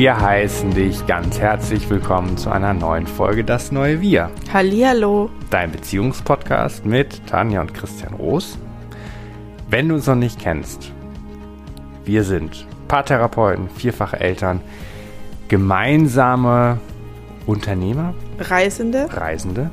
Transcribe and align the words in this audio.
Wir 0.00 0.18
heißen 0.18 0.72
dich 0.72 1.06
ganz 1.06 1.38
herzlich 1.38 1.90
willkommen 1.90 2.38
zu 2.38 2.48
einer 2.48 2.72
neuen 2.72 3.06
Folge 3.06 3.44
Das 3.44 3.70
neue 3.70 4.00
Wir. 4.00 4.30
Hallihallo. 4.50 5.28
Dein 5.50 5.72
Beziehungspodcast 5.72 6.86
mit 6.86 7.26
Tanja 7.26 7.60
und 7.60 7.74
Christian 7.74 8.14
Roos. 8.14 8.56
Wenn 9.68 9.90
du 9.90 9.96
uns 9.96 10.06
noch 10.06 10.14
nicht 10.14 10.38
kennst, 10.38 10.90
wir 12.06 12.24
sind 12.24 12.66
Paartherapeuten, 12.88 13.68
vierfache 13.68 14.18
Eltern, 14.18 14.62
gemeinsame 15.48 16.80
Unternehmer, 17.44 18.14
Reisende, 18.38 19.06
Reisende. 19.10 19.70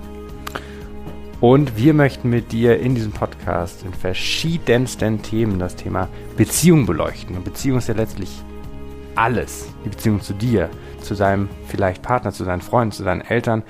Und 1.40 1.78
wir 1.78 1.94
möchten 1.94 2.30
mit 2.30 2.52
dir 2.52 2.82
in 2.82 2.96
diesem 2.96 3.14
Podcast 3.14 3.86
in 3.86 3.94
verschiedensten 3.94 5.22
Themen 5.22 5.58
das 5.58 5.78
Thema 5.78 6.10
Beziehung 6.36 6.86
beleuchten. 6.86 7.38
Und 7.38 7.46
Beziehung 7.46 7.78
ist 7.78 7.88
ja 7.88 7.94
letztlich 7.94 8.44
alles. 9.18 9.68
Die 9.84 9.90
Beziehung 9.90 10.22
zu 10.22 10.34
dir, 10.34 10.70
zu 11.02 11.16
deinem 11.16 11.50
vielleicht 11.68 12.02
Partner, 12.02 12.32
zu 12.32 12.46
deinen 12.46 12.62
Freunden, 12.62 12.92
zu 12.92 13.04
deinen 13.04 13.22
Eltern. 13.22 13.64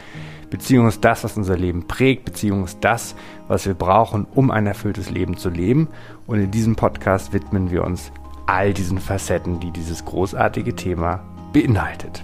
Beziehung 0.49 0.87
ist 0.87 1.03
das, 1.03 1.23
was 1.23 1.37
unser 1.37 1.57
Leben 1.57 1.87
prägt. 1.87 2.25
Beziehung 2.25 2.63
ist 2.63 2.79
das, 2.81 3.15
was 3.47 3.65
wir 3.65 3.73
brauchen, 3.73 4.25
um 4.33 4.51
ein 4.51 4.67
erfülltes 4.67 5.09
Leben 5.09 5.37
zu 5.37 5.49
leben. 5.49 5.89
Und 6.25 6.39
in 6.39 6.51
diesem 6.51 6.75
Podcast 6.75 7.33
widmen 7.33 7.71
wir 7.71 7.83
uns 7.83 8.11
all 8.45 8.73
diesen 8.73 8.99
Facetten, 8.99 9.59
die 9.59 9.71
dieses 9.71 10.05
großartige 10.05 10.75
Thema 10.75 11.21
beinhaltet. 11.51 12.23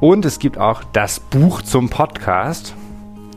Und 0.00 0.24
es 0.24 0.38
gibt 0.38 0.58
auch 0.58 0.82
das 0.92 1.20
Buch 1.20 1.62
zum 1.62 1.88
Podcast, 1.90 2.74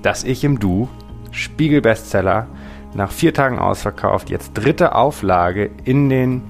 das 0.02 0.24
Ich 0.24 0.44
im 0.44 0.60
Du, 0.60 0.88
Spiegel-Bestseller, 1.32 2.48
nach 2.94 3.12
vier 3.12 3.34
Tagen 3.34 3.60
ausverkauft, 3.60 4.30
jetzt 4.30 4.54
dritte 4.54 4.96
Auflage 4.96 5.70
in 5.84 6.10
den 6.10 6.42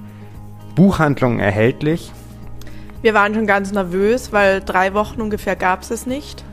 Buchhandlungen 0.78 1.40
erhältlich. 1.40 2.12
Wir 3.02 3.12
waren 3.12 3.34
schon 3.34 3.48
ganz 3.48 3.72
nervös, 3.72 4.32
weil 4.32 4.60
drei 4.60 4.94
Wochen 4.94 5.20
ungefähr 5.20 5.56
gab 5.56 5.82
es 5.82 5.90
es 5.90 6.06
nicht. 6.06 6.44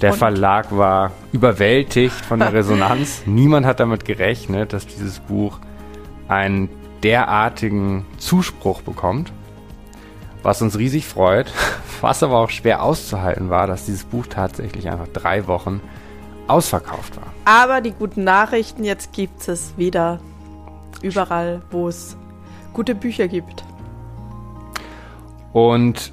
Der 0.00 0.12
Und 0.12 0.18
Verlag 0.18 0.74
war 0.74 1.10
überwältigt 1.30 2.14
von 2.24 2.38
der 2.38 2.52
Resonanz. 2.54 3.24
Niemand 3.26 3.66
hat 3.66 3.80
damit 3.80 4.06
gerechnet, 4.06 4.72
dass 4.72 4.86
dieses 4.86 5.20
Buch 5.20 5.58
einen 6.26 6.70
derartigen 7.02 8.06
Zuspruch 8.16 8.80
bekommt, 8.80 9.30
was 10.42 10.62
uns 10.62 10.78
riesig 10.78 11.06
freut, 11.06 11.52
was 12.00 12.22
aber 12.22 12.38
auch 12.38 12.50
schwer 12.50 12.82
auszuhalten 12.82 13.50
war, 13.50 13.66
dass 13.66 13.84
dieses 13.84 14.04
Buch 14.04 14.24
tatsächlich 14.26 14.88
einfach 14.88 15.08
drei 15.08 15.46
Wochen 15.46 15.82
ausverkauft 16.46 17.18
war. 17.18 17.26
Aber 17.44 17.82
die 17.82 17.92
guten 17.92 18.24
Nachrichten, 18.24 18.84
jetzt 18.84 19.12
gibt 19.12 19.46
es 19.48 19.76
wieder 19.76 20.18
überall, 21.02 21.60
wo 21.70 21.88
es 21.88 22.16
gute 22.74 22.94
Bücher 22.94 23.28
gibt. 23.28 23.64
Und 25.52 26.12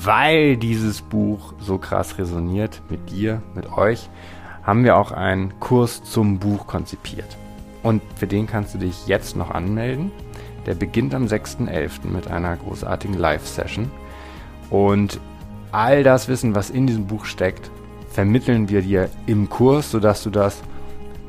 weil 0.00 0.56
dieses 0.56 1.02
Buch 1.02 1.54
so 1.58 1.76
krass 1.76 2.18
resoniert 2.18 2.80
mit 2.88 3.10
dir, 3.10 3.42
mit 3.54 3.70
euch, 3.72 4.08
haben 4.62 4.84
wir 4.84 4.96
auch 4.96 5.12
einen 5.12 5.58
Kurs 5.60 6.02
zum 6.04 6.38
Buch 6.38 6.66
konzipiert. 6.66 7.36
Und 7.82 8.02
für 8.16 8.26
den 8.26 8.46
kannst 8.46 8.74
du 8.74 8.78
dich 8.78 9.06
jetzt 9.06 9.36
noch 9.36 9.50
anmelden. 9.50 10.12
Der 10.66 10.74
beginnt 10.74 11.14
am 11.14 11.24
6.11. 11.24 12.06
mit 12.06 12.30
einer 12.30 12.56
großartigen 12.56 13.16
Live-Session. 13.16 13.90
Und 14.70 15.20
all 15.72 16.02
das 16.02 16.28
Wissen, 16.28 16.54
was 16.54 16.70
in 16.70 16.86
diesem 16.86 17.06
Buch 17.06 17.24
steckt, 17.24 17.70
vermitteln 18.10 18.68
wir 18.68 18.82
dir 18.82 19.10
im 19.26 19.48
Kurs, 19.48 19.90
sodass 19.90 20.22
du 20.22 20.30
das 20.30 20.62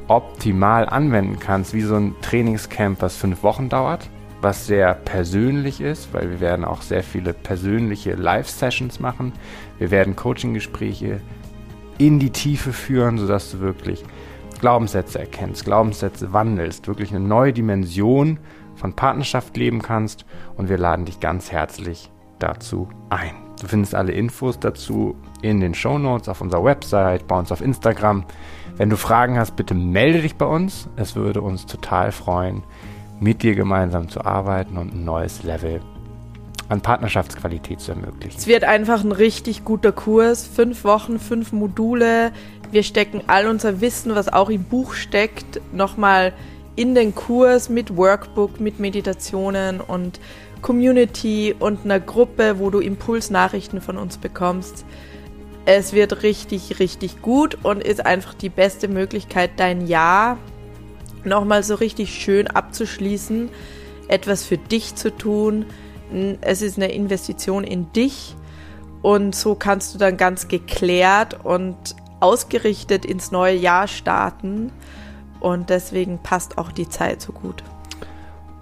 optimal 0.08 0.90
anwenden 0.90 1.40
kannst, 1.40 1.74
wie 1.74 1.82
so 1.82 1.96
ein 1.96 2.16
Trainingscamp, 2.22 3.02
was 3.02 3.16
fünf 3.16 3.44
Wochen 3.44 3.70
dauert, 3.70 4.10
was 4.42 4.68
sehr 4.68 4.94
persönlich 4.94 5.82
ist, 5.82 6.14
weil 6.14 6.30
wir 6.30 6.40
werden 6.40 6.66
auch 6.66 6.82
sehr 6.82 7.04
viele 7.04 7.34
persönliche 7.34 8.14
Live-Sessions 8.14 9.00
machen. 9.00 9.34
Wir 9.78 9.92
werden 9.92 10.16
Coaching-Gespräche 10.16 11.22
in 11.98 12.20
die 12.20 12.32
Tiefe 12.32 12.72
führen, 12.72 13.18
sodass 13.18 13.52
du 13.52 13.60
wirklich 13.60 14.04
Glaubenssätze 14.62 15.20
erkennst, 15.20 15.66
Glaubenssätze 15.66 16.34
wandelst, 16.34 16.88
wirklich 16.88 17.12
eine 17.12 17.26
neue 17.26 17.54
Dimension 17.54 18.40
von 18.76 18.94
Partnerschaft 18.94 19.56
leben 19.58 19.82
kannst 19.82 20.26
und 20.56 20.70
wir 20.70 20.78
laden 20.78 21.06
dich 21.06 21.20
ganz 21.20 21.52
herzlich 21.52 22.10
dazu 22.40 22.88
ein. 23.10 23.36
Du 23.62 23.68
findest 23.68 23.94
alle 23.94 24.14
Infos 24.14 24.60
dazu 24.60 25.16
in 25.42 25.60
den 25.60 25.74
Show 25.74 25.98
Notes 25.98 26.30
auf 26.30 26.40
unserer 26.40 26.64
Website, 26.64 27.28
bei 27.28 27.38
uns 27.38 27.52
auf 27.52 27.62
Instagram. 27.62 28.24
Wenn 28.78 28.90
du 28.90 28.96
Fragen 28.96 29.38
hast, 29.38 29.58
bitte 29.58 29.74
melde 29.74 30.22
dich 30.22 30.38
bei 30.38 30.46
uns. 30.46 30.88
Es 30.96 31.18
würde 31.18 31.42
uns 31.42 31.66
total 31.66 32.14
freuen, 32.14 32.64
mit 33.20 33.44
dir 33.44 33.56
gemeinsam 33.56 34.10
zu 34.10 34.24
arbeiten 34.26 34.78
und 34.78 34.94
ein 34.94 35.04
neues 35.04 35.44
Level 35.44 35.82
an 36.70 36.82
Partnerschaftsqualität 36.82 37.80
zu 37.80 37.92
ermöglichen. 37.92 38.38
Es 38.38 38.48
wird 38.48 38.64
einfach 38.64 39.04
ein 39.04 39.12
richtig 39.12 39.66
guter 39.66 39.92
Kurs. 39.92 40.46
Fünf 40.46 40.84
Wochen, 40.84 41.20
fünf 41.20 41.52
Module. 41.52 42.32
Wir 42.72 42.84
stecken 42.84 43.24
all 43.28 43.48
unser 43.48 43.82
Wissen, 43.82 44.14
was 44.14 44.32
auch 44.32 44.50
im 44.50 44.64
Buch 44.64 44.94
steckt, 44.94 45.60
nochmal 45.74 46.34
in 46.76 46.94
den 46.94 47.16
Kurs 47.16 47.70
mit 47.70 47.98
Workbook, 47.98 48.60
mit 48.60 48.80
Meditationen 48.80 49.82
und 49.82 50.20
Community 50.62 51.56
und 51.58 51.86
einer 51.86 52.00
Gruppe, 52.00 52.60
wo 52.60 52.70
du 52.70 52.80
Impulsnachrichten 52.80 53.82
von 53.82 53.98
uns 53.98 54.18
bekommst. 54.18 54.86
Es 55.66 55.94
wird 55.94 56.24
richtig, 56.24 56.80
richtig 56.80 57.22
gut 57.22 57.58
und 57.64 57.84
ist 57.84 58.06
einfach 58.06 58.34
die 58.34 58.50
beste 58.50 58.88
Möglichkeit, 58.88 59.52
dein 59.58 59.88
Jahr 59.88 60.38
nochmal 61.26 61.64
so 61.64 61.76
richtig 61.76 62.14
schön 62.14 62.48
abzuschließen, 62.48 63.50
etwas 64.08 64.46
für 64.46 64.58
dich 64.58 64.96
zu 64.96 65.16
tun. 65.16 65.66
Es 66.42 66.62
ist 66.62 66.78
eine 66.78 66.92
Investition 66.92 67.64
in 67.64 67.92
dich 67.94 68.36
und 69.02 69.36
so 69.36 69.56
kannst 69.56 69.94
du 69.94 70.00
dann 70.00 70.18
ganz 70.18 70.48
geklärt 70.48 71.46
und 71.46 71.78
ausgerichtet 72.20 73.06
ins 73.06 73.32
neue 73.32 73.56
Jahr 73.56 73.88
starten 73.88 74.72
und 75.40 75.70
deswegen 75.70 76.20
passt 76.20 76.58
auch 76.58 76.72
die 76.72 76.90
Zeit 76.90 77.22
so 77.22 77.32
gut. 77.32 77.64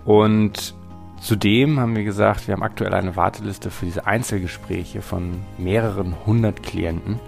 Und 0.06 0.76
zudem 1.20 1.80
haben 1.80 1.96
wir 1.96 2.04
gesagt, 2.04 2.48
wir 2.48 2.54
haben 2.54 2.64
aktuell 2.64 2.94
eine 2.94 3.16
Warteliste 3.16 3.72
für 3.72 3.86
diese 3.86 4.06
Einzelgespräche 4.06 5.02
von 5.02 5.42
mehreren 5.58 6.16
hundert 6.26 6.64
Klienten. 6.64 7.20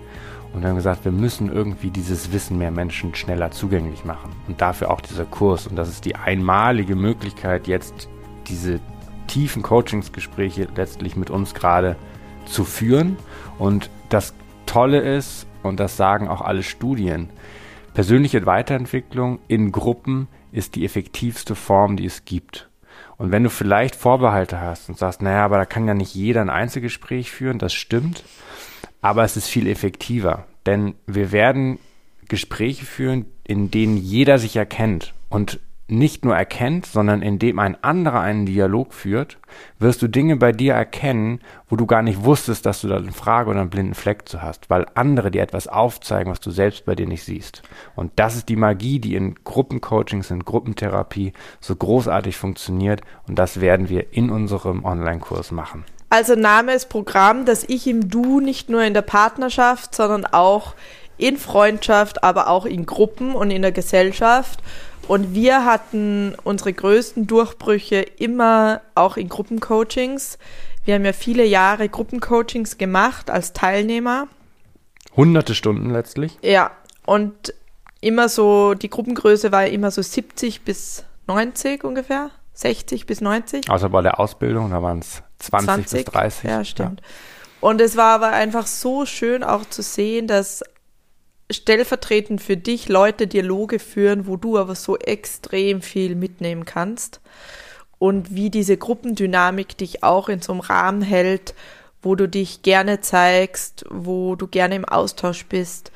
Und 0.53 0.61
wir 0.61 0.69
haben 0.69 0.75
gesagt, 0.75 1.05
wir 1.05 1.11
müssen 1.11 1.51
irgendwie 1.51 1.91
dieses 1.91 2.31
Wissen 2.31 2.57
mehr 2.57 2.71
Menschen 2.71 3.13
schneller 3.13 3.51
zugänglich 3.51 4.03
machen. 4.03 4.31
Und 4.47 4.61
dafür 4.61 4.89
auch 4.91 5.01
dieser 5.01 5.25
Kurs. 5.25 5.67
Und 5.67 5.75
das 5.75 5.89
ist 5.89 6.05
die 6.05 6.15
einmalige 6.15 6.95
Möglichkeit, 6.95 7.67
jetzt 7.67 8.09
diese 8.47 8.79
tiefen 9.27 9.61
Coachingsgespräche 9.61 10.67
letztlich 10.75 11.15
mit 11.15 11.29
uns 11.29 11.53
gerade 11.53 11.95
zu 12.45 12.63
führen. 12.63 13.17
Und 13.59 13.89
das 14.09 14.33
Tolle 14.65 14.99
ist, 14.99 15.45
und 15.61 15.79
das 15.79 15.97
sagen 15.97 16.27
auch 16.27 16.41
alle 16.41 16.63
Studien, 16.63 17.29
persönliche 17.93 18.45
Weiterentwicklung 18.45 19.39
in 19.47 19.71
Gruppen 19.71 20.27
ist 20.51 20.75
die 20.75 20.85
effektivste 20.85 21.53
Form, 21.53 21.95
die 21.95 22.05
es 22.05 22.25
gibt. 22.25 22.69
Und 23.17 23.31
wenn 23.31 23.43
du 23.43 23.49
vielleicht 23.49 23.95
Vorbehalte 23.95 24.61
hast 24.61 24.89
und 24.89 24.97
sagst, 24.97 25.21
naja, 25.21 25.43
aber 25.43 25.57
da 25.57 25.65
kann 25.65 25.87
ja 25.87 25.93
nicht 25.93 26.15
jeder 26.15 26.41
ein 26.41 26.49
Einzelgespräch 26.49 27.31
führen, 27.31 27.59
das 27.59 27.73
stimmt, 27.73 28.23
aber 29.01 29.23
es 29.23 29.37
ist 29.37 29.47
viel 29.47 29.67
effektiver, 29.67 30.45
denn 30.65 30.95
wir 31.07 31.31
werden 31.31 31.79
Gespräche 32.27 32.85
führen, 32.85 33.25
in 33.43 33.71
denen 33.71 33.97
jeder 33.97 34.37
sich 34.37 34.55
erkennt 34.55 35.13
und 35.29 35.59
nicht 35.89 36.23
nur 36.23 36.35
erkennt, 36.35 36.85
sondern 36.85 37.21
indem 37.21 37.59
ein 37.59 37.83
anderer 37.83 38.19
einen 38.19 38.45
Dialog 38.45 38.93
führt, 38.93 39.39
wirst 39.79 40.01
du 40.01 40.07
Dinge 40.07 40.35
bei 40.35 40.51
dir 40.51 40.73
erkennen, 40.73 41.41
wo 41.67 41.75
du 41.75 41.85
gar 41.85 42.03
nicht 42.03 42.23
wusstest, 42.23 42.65
dass 42.65 42.81
du 42.81 42.87
da 42.87 42.97
eine 42.97 43.11
Frage 43.11 43.49
oder 43.49 43.61
einen 43.61 43.69
blinden 43.69 43.95
Fleck 43.95 44.29
zu 44.29 44.41
hast, 44.41 44.69
weil 44.69 44.85
andere 44.93 45.31
dir 45.31 45.41
etwas 45.41 45.67
aufzeigen, 45.67 46.31
was 46.31 46.39
du 46.39 46.51
selbst 46.51 46.85
bei 46.85 46.95
dir 46.95 47.07
nicht 47.07 47.23
siehst. 47.23 47.63
Und 47.95 48.11
das 48.17 48.35
ist 48.35 48.49
die 48.49 48.55
Magie, 48.55 48.99
die 48.99 49.15
in 49.15 49.35
Gruppencoachings, 49.43 50.29
in 50.31 50.45
Gruppentherapie 50.45 51.33
so 51.59 51.75
großartig 51.75 52.37
funktioniert 52.37 53.01
und 53.27 53.39
das 53.39 53.59
werden 53.59 53.89
wir 53.89 54.13
in 54.13 54.29
unserem 54.29 54.85
Online-Kurs 54.85 55.51
machen. 55.51 55.85
Also 56.09 56.35
Name 56.35 56.73
ist 56.73 56.89
Programm, 56.89 57.45
das 57.45 57.63
Ich 57.67 57.85
im 57.87 58.09
Du 58.09 58.39
nicht 58.39 58.69
nur 58.69 58.83
in 58.83 58.93
der 58.93 59.03
Partnerschaft, 59.03 59.93
sondern 59.93 60.25
auch 60.25 60.73
in 61.17 61.37
Freundschaft, 61.37 62.23
aber 62.23 62.49
auch 62.49 62.65
in 62.65 62.85
Gruppen 62.85 63.35
und 63.35 63.51
in 63.51 63.61
der 63.61 63.71
Gesellschaft 63.71 64.59
und 65.09 65.33
wir 65.33 65.65
hatten 65.65 66.35
unsere 66.43 66.71
größten 66.71 67.25
Durchbrüche 67.25 67.95
immer 67.95 68.81
auch 68.93 69.17
in 69.17 69.27
Gruppencoachings. 69.27 70.37
Wir 70.85 70.93
haben 70.93 71.03
ja 71.03 71.13
viele 71.13 71.43
Jahre 71.45 71.89
Gruppencoachings 71.89 72.77
gemacht 72.77 73.31
als 73.31 73.53
Teilnehmer. 73.53 74.27
Hunderte 75.17 75.55
Stunden 75.55 75.89
letztlich? 75.89 76.37
Ja, 76.43 76.69
und 77.07 77.55
immer 78.01 78.29
so, 78.29 78.75
die 78.75 78.91
Gruppengröße 78.91 79.51
war 79.51 79.65
immer 79.65 79.89
so 79.89 80.03
70 80.03 80.61
bis 80.61 81.05
90 81.25 81.83
ungefähr. 81.83 82.29
60 82.53 83.07
bis 83.07 83.19
90. 83.19 83.67
Außer 83.67 83.89
bei 83.89 84.03
der 84.03 84.19
Ausbildung, 84.19 84.69
da 84.69 84.83
waren 84.83 84.99
es 84.99 85.23
20, 85.39 85.65
20, 85.87 86.05
bis 86.05 86.13
30. 86.13 86.43
Ja, 86.49 86.63
stimmt. 86.63 87.01
Ja. 87.01 87.07
Und 87.61 87.81
es 87.81 87.97
war 87.97 88.15
aber 88.15 88.29
einfach 88.29 88.67
so 88.67 89.05
schön 89.05 89.43
auch 89.43 89.65
zu 89.65 89.81
sehen, 89.81 90.27
dass 90.27 90.63
stellvertretend 91.51 92.41
für 92.41 92.57
dich 92.57 92.87
Leute 92.89 93.27
Dialoge 93.27 93.79
führen, 93.79 94.27
wo 94.27 94.37
du 94.37 94.57
aber 94.57 94.75
so 94.75 94.97
extrem 94.97 95.81
viel 95.81 96.15
mitnehmen 96.15 96.65
kannst. 96.65 97.21
und 97.99 98.33
wie 98.33 98.49
diese 98.49 98.77
Gruppendynamik 98.77 99.77
dich 99.77 100.03
auch 100.03 100.29
in 100.29 100.41
so 100.41 100.53
einem 100.53 100.61
Rahmen 100.61 101.01
hält, 101.01 101.53
wo 102.01 102.15
du 102.15 102.27
dich 102.27 102.61
gerne 102.63 103.01
zeigst, 103.01 103.85
wo 103.89 104.35
du 104.35 104.47
gerne 104.47 104.75
im 104.75 104.85
Austausch 104.85 105.45
bist 105.45 105.91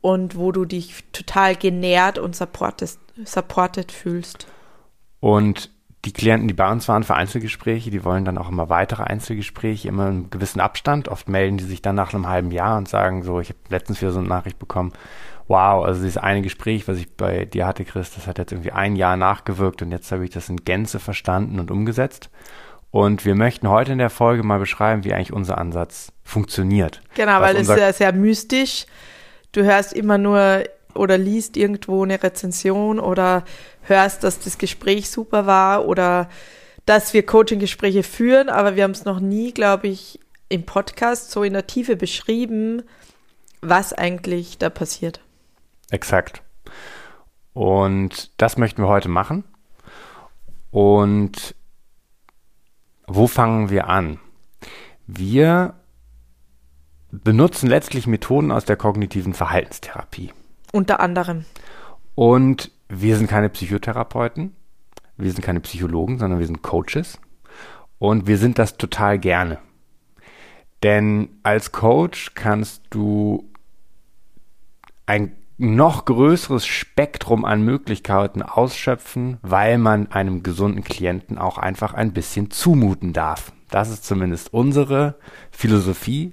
und 0.00 0.36
wo 0.36 0.52
du 0.52 0.64
dich 0.64 1.04
total 1.12 1.54
genährt 1.54 2.18
und 2.18 2.34
supported, 2.34 2.98
supported 3.24 3.92
fühlst. 3.92 4.46
Und 5.20 5.70
die 6.04 6.12
Klienten, 6.12 6.48
die 6.48 6.54
bei 6.54 6.70
uns 6.70 6.86
waren 6.88 7.02
für 7.02 7.14
Einzelgespräche, 7.14 7.90
die 7.90 8.04
wollen 8.04 8.24
dann 8.24 8.38
auch 8.38 8.48
immer 8.48 8.68
weitere 8.68 9.02
Einzelgespräche, 9.02 9.88
immer 9.88 10.06
einen 10.06 10.30
gewissen 10.30 10.60
Abstand. 10.60 11.08
Oft 11.08 11.28
melden 11.28 11.56
die 11.56 11.64
sich 11.64 11.82
dann 11.82 11.94
nach 11.94 12.12
einem 12.12 12.28
halben 12.28 12.50
Jahr 12.50 12.76
und 12.76 12.88
sagen 12.88 13.22
so, 13.22 13.40
ich 13.40 13.48
habe 13.48 13.58
letztens 13.70 14.00
wieder 14.00 14.12
so 14.12 14.18
eine 14.18 14.28
Nachricht 14.28 14.58
bekommen, 14.58 14.92
wow, 15.48 15.84
also 15.84 16.02
dieses 16.02 16.18
eine 16.18 16.42
Gespräch, 16.42 16.88
was 16.88 16.98
ich 16.98 17.10
bei 17.16 17.44
dir 17.44 17.66
hatte, 17.66 17.84
Chris, 17.84 18.14
das 18.14 18.26
hat 18.26 18.38
jetzt 18.38 18.52
irgendwie 18.52 18.72
ein 18.72 18.96
Jahr 18.96 19.16
nachgewirkt 19.16 19.82
und 19.82 19.90
jetzt 19.92 20.10
habe 20.12 20.24
ich 20.24 20.30
das 20.30 20.48
in 20.48 20.64
Gänze 20.64 20.98
verstanden 20.98 21.58
und 21.58 21.70
umgesetzt. 21.70 22.30
Und 22.90 23.24
wir 23.24 23.34
möchten 23.34 23.68
heute 23.68 23.92
in 23.92 23.98
der 23.98 24.10
Folge 24.10 24.44
mal 24.44 24.60
beschreiben, 24.60 25.04
wie 25.04 25.12
eigentlich 25.12 25.32
unser 25.32 25.58
Ansatz 25.58 26.12
funktioniert. 26.22 27.00
Genau, 27.14 27.40
weil 27.40 27.56
es 27.56 27.68
ist 27.68 27.76
ja 27.76 27.92
sehr 27.92 28.12
mystisch. 28.12 28.86
Du 29.52 29.64
hörst 29.64 29.92
immer 29.92 30.16
nur 30.16 30.62
oder 30.94 31.18
liest 31.18 31.56
irgendwo 31.56 32.02
eine 32.02 32.22
Rezension 32.22 32.98
oder 33.00 33.44
hörst, 33.82 34.24
dass 34.24 34.40
das 34.40 34.58
Gespräch 34.58 35.10
super 35.10 35.46
war 35.46 35.86
oder 35.86 36.28
dass 36.86 37.14
wir 37.14 37.24
Coaching-Gespräche 37.24 38.02
führen, 38.02 38.48
aber 38.48 38.76
wir 38.76 38.84
haben 38.84 38.90
es 38.90 39.04
noch 39.04 39.20
nie, 39.20 39.52
glaube 39.52 39.88
ich, 39.88 40.20
im 40.48 40.64
Podcast 40.64 41.30
so 41.30 41.42
in 41.42 41.54
der 41.54 41.66
Tiefe 41.66 41.96
beschrieben, 41.96 42.82
was 43.60 43.92
eigentlich 43.92 44.58
da 44.58 44.70
passiert. 44.70 45.20
Exakt. 45.90 46.42
Und 47.52 48.30
das 48.36 48.56
möchten 48.58 48.82
wir 48.82 48.88
heute 48.88 49.08
machen. 49.08 49.44
Und 50.70 51.54
wo 53.06 53.26
fangen 53.26 53.70
wir 53.70 53.88
an? 53.88 54.18
Wir 55.06 55.74
benutzen 57.10 57.68
letztlich 57.68 58.06
Methoden 58.06 58.50
aus 58.50 58.64
der 58.64 58.76
kognitiven 58.76 59.34
Verhaltenstherapie. 59.34 60.32
Unter 60.74 60.98
anderem. 60.98 61.44
Und 62.16 62.72
wir 62.88 63.16
sind 63.16 63.30
keine 63.30 63.48
Psychotherapeuten, 63.48 64.56
wir 65.16 65.30
sind 65.30 65.44
keine 65.44 65.60
Psychologen, 65.60 66.18
sondern 66.18 66.40
wir 66.40 66.48
sind 66.48 66.62
Coaches. 66.62 67.20
Und 68.00 68.26
wir 68.26 68.38
sind 68.38 68.58
das 68.58 68.76
total 68.76 69.20
gerne. 69.20 69.58
Denn 70.82 71.28
als 71.44 71.70
Coach 71.70 72.32
kannst 72.34 72.82
du 72.90 73.48
ein 75.06 75.36
noch 75.58 76.06
größeres 76.06 76.66
Spektrum 76.66 77.44
an 77.44 77.62
Möglichkeiten 77.64 78.42
ausschöpfen, 78.42 79.38
weil 79.42 79.78
man 79.78 80.10
einem 80.10 80.42
gesunden 80.42 80.82
Klienten 80.82 81.38
auch 81.38 81.56
einfach 81.56 81.94
ein 81.94 82.12
bisschen 82.12 82.50
zumuten 82.50 83.12
darf. 83.12 83.52
Das 83.70 83.90
ist 83.90 84.04
zumindest 84.04 84.52
unsere 84.52 85.20
Philosophie, 85.52 86.32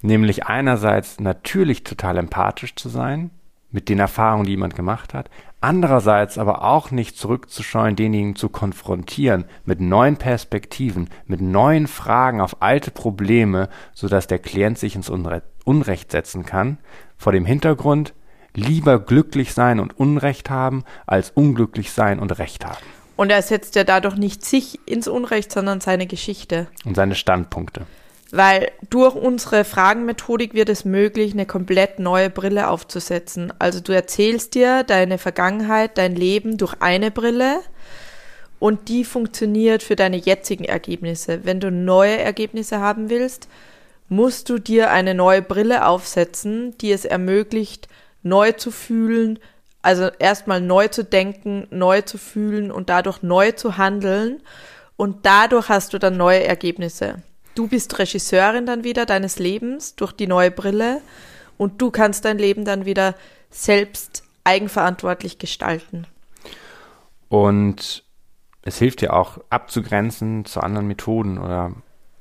nämlich 0.00 0.46
einerseits 0.46 1.20
natürlich 1.20 1.84
total 1.84 2.16
empathisch 2.16 2.74
zu 2.74 2.88
sein 2.88 3.30
mit 3.72 3.88
den 3.88 3.98
Erfahrungen, 3.98 4.44
die 4.44 4.52
jemand 4.52 4.76
gemacht 4.76 5.14
hat, 5.14 5.28
andererseits 5.60 6.38
aber 6.38 6.62
auch 6.62 6.90
nicht 6.90 7.16
zurückzuscheuen, 7.16 7.96
denjenigen 7.96 8.36
zu 8.36 8.48
konfrontieren 8.48 9.46
mit 9.64 9.80
neuen 9.80 10.16
Perspektiven, 10.16 11.08
mit 11.26 11.40
neuen 11.40 11.86
Fragen 11.86 12.40
auf 12.40 12.60
alte 12.60 12.90
Probleme, 12.90 13.68
sodass 13.94 14.26
der 14.26 14.38
Klient 14.38 14.78
sich 14.78 14.94
ins 14.94 15.10
Unrecht 15.10 16.12
setzen 16.12 16.44
kann, 16.44 16.78
vor 17.16 17.32
dem 17.32 17.46
Hintergrund, 17.46 18.14
lieber 18.54 18.98
glücklich 18.98 19.54
sein 19.54 19.80
und 19.80 19.98
Unrecht 19.98 20.50
haben, 20.50 20.84
als 21.06 21.30
unglücklich 21.30 21.92
sein 21.92 22.18
und 22.18 22.38
Recht 22.38 22.66
haben. 22.66 22.84
Und 23.16 23.30
er 23.30 23.42
setzt 23.42 23.76
ja 23.76 23.84
dadurch 23.84 24.16
nicht 24.16 24.44
sich 24.44 24.78
ins 24.86 25.08
Unrecht, 25.08 25.52
sondern 25.52 25.80
seine 25.80 26.06
Geschichte. 26.06 26.66
Und 26.84 26.96
seine 26.96 27.14
Standpunkte. 27.14 27.86
Weil 28.32 28.72
durch 28.88 29.14
unsere 29.14 29.62
Fragenmethodik 29.62 30.54
wird 30.54 30.70
es 30.70 30.86
möglich, 30.86 31.34
eine 31.34 31.44
komplett 31.44 31.98
neue 31.98 32.30
Brille 32.30 32.68
aufzusetzen. 32.68 33.52
Also 33.58 33.80
du 33.80 33.92
erzählst 33.92 34.54
dir 34.54 34.84
deine 34.84 35.18
Vergangenheit, 35.18 35.98
dein 35.98 36.16
Leben 36.16 36.56
durch 36.56 36.74
eine 36.80 37.10
Brille 37.10 37.60
und 38.58 38.88
die 38.88 39.04
funktioniert 39.04 39.82
für 39.82 39.96
deine 39.96 40.16
jetzigen 40.16 40.64
Ergebnisse. 40.64 41.44
Wenn 41.44 41.60
du 41.60 41.70
neue 41.70 42.18
Ergebnisse 42.18 42.80
haben 42.80 43.10
willst, 43.10 43.48
musst 44.08 44.48
du 44.48 44.58
dir 44.58 44.90
eine 44.90 45.14
neue 45.14 45.42
Brille 45.42 45.86
aufsetzen, 45.86 46.74
die 46.78 46.92
es 46.92 47.04
ermöglicht, 47.04 47.88
neu 48.22 48.52
zu 48.52 48.70
fühlen, 48.70 49.40
also 49.82 50.08
erstmal 50.18 50.60
neu 50.60 50.88
zu 50.88 51.04
denken, 51.04 51.66
neu 51.70 52.00
zu 52.02 52.16
fühlen 52.16 52.70
und 52.70 52.88
dadurch 52.88 53.22
neu 53.22 53.52
zu 53.52 53.76
handeln. 53.76 54.40
Und 54.96 55.26
dadurch 55.26 55.68
hast 55.68 55.92
du 55.92 55.98
dann 55.98 56.16
neue 56.16 56.44
Ergebnisse. 56.44 57.16
Du 57.54 57.68
bist 57.68 57.98
Regisseurin 57.98 58.64
dann 58.64 58.82
wieder 58.82 59.04
deines 59.04 59.38
Lebens 59.38 59.94
durch 59.94 60.12
die 60.12 60.26
neue 60.26 60.50
Brille 60.50 61.02
und 61.58 61.82
du 61.82 61.90
kannst 61.90 62.24
dein 62.24 62.38
Leben 62.38 62.64
dann 62.64 62.86
wieder 62.86 63.14
selbst 63.50 64.24
eigenverantwortlich 64.44 65.38
gestalten. 65.38 66.06
Und 67.28 68.04
es 68.62 68.78
hilft 68.78 69.02
dir 69.02 69.12
auch 69.12 69.38
abzugrenzen 69.50 70.44
zu 70.44 70.60
anderen 70.60 70.86
Methoden 70.86 71.38
oder 71.38 71.72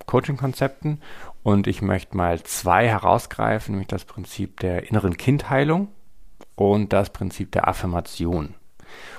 Coaching-Konzepten. 0.05 1.01
Und 1.43 1.67
ich 1.67 1.81
möchte 1.81 2.17
mal 2.17 2.43
zwei 2.43 2.87
herausgreifen, 2.87 3.73
nämlich 3.73 3.87
das 3.87 4.05
Prinzip 4.05 4.59
der 4.59 4.89
inneren 4.89 5.17
Kindheilung 5.17 5.87
und 6.55 6.93
das 6.93 7.11
Prinzip 7.11 7.51
der 7.51 7.67
Affirmation. 7.67 8.55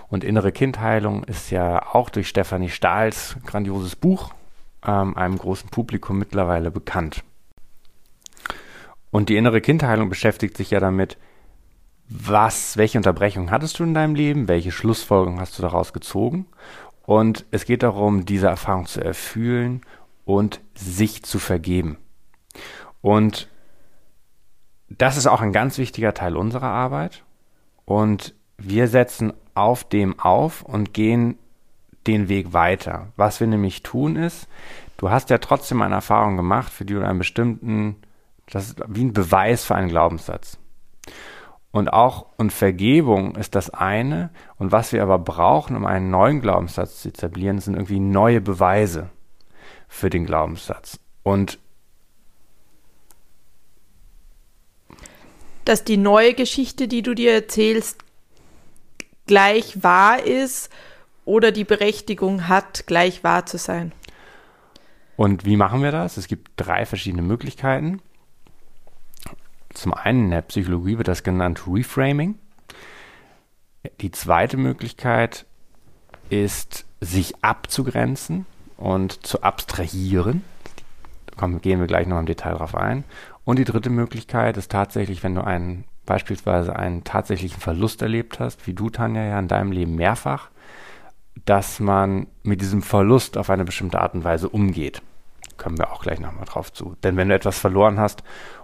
Und 0.08 0.24
innere 0.24 0.52
Kindheilung 0.52 1.24
ist 1.24 1.50
ja 1.50 1.94
auch 1.94 2.10
durch 2.10 2.28
Stefanie 2.28 2.68
Stahls 2.68 3.36
grandioses 3.46 3.96
Buch 3.96 4.34
ähm, 4.84 5.16
einem 5.16 5.38
großen 5.38 5.70
Publikum 5.70 6.18
mittlerweile 6.18 6.70
bekannt. 6.70 7.24
Und 9.10 9.28
die 9.28 9.36
innere 9.36 9.60
Kindheilung 9.60 10.08
beschäftigt 10.08 10.56
sich 10.56 10.70
ja 10.70 10.80
damit, 10.80 11.18
was, 12.08 12.76
welche 12.76 12.98
Unterbrechung 12.98 13.50
hattest 13.50 13.78
du 13.78 13.84
in 13.84 13.94
deinem 13.94 14.14
Leben, 14.14 14.48
welche 14.48 14.72
Schlussfolgerung 14.72 15.40
hast 15.40 15.58
du 15.58 15.62
daraus 15.62 15.92
gezogen? 15.92 16.46
Und 17.04 17.46
es 17.50 17.64
geht 17.64 17.82
darum, 17.82 18.24
diese 18.24 18.48
Erfahrung 18.48 18.86
zu 18.86 19.02
erfühlen 19.02 19.82
und 20.24 20.60
sich 20.74 21.22
zu 21.22 21.38
vergeben. 21.38 21.98
Und 23.00 23.48
das 24.88 25.16
ist 25.16 25.26
auch 25.26 25.40
ein 25.40 25.52
ganz 25.52 25.78
wichtiger 25.78 26.14
Teil 26.14 26.36
unserer 26.36 26.68
Arbeit. 26.68 27.24
Und 27.84 28.34
wir 28.56 28.88
setzen 28.88 29.32
auf 29.54 29.84
dem 29.84 30.18
auf 30.20 30.62
und 30.62 30.94
gehen 30.94 31.38
den 32.06 32.28
Weg 32.28 32.52
weiter. 32.52 33.08
Was 33.16 33.40
wir 33.40 33.46
nämlich 33.46 33.82
tun 33.82 34.16
ist, 34.16 34.48
du 34.96 35.10
hast 35.10 35.30
ja 35.30 35.38
trotzdem 35.38 35.82
eine 35.82 35.96
Erfahrung 35.96 36.36
gemacht, 36.36 36.72
für 36.72 36.84
die 36.84 36.94
du 36.94 37.06
einen 37.06 37.18
bestimmten, 37.18 37.96
das 38.50 38.68
ist 38.68 38.82
wie 38.88 39.04
ein 39.04 39.12
Beweis 39.12 39.64
für 39.64 39.74
einen 39.74 39.88
Glaubenssatz. 39.88 40.58
Und 41.70 41.90
auch, 41.92 42.26
und 42.36 42.52
Vergebung 42.52 43.34
ist 43.34 43.54
das 43.54 43.70
eine. 43.70 44.30
Und 44.58 44.72
was 44.72 44.92
wir 44.92 45.02
aber 45.02 45.18
brauchen, 45.18 45.74
um 45.74 45.86
einen 45.86 46.10
neuen 46.10 46.42
Glaubenssatz 46.42 47.00
zu 47.00 47.08
etablieren, 47.08 47.60
sind 47.60 47.74
irgendwie 47.74 47.98
neue 47.98 48.42
Beweise 48.42 49.08
für 49.88 50.10
den 50.10 50.26
Glaubenssatz. 50.26 51.00
Und 51.22 51.58
dass 55.64 55.84
die 55.84 55.96
neue 55.96 56.34
Geschichte, 56.34 56.88
die 56.88 57.02
du 57.02 57.14
dir 57.14 57.32
erzählst, 57.32 58.04
gleich 59.26 59.82
wahr 59.82 60.22
ist 60.22 60.70
oder 61.24 61.52
die 61.52 61.64
Berechtigung 61.64 62.48
hat, 62.48 62.86
gleich 62.86 63.22
wahr 63.24 63.46
zu 63.46 63.58
sein. 63.58 63.92
Und 65.16 65.44
wie 65.44 65.56
machen 65.56 65.82
wir 65.82 65.92
das? 65.92 66.16
Es 66.16 66.26
gibt 66.26 66.50
drei 66.56 66.86
verschiedene 66.86 67.22
Möglichkeiten. 67.22 68.00
Zum 69.74 69.94
einen 69.94 70.24
in 70.24 70.30
der 70.30 70.42
Psychologie 70.42 70.98
wird 70.98 71.08
das 71.08 71.22
genannt 71.22 71.62
Reframing. 71.66 72.38
Die 74.00 74.10
zweite 74.10 74.56
Möglichkeit 74.56 75.46
ist, 76.30 76.86
sich 77.00 77.42
abzugrenzen 77.42 78.46
und 78.76 79.26
zu 79.26 79.42
abstrahieren. 79.42 80.44
Da 81.36 81.46
gehen 81.46 81.80
wir 81.80 81.86
gleich 81.86 82.06
noch 82.06 82.18
im 82.18 82.26
Detail 82.26 82.54
drauf 82.54 82.74
ein. 82.74 83.04
Und 83.44 83.58
die 83.58 83.64
dritte 83.64 83.90
Möglichkeit 83.90 84.56
ist 84.56 84.70
tatsächlich, 84.70 85.22
wenn 85.22 85.34
du 85.34 85.44
einen, 85.44 85.84
beispielsweise 86.06 86.76
einen 86.76 87.04
tatsächlichen 87.04 87.60
Verlust 87.60 88.02
erlebt 88.02 88.38
hast, 88.38 88.66
wie 88.66 88.74
du, 88.74 88.90
Tanja, 88.90 89.24
ja 89.24 89.38
in 89.38 89.48
deinem 89.48 89.72
Leben 89.72 89.96
mehrfach, 89.96 90.50
dass 91.44 91.80
man 91.80 92.26
mit 92.42 92.60
diesem 92.60 92.82
Verlust 92.82 93.36
auf 93.36 93.50
eine 93.50 93.64
bestimmte 93.64 94.00
Art 94.00 94.14
und 94.14 94.24
Weise 94.24 94.48
umgeht. 94.48 95.02
Kommen 95.56 95.78
wir 95.78 95.92
auch 95.92 96.02
gleich 96.02 96.20
nochmal 96.20 96.44
drauf 96.44 96.72
zu. 96.72 96.96
Denn 97.02 97.16
wenn 97.16 97.28
du 97.28 97.34
etwas 97.34 97.58
verloren 97.58 97.98
hast 97.98 98.22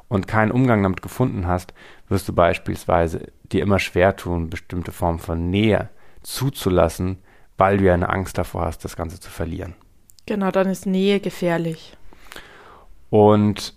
und 0.08 0.26
keinen 0.26 0.52
Umgang 0.52 0.82
damit 0.82 1.02
gefunden 1.02 1.46
hast, 1.46 1.74
wirst 2.08 2.28
du 2.28 2.32
beispielsweise 2.32 3.32
dir 3.44 3.62
immer 3.62 3.78
schwer 3.78 4.16
tun, 4.16 4.50
bestimmte 4.50 4.92
Formen 4.92 5.18
von 5.18 5.50
Nähe 5.50 5.88
zuzulassen, 6.22 7.18
weil 7.56 7.78
du 7.78 7.84
ja 7.84 7.94
eine 7.94 8.10
Angst 8.10 8.38
davor 8.38 8.64
hast, 8.64 8.84
das 8.84 8.96
Ganze 8.96 9.20
zu 9.20 9.30
verlieren. 9.30 9.74
Genau, 10.26 10.50
dann 10.50 10.68
ist 10.68 10.86
Nähe 10.86 11.20
gefährlich. 11.20 11.96
Und 13.10 13.74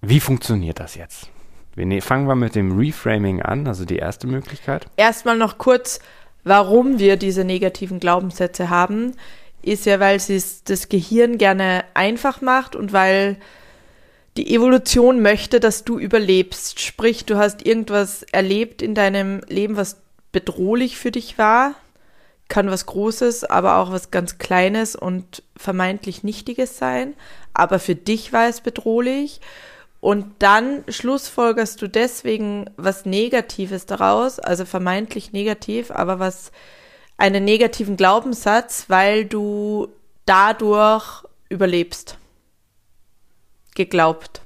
wie 0.00 0.20
funktioniert 0.20 0.80
das 0.80 0.94
jetzt? 0.94 1.30
Wir 1.74 1.84
ne-, 1.84 2.00
fangen 2.00 2.26
wir 2.26 2.34
mit 2.34 2.54
dem 2.54 2.78
Reframing 2.78 3.42
an, 3.42 3.66
also 3.66 3.84
die 3.84 3.96
erste 3.96 4.26
Möglichkeit. 4.26 4.86
Erstmal 4.96 5.36
noch 5.36 5.58
kurz, 5.58 6.00
warum 6.46 7.00
wir 7.00 7.16
diese 7.16 7.44
negativen 7.44 7.98
Glaubenssätze 7.98 8.70
haben, 8.70 9.14
ist 9.62 9.84
ja, 9.84 9.98
weil 9.98 10.16
es 10.16 10.62
das 10.62 10.88
Gehirn 10.88 11.38
gerne 11.38 11.84
einfach 11.94 12.40
macht 12.40 12.76
und 12.76 12.92
weil 12.92 13.36
die 14.36 14.54
Evolution 14.54 15.22
möchte, 15.22 15.58
dass 15.58 15.82
du 15.82 15.98
überlebst. 15.98 16.80
Sprich, 16.80 17.24
du 17.24 17.36
hast 17.36 17.66
irgendwas 17.66 18.22
erlebt 18.30 18.80
in 18.80 18.94
deinem 18.94 19.40
Leben, 19.48 19.76
was 19.76 19.96
bedrohlich 20.30 20.96
für 20.96 21.10
dich 21.10 21.36
war. 21.36 21.74
Kann 22.46 22.70
was 22.70 22.86
Großes, 22.86 23.42
aber 23.42 23.78
auch 23.78 23.90
was 23.90 24.12
ganz 24.12 24.38
Kleines 24.38 24.94
und 24.94 25.42
vermeintlich 25.56 26.22
Nichtiges 26.22 26.78
sein. 26.78 27.14
Aber 27.54 27.80
für 27.80 27.96
dich 27.96 28.32
war 28.32 28.46
es 28.46 28.60
bedrohlich. 28.60 29.40
Und 30.06 30.34
dann 30.38 30.84
schlussfolgerst 30.86 31.82
du 31.82 31.88
deswegen 31.88 32.70
was 32.76 33.06
Negatives 33.06 33.86
daraus, 33.86 34.38
also 34.38 34.64
vermeintlich 34.64 35.32
negativ, 35.32 35.90
aber 35.90 36.20
was 36.20 36.52
einen 37.16 37.44
negativen 37.44 37.96
Glaubenssatz, 37.96 38.84
weil 38.86 39.24
du 39.24 39.88
dadurch 40.24 41.24
überlebst. 41.48 42.18
Geglaubt. 43.74 44.42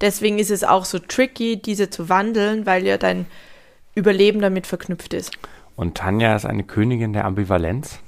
Deswegen 0.00 0.38
ist 0.38 0.52
es 0.52 0.62
auch 0.62 0.84
so 0.84 1.00
tricky, 1.00 1.60
diese 1.60 1.90
zu 1.90 2.08
wandeln, 2.08 2.66
weil 2.66 2.86
ja 2.86 2.98
dein 2.98 3.26
Überleben 3.96 4.40
damit 4.40 4.68
verknüpft 4.68 5.12
ist. 5.12 5.32
Und 5.74 5.96
Tanja 5.96 6.36
ist 6.36 6.46
eine 6.46 6.62
Königin 6.62 7.14
der 7.14 7.24
Ambivalenz. 7.24 7.98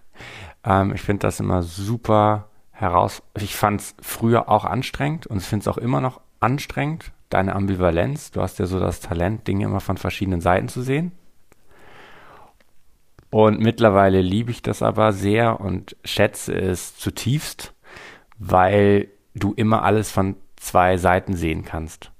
ähm, 0.66 0.92
ich 0.94 1.00
finde 1.00 1.26
das 1.26 1.40
immer 1.40 1.62
super 1.62 2.50
heraus. 2.76 3.22
Ich 3.38 3.56
fand 3.56 3.80
es 3.80 3.94
früher 4.00 4.48
auch 4.48 4.64
anstrengend 4.64 5.26
und 5.26 5.38
ich 5.38 5.44
finde 5.44 5.62
es 5.62 5.68
auch 5.68 5.78
immer 5.78 6.00
noch 6.00 6.20
anstrengend, 6.40 7.12
deine 7.30 7.54
Ambivalenz. 7.54 8.30
Du 8.30 8.42
hast 8.42 8.58
ja 8.58 8.66
so 8.66 8.78
das 8.78 9.00
Talent, 9.00 9.48
Dinge 9.48 9.64
immer 9.64 9.80
von 9.80 9.96
verschiedenen 9.96 10.40
Seiten 10.40 10.68
zu 10.68 10.82
sehen. 10.82 11.12
Und 13.30 13.60
mittlerweile 13.60 14.20
liebe 14.20 14.50
ich 14.50 14.62
das 14.62 14.82
aber 14.82 15.12
sehr 15.12 15.60
und 15.60 15.96
schätze 16.04 16.54
es 16.54 16.96
zutiefst, 16.96 17.74
weil 18.38 19.08
du 19.34 19.52
immer 19.54 19.82
alles 19.82 20.10
von 20.10 20.36
zwei 20.56 20.96
Seiten 20.96 21.34
sehen 21.34 21.64
kannst. 21.64 22.12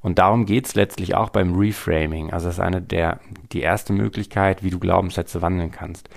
Und 0.00 0.18
darum 0.18 0.46
geht 0.46 0.66
es 0.66 0.74
letztlich 0.74 1.14
auch 1.14 1.30
beim 1.30 1.54
Reframing. 1.54 2.32
Also 2.32 2.46
das 2.46 2.56
ist 2.56 2.60
eine 2.60 2.80
der, 2.80 3.20
die 3.52 3.60
erste 3.60 3.92
Möglichkeit, 3.92 4.62
wie 4.62 4.70
du 4.70 4.78
Glaubenssätze 4.78 5.42
wandeln 5.42 5.70
kannst. 5.70 6.08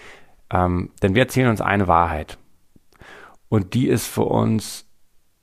Ähm, 0.51 0.91
denn 1.01 1.15
wir 1.15 1.23
erzählen 1.23 1.49
uns 1.49 1.61
eine 1.61 1.87
Wahrheit. 1.87 2.37
Und 3.53 3.75
die 3.75 3.87
ist 3.87 4.07
für 4.07 4.25
uns 4.25 4.87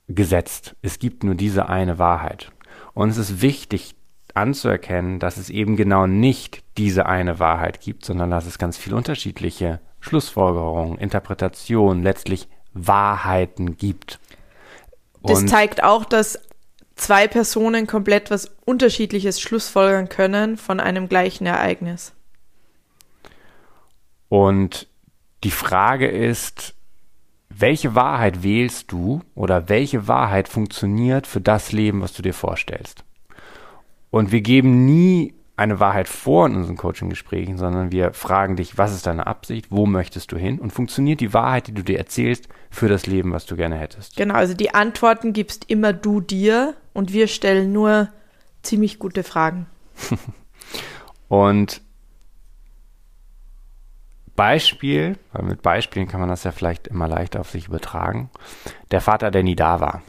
gesetzt. 0.09 0.75
Es 0.83 0.99
gibt 0.99 1.23
nur 1.23 1.37
diese 1.37 1.69
eine 1.69 2.00
Wahrheit. 2.00 2.50
Und 2.93 3.09
es 3.09 3.19
ist 3.19 3.40
wichtig 3.40 3.95
anzuerkennen, 4.35 5.21
dass 5.21 5.37
es 5.37 5.49
eben 5.49 5.76
genau 5.76 6.09
nicht 6.09 6.64
diese 6.76 7.07
eine 7.07 7.38
Wahrheit 7.38 7.81
gibt, 7.81 8.05
sondern 8.05 8.33
dass 8.33 8.47
es 8.47 8.59
ganz 8.59 8.76
viele 8.76 8.97
unterschiedliche 8.97 9.79
Schlussfolgerungen, 10.00 10.99
Interpretationen, 10.99 12.02
letztlich 12.02 12.49
Wahrheiten 12.73 13.76
gibt. 13.76 14.19
Und 15.23 15.31
das 15.31 15.47
zeigt 15.47 15.85
auch, 15.85 16.05
dass 16.05 16.40
zwei 16.97 17.29
Personen 17.29 17.87
komplett 17.87 18.33
was 18.33 18.50
Unterschiedliches 18.64 19.40
schlussfolgern 19.40 20.09
können 20.09 20.57
von 20.57 20.81
einem 20.81 21.09
gleichen 21.09 21.47
Ereignis. 21.47 22.12
Und 24.29 24.88
die 25.45 25.52
Frage 25.52 26.09
ist, 26.09 26.75
welche 27.61 27.95
Wahrheit 27.95 28.43
wählst 28.43 28.90
du 28.93 29.21
oder 29.35 29.69
welche 29.69 30.09
Wahrheit 30.09 30.49
funktioniert 30.49 31.26
für 31.26 31.40
das 31.40 31.73
Leben, 31.73 32.00
was 32.00 32.12
du 32.12 32.23
dir 32.23 32.35
vorstellst? 32.35 33.05
Und 34.11 34.33
wir 34.33 34.40
geben 34.40 34.85
nie 34.87 35.35
eine 35.57 35.79
Wahrheit 35.79 36.09
vor 36.09 36.47
in 36.47 36.57
unseren 36.57 36.79
Coaching-Gesprächen, 36.79 37.59
sondern 37.59 37.93
wir 37.93 38.14
fragen 38.14 38.57
dich, 38.57 38.79
was 38.79 38.95
ist 38.95 39.07
deine 39.07 39.26
Absicht, 39.26 39.67
wo 39.69 39.85
möchtest 39.85 40.33
du 40.33 40.38
hin 40.38 40.59
und 40.59 40.73
funktioniert 40.73 41.21
die 41.21 41.35
Wahrheit, 41.35 41.67
die 41.67 41.75
du 41.75 41.83
dir 41.83 41.99
erzählst, 41.99 42.49
für 42.71 42.88
das 42.88 43.07
Leben, 43.07 43.33
was 43.33 43.45
du 43.45 43.57
gerne 43.57 43.76
hättest. 43.76 44.17
Genau, 44.17 44.35
also 44.35 44.55
die 44.55 44.75
Antworten 44.75 45.35
gibst 45.35 45.67
immer 45.69 45.93
du 45.93 46.21
dir 46.21 46.75
und 46.95 47.12
wir 47.12 47.29
stellen 47.29 47.73
nur 47.73 48.09
ziemlich 48.62 48.99
gute 48.99 49.23
Fragen. 49.23 49.67
und 51.29 51.83
Beispiel, 54.37 55.18
weil 55.32 55.44
mit 55.44 55.62
Beispielen 55.62 56.08
kann 56.08 56.20
man 56.20 56.28
das 56.28 56.44
ja 56.44 56.52
vielleicht 56.52 56.88
immer 56.88 57.08
leichter 57.08 57.40
auf 57.40 57.50
sich 57.50 57.68
übertragen. 57.68 58.30
Der 58.90 59.00
Vater, 59.00 59.30
der 59.30 59.42
nie 59.42 59.56
da 59.56 59.80
war. 59.80 60.02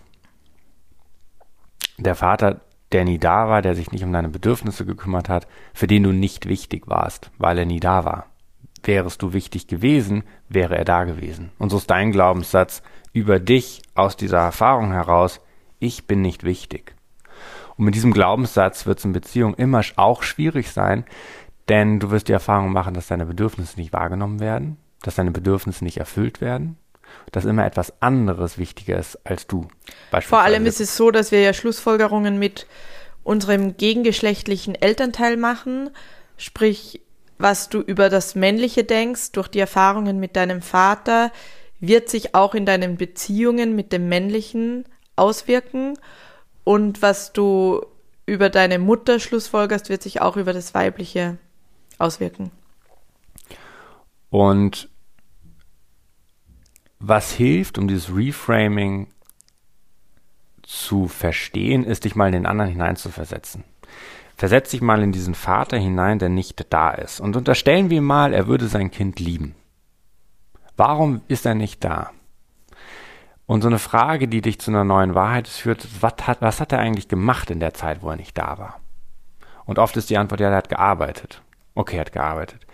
Der 1.97 2.15
Vater, 2.15 2.61
der 2.91 3.05
nie 3.05 3.19
da 3.19 3.47
war, 3.47 3.61
der 3.61 3.75
sich 3.75 3.91
nicht 3.91 4.03
um 4.03 4.11
deine 4.11 4.29
Bedürfnisse 4.29 4.85
gekümmert 4.85 5.29
hat, 5.29 5.47
für 5.73 5.87
den 5.87 6.03
du 6.03 6.11
nicht 6.11 6.47
wichtig 6.47 6.87
warst, 6.87 7.31
weil 7.37 7.57
er 7.57 7.65
nie 7.65 7.79
da 7.79 8.05
war. 8.05 8.27
Wärest 8.83 9.21
du 9.21 9.33
wichtig 9.33 9.67
gewesen, 9.67 10.23
wäre 10.49 10.77
er 10.77 10.85
da 10.85 11.03
gewesen. 11.03 11.51
Und 11.59 11.69
so 11.69 11.77
ist 11.77 11.89
dein 11.89 12.11
Glaubenssatz 12.11 12.81
über 13.13 13.39
dich 13.39 13.81
aus 13.93 14.17
dieser 14.17 14.39
Erfahrung 14.39 14.91
heraus, 14.91 15.41
ich 15.79 16.07
bin 16.07 16.21
nicht 16.21 16.43
wichtig. 16.43 16.95
Und 17.77 17.85
mit 17.85 17.95
diesem 17.95 18.13
Glaubenssatz 18.13 18.85
wird 18.85 18.99
es 18.99 19.05
in 19.05 19.13
Beziehungen 19.13 19.55
immer 19.55 19.81
auch 19.95 20.23
schwierig 20.23 20.71
sein, 20.71 21.05
denn 21.71 22.01
du 22.01 22.11
wirst 22.11 22.27
die 22.27 22.33
Erfahrung 22.33 22.73
machen, 22.73 22.93
dass 22.93 23.07
deine 23.07 23.25
Bedürfnisse 23.25 23.79
nicht 23.79 23.93
wahrgenommen 23.93 24.41
werden, 24.41 24.75
dass 25.03 25.15
deine 25.15 25.31
Bedürfnisse 25.31 25.85
nicht 25.85 25.97
erfüllt 25.97 26.41
werden, 26.41 26.77
dass 27.31 27.45
immer 27.45 27.65
etwas 27.65 28.01
anderes 28.01 28.57
wichtiger 28.57 28.99
ist 28.99 29.17
als 29.25 29.47
du. 29.47 29.69
Vor 30.19 30.41
allem 30.41 30.65
ist 30.65 30.81
es 30.81 30.97
so, 30.97 31.11
dass 31.11 31.31
wir 31.31 31.39
ja 31.39 31.53
Schlussfolgerungen 31.53 32.37
mit 32.37 32.67
unserem 33.23 33.77
gegengeschlechtlichen 33.77 34.75
Elternteil 34.75 35.37
machen, 35.37 35.91
sprich, 36.35 36.99
was 37.37 37.69
du 37.69 37.79
über 37.79 38.09
das 38.09 38.35
Männliche 38.35 38.83
denkst, 38.83 39.31
durch 39.31 39.47
die 39.47 39.59
Erfahrungen 39.59 40.19
mit 40.19 40.35
deinem 40.35 40.61
Vater, 40.61 41.31
wird 41.79 42.09
sich 42.09 42.35
auch 42.35 42.53
in 42.53 42.65
deinen 42.65 42.97
Beziehungen 42.97 43.77
mit 43.77 43.93
dem 43.93 44.09
Männlichen 44.09 44.83
auswirken. 45.15 45.97
Und 46.65 47.01
was 47.01 47.31
du 47.31 47.85
über 48.25 48.49
deine 48.49 48.77
Mutter 48.77 49.21
schlussfolgerst, 49.21 49.87
wird 49.87 50.03
sich 50.03 50.19
auch 50.21 50.35
über 50.35 50.51
das 50.51 50.73
Weibliche 50.73 51.37
auswirken. 52.01 52.51
Und 54.29 54.89
was 56.99 57.31
hilft, 57.31 57.77
um 57.77 57.87
dieses 57.87 58.15
Reframing 58.15 59.07
zu 60.61 61.07
verstehen, 61.07 61.83
ist, 61.83 62.05
dich 62.05 62.15
mal 62.15 62.27
in 62.27 62.33
den 62.33 62.45
anderen 62.45 62.71
hineinzuversetzen. 62.71 63.63
Versetz 64.35 64.71
dich 64.71 64.81
mal 64.81 65.03
in 65.03 65.11
diesen 65.11 65.35
Vater 65.35 65.77
hinein, 65.77 66.19
der 66.19 66.29
nicht 66.29 66.65
da 66.71 66.91
ist. 66.91 67.19
Und 67.19 67.35
unterstellen 67.35 67.89
wir 67.89 68.01
mal, 68.01 68.33
er 68.33 68.47
würde 68.47 68.67
sein 68.67 68.89
Kind 68.89 69.19
lieben. 69.19 69.55
Warum 70.77 71.21
ist 71.27 71.45
er 71.45 71.53
nicht 71.53 71.83
da? 71.83 72.11
Und 73.45 73.61
so 73.61 73.67
eine 73.67 73.79
Frage, 73.79 74.27
die 74.27 74.41
dich 74.41 74.59
zu 74.59 74.71
einer 74.71 74.83
neuen 74.83 75.13
Wahrheit 75.13 75.47
führt, 75.47 75.85
was 76.01 76.13
hat, 76.25 76.41
was 76.41 76.61
hat 76.61 76.71
er 76.71 76.79
eigentlich 76.79 77.07
gemacht 77.09 77.51
in 77.51 77.59
der 77.59 77.73
Zeit, 77.73 78.01
wo 78.01 78.09
er 78.09 78.15
nicht 78.15 78.37
da 78.37 78.57
war? 78.57 78.79
Und 79.65 79.77
oft 79.77 79.97
ist 79.97 80.09
die 80.09 80.17
Antwort, 80.17 80.39
ja, 80.39 80.49
er 80.49 80.55
hat 80.55 80.69
gearbeitet. 80.69 81.41
Okay, 81.75 81.97
er 81.97 82.01
hat 82.01 82.11
gearbeitet. 82.11 82.65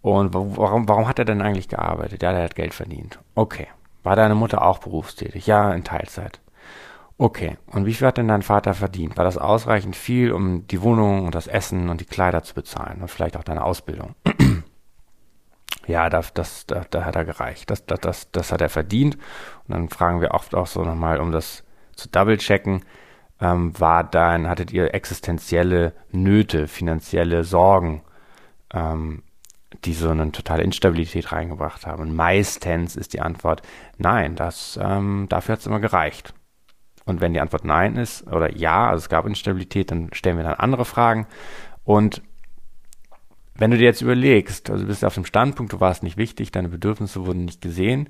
Und 0.00 0.34
warum, 0.34 0.88
warum 0.88 1.08
hat 1.08 1.18
er 1.18 1.24
denn 1.24 1.42
eigentlich 1.42 1.68
gearbeitet? 1.68 2.22
Ja, 2.22 2.32
er 2.32 2.44
hat 2.44 2.56
Geld 2.56 2.74
verdient. 2.74 3.18
Okay. 3.34 3.68
War 4.02 4.16
deine 4.16 4.34
Mutter 4.34 4.62
auch 4.62 4.78
berufstätig? 4.78 5.46
Ja, 5.46 5.72
in 5.72 5.84
Teilzeit. 5.84 6.40
Okay. 7.18 7.56
Und 7.66 7.86
wie 7.86 7.94
viel 7.94 8.08
hat 8.08 8.18
denn 8.18 8.26
dein 8.26 8.42
Vater 8.42 8.74
verdient? 8.74 9.16
War 9.16 9.24
das 9.24 9.38
ausreichend 9.38 9.94
viel, 9.94 10.32
um 10.32 10.66
die 10.66 10.82
Wohnung 10.82 11.24
und 11.24 11.36
das 11.36 11.46
Essen 11.46 11.88
und 11.88 12.00
die 12.00 12.04
Kleider 12.04 12.42
zu 12.42 12.54
bezahlen 12.54 13.00
und 13.00 13.08
vielleicht 13.08 13.36
auch 13.36 13.44
deine 13.44 13.64
Ausbildung? 13.64 14.16
ja, 15.86 16.10
das, 16.10 16.34
das, 16.34 16.66
das 16.66 17.04
hat 17.04 17.14
er 17.14 17.24
gereicht. 17.24 17.70
Das, 17.70 17.86
das, 17.86 18.00
das, 18.00 18.30
das 18.32 18.50
hat 18.50 18.60
er 18.60 18.68
verdient. 18.68 19.14
Und 19.68 19.74
dann 19.74 19.88
fragen 19.88 20.20
wir 20.20 20.32
oft 20.32 20.54
auch 20.56 20.66
so 20.66 20.82
nochmal, 20.82 21.20
um 21.20 21.30
das 21.30 21.62
zu 21.94 22.08
double-checken, 22.08 22.84
ähm, 23.40 23.78
war 23.78 24.02
dann, 24.02 24.48
hattet 24.48 24.72
ihr 24.72 24.92
existenzielle 24.92 25.92
Nöte, 26.10 26.66
finanzielle 26.66 27.44
Sorgen? 27.44 28.02
Ähm, 28.72 29.22
die 29.84 29.94
so 29.94 30.10
eine 30.10 30.30
totale 30.32 30.62
Instabilität 30.62 31.32
reingebracht 31.32 31.86
haben. 31.86 32.02
Und 32.02 32.14
meistens 32.14 32.96
ist 32.96 33.12
die 33.12 33.20
Antwort 33.20 33.62
nein, 33.98 34.36
das, 34.36 34.78
ähm, 34.80 35.26
dafür 35.28 35.54
hat 35.54 35.60
es 35.60 35.66
immer 35.66 35.80
gereicht. 35.80 36.34
Und 37.04 37.20
wenn 37.20 37.32
die 37.32 37.40
Antwort 37.40 37.64
nein 37.64 37.96
ist 37.96 38.26
oder 38.28 38.54
ja, 38.56 38.88
also 38.88 39.02
es 39.02 39.08
gab 39.08 39.26
Instabilität, 39.26 39.90
dann 39.90 40.10
stellen 40.12 40.36
wir 40.36 40.44
dann 40.44 40.54
andere 40.54 40.84
Fragen. 40.84 41.26
Und 41.84 42.22
wenn 43.54 43.70
du 43.70 43.76
dir 43.76 43.84
jetzt 43.84 44.02
überlegst, 44.02 44.70
also 44.70 44.82
du 44.82 44.88
bist 44.88 45.04
auf 45.04 45.14
dem 45.14 45.24
Standpunkt, 45.24 45.72
du 45.72 45.80
warst 45.80 46.02
nicht 46.02 46.16
wichtig, 46.16 46.52
deine 46.52 46.68
Bedürfnisse 46.68 47.26
wurden 47.26 47.44
nicht 47.44 47.60
gesehen. 47.60 48.08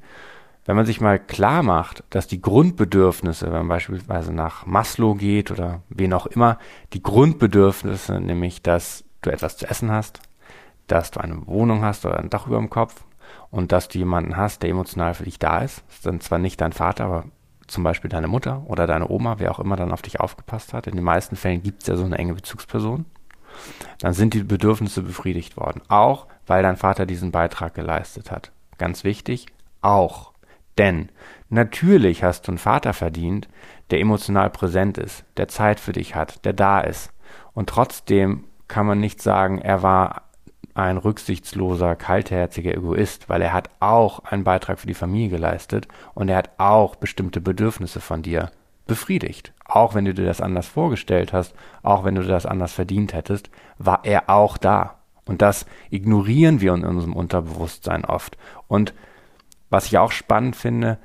Wenn 0.65 0.77
man 0.77 0.87
sich 0.87 1.01
mal 1.01 1.19
klar 1.19 1.63
macht, 1.63 2.05
dass 2.11 2.29
die 2.29 2.41
Grundbedürfnisse, 2.41 3.47
wenn 3.47 3.53
man 3.53 3.69
beispielsweise 3.69 4.33
nach 4.33 4.67
Maslow 4.67 5.15
geht 5.15 5.51
oder 5.51 5.83
wen 5.89 6.13
auch 6.13 6.27
immer, 6.27 6.59
die 6.93 7.03
Grundbedürfnisse, 7.03 8.21
nämlich 8.21 8.63
dass 8.63 9.05
du 9.23 9.31
etwas 9.31 9.57
zu 9.57 9.69
essen 9.69 9.91
hast, 9.91 10.21
dass 10.93 11.11
du 11.11 11.21
eine 11.21 11.47
Wohnung 11.47 11.83
hast 11.83 12.05
oder 12.05 12.19
ein 12.19 12.31
Dach 12.31 12.47
über 12.47 12.59
dem 12.59 12.71
Kopf 12.71 13.05
und 13.51 13.73
dass 13.73 13.89
du 13.89 13.99
jemanden 13.99 14.37
hast, 14.37 14.63
der 14.63 14.71
emotional 14.71 15.15
für 15.15 15.25
dich 15.25 15.39
da 15.39 15.61
ist. 15.61 15.83
Das 15.87 15.97
ist 15.97 16.07
dann 16.07 16.21
zwar 16.21 16.39
nicht 16.39 16.61
dein 16.61 16.73
Vater, 16.73 17.05
aber 17.05 17.25
zum 17.67 17.83
Beispiel 17.83 18.11
deine 18.11 18.29
Mutter 18.29 18.63
oder 18.67 18.87
deine 18.87 19.09
Oma, 19.09 19.37
wer 19.39 19.51
auch 19.51 19.59
immer 19.59 19.77
dann 19.77 19.93
auf 19.93 20.03
dich 20.03 20.21
aufgepasst 20.21 20.75
hat. 20.75 20.87
In 20.87 20.97
den 20.97 21.05
meisten 21.05 21.37
Fällen 21.37 21.63
gibt 21.63 21.83
es 21.83 21.89
ja 21.89 21.97
so 21.97 22.05
eine 22.05 22.19
enge 22.19 22.35
Bezugsperson. 22.35 23.07
dann 24.01 24.13
sind 24.13 24.35
die 24.35 24.43
Bedürfnisse 24.43 25.03
befriedigt 25.03 25.57
worden. 25.57 25.83
Auch 25.89 26.27
weil 26.47 26.63
dein 26.63 26.77
Vater 26.77 27.07
diesen 27.07 27.33
Beitrag 27.33 27.75
geleistet 27.75 28.31
hat. 28.31 28.53
Ganz 28.79 29.05
wichtig, 29.05 29.47
auch. 29.81 30.33
Denn 30.77 31.11
natürlich 31.49 32.25
hast 32.25 32.47
du 32.47 32.53
einen 32.53 32.59
Vater 32.59 32.93
verdient, 32.93 33.49
der 33.91 34.01
emotional 34.01 34.51
präsent 34.51 34.99
ist, 34.99 35.25
der 35.37 35.49
Zeit 35.49 35.81
für 35.81 35.93
dich 35.93 36.15
hat, 36.15 36.45
der 36.45 36.53
da 36.53 36.81
ist. 36.81 37.13
Und 37.55 37.69
trotzdem 37.69 38.45
kann 38.69 38.87
man 38.87 39.01
nicht 39.01 39.21
sagen, 39.21 39.59
er 39.59 39.83
war 39.83 40.32
ein 40.75 40.97
rücksichtsloser, 40.97 41.97
kaltherziger 41.97 42.73
Egoist, 42.73 43.29
weil 43.29 43.43
er 43.43 43.53
hat 43.53 43.71
auch 43.81 44.21
einen 44.21 44.45
Beitrag 44.45 44.79
für 44.79 44.87
die 44.87 44.95
Familie 44.95 45.29
geleistet 45.29 45.89
und 46.15 46.29
er 46.29 46.37
hat 46.37 46.51
auch 46.59 46.97
bestimmte 46.97 47.41
Bedürfnisse 47.41 48.01
von 48.01 48.23
dir 48.23 48.51
befriedigt. 48.87 49.53
Auch 49.65 49.95
wenn 49.95 50.05
du 50.05 50.15
dir 50.15 50.27
das 50.27 50.41
anders 50.41 50.67
vorgestellt 50.67 51.33
hast, 51.33 51.55
auch 51.83 52.05
wenn 52.05 52.15
du 52.15 52.23
das 52.23 52.47
anders 52.47 52.73
verdient 52.73 53.13
hättest, 53.13 53.51
war 53.79 54.01
er 54.05 54.29
auch 54.29 54.57
da. 54.57 54.99
Und 55.25 55.41
das 55.41 55.67
ignorieren 55.91 56.61
wir 56.61 56.75
in 56.75 56.85
unserem 56.85 57.15
Unterbewusstsein 57.15 58.05
oft. 58.05 58.37
Und 58.67 58.93
was 59.71 59.87
ich 59.87 59.99
auch 59.99 60.13
spannend 60.13 60.57
finde, 60.57 60.99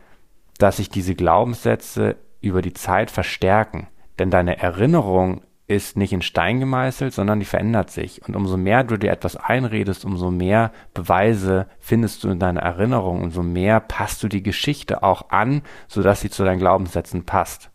dass 0.57 0.77
sich 0.77 0.89
diese 0.89 1.15
Glaubenssätze 1.15 2.15
über 2.41 2.61
die 2.61 2.73
Zeit 2.73 3.11
verstärken. 3.11 3.87
Denn 4.19 4.31
deine 4.31 4.57
Erinnerung 4.57 5.41
ist 5.67 5.97
nicht 5.97 6.13
in 6.13 6.21
Stein 6.21 6.61
gemeißelt, 6.61 7.13
sondern 7.13 7.39
die 7.39 7.45
verändert 7.45 7.91
sich. 7.91 8.25
Und 8.25 8.35
umso 8.35 8.55
mehr 8.55 8.85
du 8.85 8.97
dir 8.97 9.11
etwas 9.11 9.35
einredest, 9.35 10.05
umso 10.05 10.31
mehr 10.31 10.71
Beweise 10.93 11.67
findest 11.79 12.23
du 12.23 12.29
in 12.29 12.39
deiner 12.39 12.61
Erinnerung, 12.61 13.21
umso 13.21 13.43
mehr 13.43 13.81
passt 13.81 14.23
du 14.23 14.29
die 14.29 14.43
Geschichte 14.43 15.03
auch 15.03 15.29
an, 15.29 15.61
sodass 15.89 16.21
sie 16.21 16.29
zu 16.29 16.45
deinen 16.45 16.59
Glaubenssätzen 16.59 17.25
passt. 17.25 17.69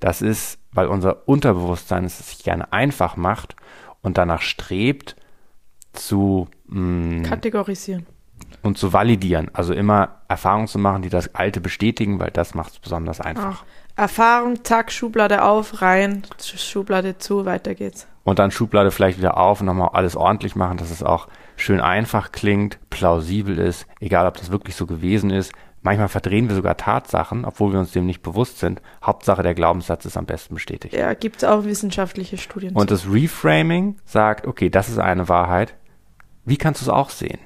Das 0.00 0.22
ist, 0.22 0.58
weil 0.72 0.88
unser 0.88 1.28
Unterbewusstsein 1.28 2.04
es 2.04 2.18
sich 2.18 2.42
gerne 2.42 2.72
einfach 2.72 3.16
macht 3.16 3.54
und 4.02 4.18
danach 4.18 4.42
strebt, 4.42 5.14
zu 5.92 6.48
mh, 6.66 7.20
mm, 7.20 7.22
kategorisieren 7.24 8.06
und 8.62 8.78
zu 8.78 8.92
validieren. 8.92 9.50
Also 9.52 9.72
immer 9.74 10.22
Erfahrungen 10.28 10.66
zu 10.66 10.78
machen, 10.78 11.02
die 11.02 11.08
das 11.08 11.34
Alte 11.34 11.60
bestätigen, 11.60 12.18
weil 12.18 12.30
das 12.30 12.54
macht 12.54 12.72
es 12.72 12.78
besonders 12.78 13.20
einfach. 13.20 13.62
Ach. 13.62 13.79
Erfahrung, 13.96 14.64
zack, 14.64 14.92
Schublade 14.92 15.42
auf, 15.42 15.82
rein, 15.82 16.22
Schublade 16.38 17.18
zu, 17.18 17.44
weiter 17.44 17.74
geht's. 17.74 18.06
Und 18.24 18.38
dann 18.38 18.50
Schublade 18.50 18.90
vielleicht 18.90 19.18
wieder 19.18 19.36
auf 19.36 19.60
und 19.60 19.66
nochmal 19.66 19.90
alles 19.92 20.16
ordentlich 20.16 20.54
machen, 20.54 20.76
dass 20.76 20.90
es 20.90 21.02
auch 21.02 21.28
schön 21.56 21.80
einfach 21.80 22.32
klingt, 22.32 22.78
plausibel 22.90 23.58
ist, 23.58 23.86
egal 24.00 24.26
ob 24.26 24.36
das 24.36 24.50
wirklich 24.50 24.76
so 24.76 24.86
gewesen 24.86 25.30
ist. 25.30 25.52
Manchmal 25.82 26.08
verdrehen 26.08 26.48
wir 26.48 26.56
sogar 26.56 26.76
Tatsachen, 26.76 27.46
obwohl 27.46 27.72
wir 27.72 27.80
uns 27.80 27.92
dem 27.92 28.04
nicht 28.04 28.22
bewusst 28.22 28.58
sind. 28.58 28.82
Hauptsache 29.02 29.42
der 29.42 29.54
Glaubenssatz 29.54 30.04
ist 30.04 30.18
am 30.18 30.26
besten 30.26 30.54
bestätigt. 30.54 30.94
Ja, 30.94 31.14
gibt's 31.14 31.42
auch 31.42 31.64
wissenschaftliche 31.64 32.36
Studien. 32.36 32.74
Und 32.74 32.88
zu. 32.88 32.94
das 32.94 33.06
Reframing 33.10 33.96
sagt, 34.04 34.46
okay, 34.46 34.68
das 34.68 34.90
ist 34.90 34.98
eine 34.98 35.30
Wahrheit. 35.30 35.74
Wie 36.44 36.58
kannst 36.58 36.82
du 36.82 36.84
es 36.84 36.90
auch 36.90 37.08
sehen? 37.08 37.38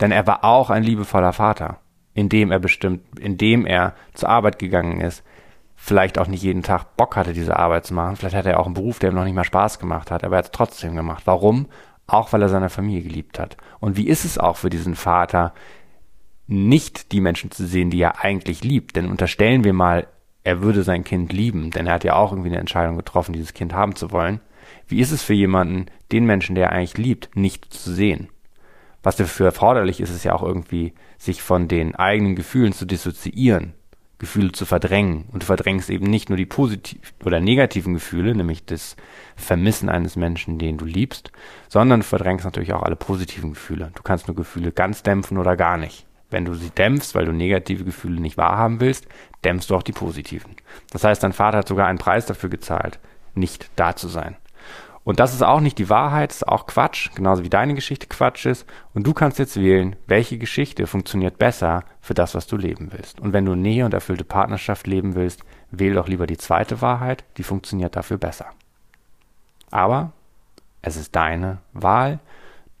Denn 0.00 0.10
er 0.10 0.26
war 0.26 0.42
auch 0.42 0.70
ein 0.70 0.82
liebevoller 0.82 1.34
Vater, 1.34 1.80
indem 2.14 2.50
er 2.50 2.58
bestimmt, 2.58 3.02
indem 3.18 3.66
er 3.66 3.94
zur 4.14 4.30
Arbeit 4.30 4.58
gegangen 4.58 5.00
ist, 5.00 5.22
vielleicht 5.84 6.18
auch 6.18 6.28
nicht 6.28 6.42
jeden 6.42 6.62
Tag 6.62 6.96
Bock 6.96 7.14
hatte, 7.14 7.34
diese 7.34 7.58
Arbeit 7.58 7.84
zu 7.84 7.92
machen. 7.92 8.16
Vielleicht 8.16 8.34
hatte 8.34 8.48
er 8.48 8.60
auch 8.60 8.64
einen 8.64 8.72
Beruf, 8.72 8.98
der 8.98 9.10
ihm 9.10 9.16
noch 9.16 9.24
nicht 9.24 9.34
mal 9.34 9.44
Spaß 9.44 9.78
gemacht 9.78 10.10
hat, 10.10 10.24
aber 10.24 10.36
er 10.36 10.38
hat 10.38 10.46
es 10.46 10.50
trotzdem 10.50 10.96
gemacht. 10.96 11.24
Warum? 11.26 11.66
Auch 12.06 12.32
weil 12.32 12.40
er 12.40 12.48
seine 12.48 12.70
Familie 12.70 13.02
geliebt 13.02 13.38
hat. 13.38 13.58
Und 13.80 13.98
wie 13.98 14.08
ist 14.08 14.24
es 14.24 14.38
auch 14.38 14.56
für 14.56 14.70
diesen 14.70 14.94
Vater, 14.94 15.52
nicht 16.46 17.12
die 17.12 17.20
Menschen 17.20 17.50
zu 17.50 17.66
sehen, 17.66 17.90
die 17.90 18.00
er 18.00 18.24
eigentlich 18.24 18.64
liebt? 18.64 18.96
Denn 18.96 19.10
unterstellen 19.10 19.62
wir 19.62 19.74
mal, 19.74 20.06
er 20.42 20.62
würde 20.62 20.84
sein 20.84 21.04
Kind 21.04 21.34
lieben, 21.34 21.70
denn 21.70 21.86
er 21.86 21.94
hat 21.94 22.04
ja 22.04 22.14
auch 22.14 22.32
irgendwie 22.32 22.48
eine 22.48 22.60
Entscheidung 22.60 22.96
getroffen, 22.96 23.34
dieses 23.34 23.52
Kind 23.52 23.74
haben 23.74 23.94
zu 23.94 24.10
wollen. 24.10 24.40
Wie 24.88 25.00
ist 25.00 25.10
es 25.10 25.22
für 25.22 25.34
jemanden, 25.34 25.86
den 26.12 26.24
Menschen, 26.24 26.54
der 26.54 26.68
er 26.68 26.72
eigentlich 26.72 26.96
liebt, 26.96 27.36
nicht 27.36 27.70
zu 27.74 27.92
sehen? 27.92 28.28
Was 29.02 29.16
dafür 29.16 29.46
erforderlich 29.46 30.00
ist, 30.00 30.08
ist 30.08 30.24
ja 30.24 30.34
auch 30.34 30.42
irgendwie, 30.42 30.94
sich 31.18 31.42
von 31.42 31.68
den 31.68 31.94
eigenen 31.94 32.36
Gefühlen 32.36 32.72
zu 32.72 32.86
dissoziieren, 32.86 33.74
Gefühle 34.18 34.52
zu 34.52 34.64
verdrängen. 34.66 35.24
Und 35.32 35.42
du 35.42 35.46
verdrängst 35.46 35.90
eben 35.90 36.06
nicht 36.06 36.28
nur 36.28 36.36
die 36.36 36.46
positiven 36.46 37.02
oder 37.24 37.40
negativen 37.40 37.94
Gefühle, 37.94 38.34
nämlich 38.34 38.64
das 38.64 38.96
Vermissen 39.36 39.88
eines 39.88 40.16
Menschen, 40.16 40.58
den 40.58 40.78
du 40.78 40.84
liebst, 40.84 41.32
sondern 41.68 42.00
du 42.00 42.06
verdrängst 42.06 42.44
natürlich 42.44 42.72
auch 42.72 42.82
alle 42.82 42.96
positiven 42.96 43.50
Gefühle. 43.50 43.90
Du 43.94 44.02
kannst 44.02 44.28
nur 44.28 44.36
Gefühle 44.36 44.72
ganz 44.72 45.02
dämpfen 45.02 45.38
oder 45.38 45.56
gar 45.56 45.76
nicht. 45.76 46.06
Wenn 46.30 46.44
du 46.44 46.54
sie 46.54 46.70
dämpfst, 46.70 47.14
weil 47.14 47.26
du 47.26 47.32
negative 47.32 47.84
Gefühle 47.84 48.20
nicht 48.20 48.36
wahrhaben 48.36 48.80
willst, 48.80 49.06
dämpfst 49.44 49.68
du 49.70 49.76
auch 49.76 49.82
die 49.82 49.92
positiven. 49.92 50.56
Das 50.90 51.04
heißt, 51.04 51.22
dein 51.22 51.32
Vater 51.32 51.58
hat 51.58 51.68
sogar 51.68 51.86
einen 51.86 51.98
Preis 51.98 52.26
dafür 52.26 52.50
gezahlt, 52.50 52.98
nicht 53.34 53.70
da 53.76 53.94
zu 53.94 54.08
sein. 54.08 54.36
Und 55.04 55.20
das 55.20 55.34
ist 55.34 55.42
auch 55.42 55.60
nicht 55.60 55.78
die 55.78 55.90
Wahrheit, 55.90 56.30
das 56.30 56.38
ist 56.38 56.48
auch 56.48 56.66
Quatsch, 56.66 57.10
genauso 57.14 57.44
wie 57.44 57.50
deine 57.50 57.74
Geschichte 57.74 58.06
Quatsch 58.06 58.46
ist. 58.46 58.66
Und 58.94 59.06
du 59.06 59.12
kannst 59.12 59.38
jetzt 59.38 59.56
wählen, 59.56 59.96
welche 60.06 60.38
Geschichte 60.38 60.86
funktioniert 60.86 61.38
besser 61.38 61.84
für 62.00 62.14
das, 62.14 62.34
was 62.34 62.46
du 62.46 62.56
leben 62.56 62.90
willst. 62.90 63.20
Und 63.20 63.34
wenn 63.34 63.44
du 63.44 63.54
Nähe 63.54 63.84
und 63.84 63.92
erfüllte 63.92 64.24
Partnerschaft 64.24 64.86
leben 64.86 65.14
willst, 65.14 65.42
wähl 65.70 65.94
doch 65.94 66.08
lieber 66.08 66.26
die 66.26 66.38
zweite 66.38 66.80
Wahrheit, 66.80 67.24
die 67.36 67.42
funktioniert 67.42 67.96
dafür 67.96 68.16
besser. 68.16 68.46
Aber 69.70 70.12
es 70.80 70.96
ist 70.96 71.14
deine 71.14 71.58
Wahl, 71.74 72.18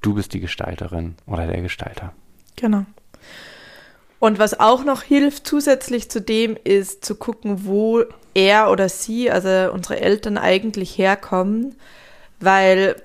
du 0.00 0.14
bist 0.14 0.32
die 0.32 0.40
Gestalterin 0.40 1.16
oder 1.26 1.46
der 1.46 1.60
Gestalter. 1.60 2.14
Genau. 2.56 2.86
Und 4.18 4.38
was 4.38 4.58
auch 4.58 4.84
noch 4.84 5.02
hilft 5.02 5.46
zusätzlich 5.46 6.10
zu 6.10 6.22
dem, 6.22 6.56
ist 6.64 7.04
zu 7.04 7.16
gucken, 7.16 7.66
wo 7.66 8.02
er 8.32 8.70
oder 8.70 8.88
sie, 8.88 9.30
also 9.30 9.70
unsere 9.70 10.00
Eltern 10.00 10.38
eigentlich 10.38 10.96
herkommen 10.96 11.74
weil 12.40 12.96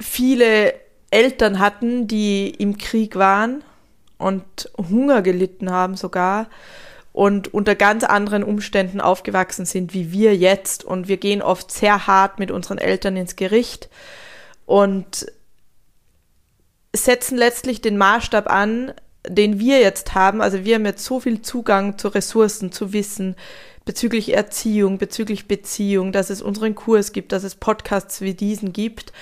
viele 0.00 0.74
Eltern 1.10 1.58
hatten, 1.58 2.06
die 2.06 2.50
im 2.50 2.78
Krieg 2.78 3.16
waren 3.16 3.64
und 4.18 4.70
Hunger 4.76 5.22
gelitten 5.22 5.70
haben 5.70 5.96
sogar 5.96 6.48
und 7.12 7.52
unter 7.52 7.74
ganz 7.74 8.04
anderen 8.04 8.44
Umständen 8.44 9.00
aufgewachsen 9.00 9.64
sind 9.66 9.92
wie 9.94 10.12
wir 10.12 10.36
jetzt. 10.36 10.84
Und 10.84 11.08
wir 11.08 11.16
gehen 11.16 11.42
oft 11.42 11.72
sehr 11.72 12.06
hart 12.06 12.38
mit 12.38 12.50
unseren 12.50 12.78
Eltern 12.78 13.16
ins 13.16 13.34
Gericht 13.34 13.88
und 14.66 15.26
setzen 16.94 17.36
letztlich 17.36 17.80
den 17.80 17.98
Maßstab 17.98 18.48
an, 18.48 18.92
den 19.26 19.58
wir 19.58 19.80
jetzt 19.80 20.14
haben. 20.14 20.40
Also 20.40 20.64
wir 20.64 20.76
haben 20.76 20.86
jetzt 20.86 21.04
so 21.04 21.20
viel 21.20 21.42
Zugang 21.42 21.98
zu 21.98 22.08
Ressourcen, 22.08 22.72
zu 22.72 22.92
Wissen, 22.92 23.36
bezüglich 23.84 24.34
Erziehung, 24.34 24.98
bezüglich 24.98 25.48
Beziehung, 25.48 26.12
dass 26.12 26.30
es 26.30 26.42
unseren 26.42 26.74
Kurs 26.74 27.12
gibt, 27.12 27.32
dass 27.32 27.44
es 27.44 27.54
Podcasts 27.54 28.20
wie 28.20 28.34
diesen 28.34 28.72
gibt. 28.72 29.12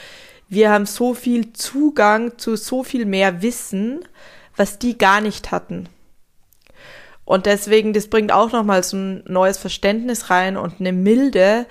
Wir 0.48 0.70
haben 0.70 0.86
so 0.86 1.14
viel 1.14 1.52
Zugang 1.52 2.36
zu 2.38 2.56
so 2.56 2.82
viel 2.82 3.06
mehr 3.06 3.42
Wissen, 3.42 4.00
was 4.56 4.78
die 4.78 4.98
gar 4.98 5.20
nicht 5.20 5.50
hatten. 5.50 5.88
Und 7.24 7.46
deswegen, 7.46 7.92
das 7.92 8.08
bringt 8.08 8.32
auch 8.32 8.52
nochmal 8.52 8.82
so 8.82 8.96
ein 8.96 9.24
neues 9.26 9.58
Verständnis 9.58 10.30
rein 10.30 10.56
und 10.56 10.80
eine 10.80 10.92
Milde 10.92 11.66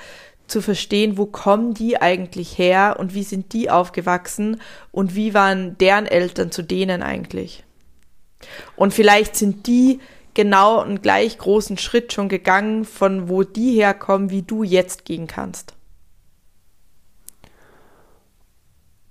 zu 0.48 0.62
verstehen, 0.62 1.18
wo 1.18 1.26
kommen 1.26 1.74
die 1.74 2.02
eigentlich 2.02 2.58
her 2.58 2.96
und 3.00 3.14
wie 3.14 3.24
sind 3.24 3.52
die 3.52 3.70
aufgewachsen 3.70 4.62
und 4.92 5.16
wie 5.16 5.34
waren 5.34 5.78
deren 5.78 6.06
Eltern 6.06 6.52
zu 6.52 6.62
denen 6.62 7.04
eigentlich. 7.04 7.65
Und 8.76 8.94
vielleicht 8.94 9.36
sind 9.36 9.68
die 9.68 10.00
genau 10.34 10.80
einen 10.82 11.02
gleich 11.02 11.38
großen 11.38 11.78
Schritt 11.78 12.14
schon 12.14 12.30
gegangen, 12.30 12.86
von 12.86 13.30
wo 13.30 13.44
die 13.44 13.74
herkommen, 13.74 14.30
wie 14.30 14.44
du 14.44 14.64
jetzt 14.64 15.06
gehen 15.06 15.28
kannst. 15.28 15.74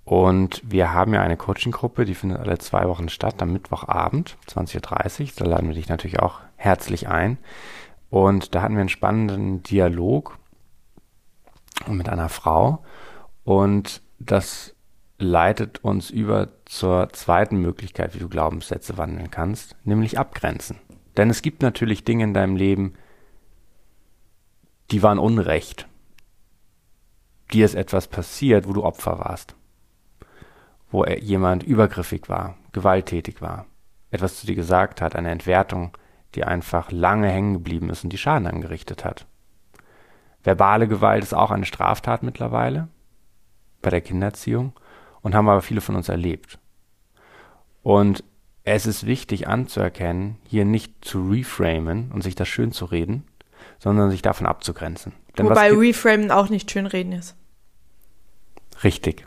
Und 0.04 0.60
wir 0.64 0.92
haben 0.92 1.14
ja 1.14 1.22
eine 1.22 1.38
Coaching-Gruppe, 1.38 2.04
die 2.04 2.14
findet 2.14 2.38
alle 2.38 2.58
zwei 2.58 2.86
Wochen 2.86 3.08
statt, 3.08 3.40
am 3.40 3.52
Mittwochabend, 3.52 4.36
20.30 4.48 5.22
Uhr. 5.22 5.28
Da 5.36 5.44
laden 5.46 5.68
wir 5.68 5.74
dich 5.74 5.88
natürlich 5.88 6.20
auch 6.20 6.40
herzlich 6.56 7.08
ein. 7.08 7.38
Und 8.10 8.54
da 8.54 8.62
hatten 8.62 8.74
wir 8.74 8.80
einen 8.80 8.90
spannenden 8.90 9.62
Dialog 9.62 10.38
mit 11.88 12.10
einer 12.10 12.28
Frau. 12.28 12.84
Und 13.44 14.02
das 14.18 14.73
leitet 15.18 15.84
uns 15.84 16.10
über 16.10 16.48
zur 16.64 17.08
zweiten 17.12 17.58
Möglichkeit, 17.58 18.14
wie 18.14 18.18
du 18.18 18.28
Glaubenssätze 18.28 18.98
wandeln 18.98 19.30
kannst, 19.30 19.76
nämlich 19.84 20.18
abgrenzen. 20.18 20.78
Denn 21.16 21.30
es 21.30 21.42
gibt 21.42 21.62
natürlich 21.62 22.04
Dinge 22.04 22.24
in 22.24 22.34
deinem 22.34 22.56
Leben, 22.56 22.94
die 24.90 25.02
waren 25.02 25.18
Unrecht. 25.18 25.88
Dir 27.52 27.64
ist 27.64 27.74
etwas 27.74 28.08
passiert, 28.08 28.66
wo 28.66 28.72
du 28.72 28.82
Opfer 28.82 29.18
warst. 29.18 29.54
Wo 30.90 31.04
jemand 31.06 31.62
übergriffig 31.62 32.28
war, 32.28 32.56
gewalttätig 32.72 33.40
war, 33.40 33.66
etwas 34.10 34.40
zu 34.40 34.46
dir 34.46 34.54
gesagt 34.54 35.00
hat, 35.00 35.16
eine 35.16 35.30
Entwertung, 35.30 35.96
die 36.34 36.44
einfach 36.44 36.90
lange 36.90 37.28
hängen 37.28 37.54
geblieben 37.54 37.90
ist 37.90 38.04
und 38.04 38.10
die 38.10 38.18
Schaden 38.18 38.46
angerichtet 38.46 39.04
hat. 39.04 39.26
Verbale 40.42 40.88
Gewalt 40.88 41.22
ist 41.22 41.34
auch 41.34 41.50
eine 41.50 41.64
Straftat 41.64 42.22
mittlerweile 42.22 42.88
bei 43.82 43.90
der 43.90 44.00
Kindererziehung 44.00 44.72
und 45.24 45.34
haben 45.34 45.48
aber 45.48 45.62
viele 45.62 45.80
von 45.80 45.96
uns 45.96 46.08
erlebt. 46.08 46.58
Und 47.82 48.22
es 48.62 48.86
ist 48.86 49.06
wichtig 49.06 49.48
anzuerkennen, 49.48 50.36
hier 50.46 50.64
nicht 50.64 51.04
zu 51.04 51.28
reframen 51.28 52.12
und 52.12 52.22
sich 52.22 52.34
das 52.34 52.46
schön 52.46 52.70
zu 52.72 52.84
reden, 52.84 53.24
sondern 53.78 54.10
sich 54.10 54.22
davon 54.22 54.46
abzugrenzen. 54.46 55.12
Denn 55.36 55.46
Wobei 55.46 55.72
Reframen 55.72 56.30
auch 56.30 56.48
nicht 56.48 56.70
schönreden 56.70 57.12
ist. 57.12 57.34
richtig. 58.84 59.26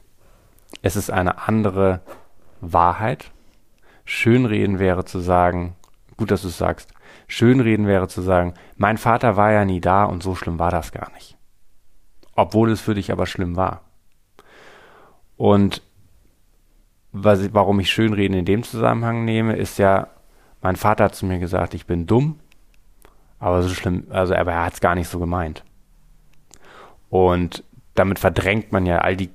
Es 0.81 0.95
ist 0.95 1.10
eine 1.10 1.47
andere 1.47 2.01
Wahrheit. 2.62 3.31
Schönreden 4.05 4.79
wäre 4.79 5.03
zu 5.05 5.19
sagen, 5.19 5.75
gut, 6.15 6.31
dass 6.31 6.43
du 6.43 6.49
es 6.49 6.57
sagst, 6.57 6.93
schönreden 7.27 7.88
wäre 7.88 8.07
zu 8.07 8.21
sagen, 8.21 8.53
mein 8.75 8.97
Vater 8.97 9.36
war 9.36 9.51
ja 9.51 9.65
nie 9.65 9.81
da 9.81 10.03
und 10.05 10.21
so 10.21 10.36
schlimm 10.36 10.60
war 10.60 10.71
das 10.71 10.91
gar 10.91 11.12
nicht. 11.13 11.38
Obwohl 12.36 12.71
es 12.71 12.81
für 12.81 12.93
dich 12.93 13.12
aber 13.12 13.25
schlimm 13.25 13.55
war. 13.55 13.81
Und 15.38 15.81
was, 17.23 17.53
warum 17.53 17.80
ich 17.80 17.91
Schönreden 17.91 18.38
in 18.38 18.45
dem 18.45 18.63
Zusammenhang 18.63 19.25
nehme, 19.25 19.56
ist 19.56 19.77
ja, 19.77 20.08
mein 20.62 20.75
Vater 20.75 21.06
hat 21.06 21.15
zu 21.15 21.25
mir 21.25 21.39
gesagt, 21.39 21.73
ich 21.73 21.86
bin 21.86 22.08
dumm, 22.08 22.39
aber 23.39 23.62
so 23.63 23.69
schlimm, 23.69 24.08
also 24.10 24.36
aber 24.36 24.53
er 24.53 24.65
hat 24.65 24.73
es 24.73 24.82
gar 24.82 24.95
nicht 24.95 25.08
so 25.08 25.19
gemeint. 25.19 25.63
Und 27.10 27.63
damit 27.95 28.19
verdrängt 28.19 28.71
man 28.71 28.86
ja 28.86 28.99
all 28.99 29.15
die 29.15 29.30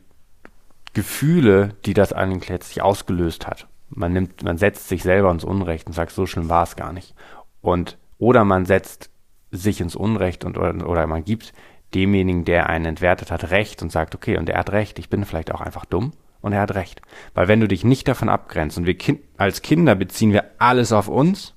Gefühle, 0.92 1.74
die 1.86 1.94
das 1.94 2.12
eigentlich 2.12 2.50
letztlich 2.50 2.82
ausgelöst 2.82 3.46
hat. 3.46 3.66
Man 3.88 4.12
nimmt, 4.12 4.42
man 4.42 4.58
setzt 4.58 4.88
sich 4.88 5.02
selber 5.02 5.30
ins 5.30 5.44
Unrecht 5.44 5.86
und 5.86 5.92
sagt, 5.92 6.12
so 6.12 6.26
schlimm 6.26 6.48
war 6.48 6.64
es 6.64 6.76
gar 6.76 6.92
nicht. 6.92 7.14
Und 7.60 7.98
oder 8.18 8.44
man 8.44 8.66
setzt 8.66 9.10
sich 9.50 9.80
ins 9.80 9.96
Unrecht 9.96 10.44
und 10.44 10.58
oder, 10.58 10.88
oder 10.88 11.06
man 11.06 11.24
gibt 11.24 11.52
demjenigen, 11.94 12.44
der 12.44 12.68
einen 12.68 12.86
entwertet 12.86 13.30
hat, 13.30 13.50
Recht 13.50 13.82
und 13.82 13.92
sagt, 13.92 14.14
okay, 14.14 14.38
und 14.38 14.48
er 14.48 14.58
hat 14.58 14.72
Recht, 14.72 14.98
ich 14.98 15.10
bin 15.10 15.24
vielleicht 15.24 15.52
auch 15.52 15.60
einfach 15.60 15.84
dumm 15.84 16.12
und 16.42 16.52
er 16.52 16.60
hat 16.60 16.74
Recht. 16.74 17.00
Weil 17.34 17.48
wenn 17.48 17.60
du 17.60 17.68
dich 17.68 17.84
nicht 17.84 18.06
davon 18.06 18.28
abgrenzt 18.28 18.76
und 18.76 18.86
wir 18.86 18.98
kind, 18.98 19.20
als 19.38 19.62
Kinder 19.62 19.94
beziehen 19.94 20.32
wir 20.32 20.44
alles 20.58 20.92
auf 20.92 21.08
uns 21.08 21.54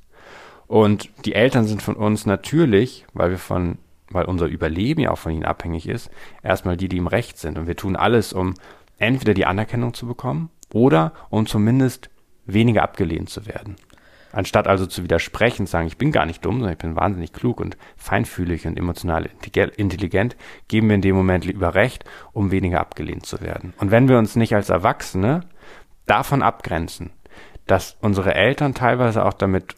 und 0.68 1.10
die 1.26 1.36
Eltern 1.36 1.66
sind 1.66 1.82
von 1.82 1.96
uns 1.96 2.26
natürlich, 2.26 3.06
weil 3.14 3.32
wir 3.32 3.38
von, 3.38 3.78
weil 4.10 4.26
unser 4.26 4.46
Überleben 4.46 5.02
ja 5.02 5.12
auch 5.12 5.18
von 5.18 5.34
ihnen 5.34 5.46
abhängig 5.46 5.88
ist, 5.88 6.10
erstmal 6.42 6.78
die, 6.78 6.88
die 6.88 6.98
im 6.98 7.08
Recht 7.08 7.38
sind. 7.38 7.58
Und 7.58 7.68
wir 7.68 7.76
tun 7.76 7.96
alles, 7.96 8.34
um 8.34 8.54
entweder 8.98 9.34
die 9.34 9.46
Anerkennung 9.46 9.94
zu 9.94 10.08
bekommen 10.08 10.50
oder 10.74 11.14
um 11.30 11.46
zumindest 11.46 12.10
weniger 12.46 12.84
abgelehnt 12.84 13.30
zu 13.30 13.46
werden. 13.46 13.76
Anstatt 14.36 14.68
also 14.68 14.86
zu 14.86 15.02
widersprechen, 15.02 15.66
zu 15.66 15.72
sagen, 15.72 15.88
ich 15.88 15.98
bin 15.98 16.12
gar 16.12 16.26
nicht 16.26 16.44
dumm, 16.44 16.56
sondern 16.56 16.74
ich 16.74 16.78
bin 16.78 16.98
wahnsinnig 16.98 17.32
klug 17.32 17.62
und 17.62 17.78
feinfühlig 17.96 18.68
und 18.68 18.78
emotional 18.78 19.28
intellige- 19.28 19.72
intelligent, 19.78 20.36
geben 20.68 20.90
wir 20.90 20.96
in 20.96 21.02
dem 21.02 21.16
Moment 21.16 21.46
lieber 21.46 21.74
Recht, 21.74 22.04
um 22.34 22.52
weniger 22.52 22.82
abgelehnt 22.82 23.26
zu 23.26 23.40
werden. 23.40 23.74
Und 23.78 23.92
wenn 23.92 24.10
wir 24.10 24.18
uns 24.18 24.36
nicht 24.36 24.54
als 24.54 24.70
Erwachsene 24.70 25.40
davon 26.06 26.42
abgrenzen, 26.42 27.12
dass 27.66 27.96
unsere 28.02 28.36
Eltern 28.36 28.74
teilweise 28.74 29.24
auch 29.24 29.32
damit, 29.32 29.76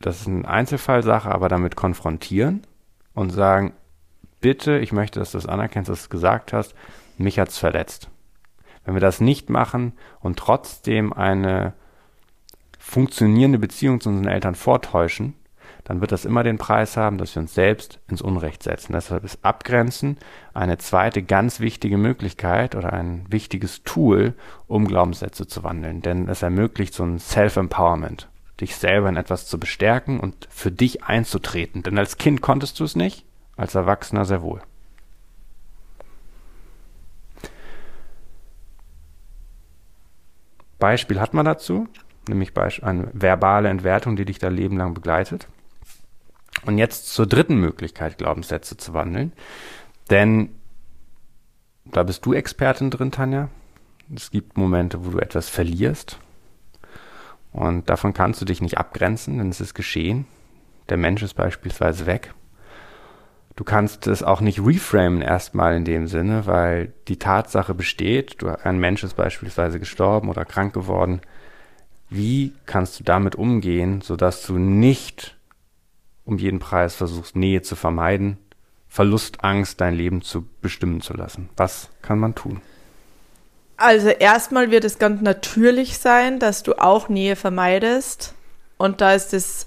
das 0.00 0.22
ist 0.22 0.26
eine 0.26 0.48
Einzelfallsache, 0.48 1.30
aber 1.30 1.48
damit 1.48 1.76
konfrontieren 1.76 2.66
und 3.14 3.30
sagen, 3.30 3.74
bitte, 4.40 4.78
ich 4.78 4.90
möchte, 4.90 5.20
dass 5.20 5.30
du 5.30 5.38
das 5.38 5.46
anerkennst, 5.46 5.88
dass 5.88 6.00
du 6.00 6.04
es 6.06 6.10
gesagt 6.10 6.52
hast, 6.52 6.74
mich 7.16 7.38
hat's 7.38 7.58
verletzt. 7.58 8.10
Wenn 8.84 8.94
wir 8.94 9.00
das 9.00 9.20
nicht 9.20 9.50
machen 9.50 9.92
und 10.18 10.36
trotzdem 10.36 11.12
eine 11.12 11.74
funktionierende 12.90 13.60
Beziehung 13.60 14.00
zu 14.00 14.08
unseren 14.08 14.26
Eltern 14.26 14.56
vortäuschen, 14.56 15.34
dann 15.84 16.00
wird 16.00 16.10
das 16.10 16.24
immer 16.24 16.42
den 16.42 16.58
Preis 16.58 16.96
haben, 16.96 17.18
dass 17.18 17.34
wir 17.34 17.42
uns 17.42 17.54
selbst 17.54 18.00
ins 18.08 18.20
Unrecht 18.20 18.64
setzen. 18.64 18.92
Deshalb 18.92 19.24
ist 19.24 19.44
Abgrenzen 19.44 20.18
eine 20.54 20.76
zweite 20.78 21.22
ganz 21.22 21.60
wichtige 21.60 21.96
Möglichkeit 21.96 22.74
oder 22.74 22.92
ein 22.92 23.24
wichtiges 23.28 23.84
Tool, 23.84 24.34
um 24.66 24.88
Glaubenssätze 24.88 25.46
zu 25.46 25.62
wandeln. 25.62 26.02
Denn 26.02 26.28
es 26.28 26.42
ermöglicht 26.42 26.92
so 26.92 27.04
ein 27.04 27.20
Self-Empowerment, 27.20 28.28
dich 28.60 28.74
selber 28.74 29.08
in 29.08 29.16
etwas 29.16 29.46
zu 29.46 29.58
bestärken 29.58 30.18
und 30.18 30.48
für 30.50 30.72
dich 30.72 31.04
einzutreten. 31.04 31.82
Denn 31.84 31.96
als 31.96 32.18
Kind 32.18 32.42
konntest 32.42 32.78
du 32.80 32.84
es 32.84 32.96
nicht, 32.96 33.24
als 33.56 33.76
Erwachsener 33.76 34.24
sehr 34.24 34.42
wohl. 34.42 34.60
Beispiel 40.80 41.20
hat 41.20 41.34
man 41.34 41.44
dazu, 41.44 41.86
nämlich 42.30 42.56
eine 42.82 43.08
verbale 43.12 43.68
Entwertung, 43.68 44.16
die 44.16 44.24
dich 44.24 44.38
dein 44.38 44.54
Leben 44.54 44.76
lang 44.76 44.94
begleitet. 44.94 45.46
Und 46.64 46.78
jetzt 46.78 47.12
zur 47.12 47.26
dritten 47.26 47.56
Möglichkeit, 47.56 48.18
Glaubenssätze 48.18 48.76
zu 48.76 48.92
wandeln. 48.94 49.32
Denn 50.10 50.50
da 51.84 52.02
bist 52.02 52.24
du 52.26 52.32
Expertin 52.32 52.90
drin, 52.90 53.12
Tanja. 53.12 53.48
Es 54.14 54.30
gibt 54.30 54.56
Momente, 54.56 55.04
wo 55.04 55.10
du 55.10 55.18
etwas 55.18 55.48
verlierst. 55.48 56.18
Und 57.52 57.88
davon 57.90 58.12
kannst 58.12 58.40
du 58.40 58.44
dich 58.44 58.60
nicht 58.60 58.78
abgrenzen, 58.78 59.38
denn 59.38 59.48
es 59.48 59.60
ist 59.60 59.74
geschehen. 59.74 60.26
Der 60.88 60.96
Mensch 60.96 61.22
ist 61.22 61.34
beispielsweise 61.34 62.06
weg. 62.06 62.34
Du 63.56 63.64
kannst 63.64 64.06
es 64.06 64.22
auch 64.22 64.40
nicht 64.40 64.64
reframen 64.64 65.22
erstmal 65.22 65.76
in 65.76 65.84
dem 65.84 66.06
Sinne, 66.06 66.46
weil 66.46 66.92
die 67.08 67.18
Tatsache 67.18 67.74
besteht, 67.74 68.40
du, 68.40 68.48
ein 68.48 68.78
Mensch 68.78 69.04
ist 69.04 69.14
beispielsweise 69.14 69.78
gestorben 69.78 70.28
oder 70.28 70.44
krank 70.44 70.72
geworden. 70.72 71.20
Wie 72.10 72.52
kannst 72.66 72.98
du 72.98 73.04
damit 73.04 73.36
umgehen, 73.36 74.00
sodass 74.00 74.44
du 74.44 74.58
nicht 74.58 75.36
um 76.24 76.38
jeden 76.38 76.58
Preis 76.58 76.94
versuchst, 76.94 77.36
Nähe 77.36 77.62
zu 77.62 77.76
vermeiden, 77.76 78.36
Verlustangst 78.88 79.80
dein 79.80 79.94
Leben 79.94 80.20
zu 80.20 80.44
bestimmen 80.60 81.00
zu 81.00 81.14
lassen? 81.14 81.48
Was 81.56 81.88
kann 82.02 82.18
man 82.18 82.34
tun? 82.34 82.60
Also 83.76 84.08
erstmal 84.08 84.70
wird 84.70 84.84
es 84.84 84.98
ganz 84.98 85.22
natürlich 85.22 85.98
sein, 85.98 86.38
dass 86.38 86.62
du 86.62 86.74
auch 86.74 87.08
Nähe 87.08 87.36
vermeidest. 87.36 88.34
Und 88.76 89.00
da 89.00 89.14
ist 89.14 89.32
es 89.32 89.66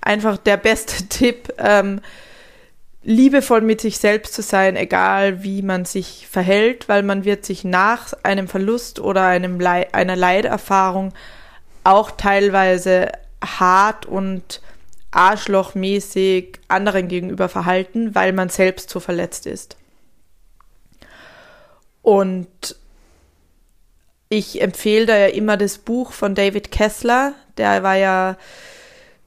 einfach 0.00 0.38
der 0.38 0.56
beste 0.56 1.04
Tipp, 1.08 1.52
ähm, 1.58 2.00
liebevoll 3.06 3.60
mit 3.60 3.80
sich 3.80 3.98
selbst 3.98 4.34
zu 4.34 4.42
sein, 4.42 4.74
egal 4.74 5.44
wie 5.44 5.62
man 5.62 5.84
sich 5.84 6.26
verhält, 6.28 6.88
weil 6.88 7.04
man 7.04 7.24
wird 7.24 7.46
sich 7.46 7.62
nach 7.62 8.12
einem 8.24 8.48
Verlust 8.48 8.98
oder 8.98 9.24
einem 9.24 9.60
Lei 9.60 9.94
einer 9.94 10.16
Leiderfahrung 10.16 11.14
auch 11.84 12.10
teilweise 12.10 13.12
hart 13.40 14.06
und 14.06 14.60
arschlochmäßig 15.12 16.58
anderen 16.66 17.06
gegenüber 17.06 17.48
verhalten, 17.48 18.16
weil 18.16 18.32
man 18.32 18.48
selbst 18.48 18.90
so 18.90 18.98
verletzt 18.98 19.46
ist. 19.46 19.76
Und 22.02 22.74
ich 24.28 24.60
empfehle 24.60 25.06
da 25.06 25.16
ja 25.16 25.28
immer 25.28 25.56
das 25.56 25.78
Buch 25.78 26.10
von 26.10 26.34
David 26.34 26.72
Kessler, 26.72 27.34
der 27.56 27.84
war 27.84 27.94
ja 27.94 28.36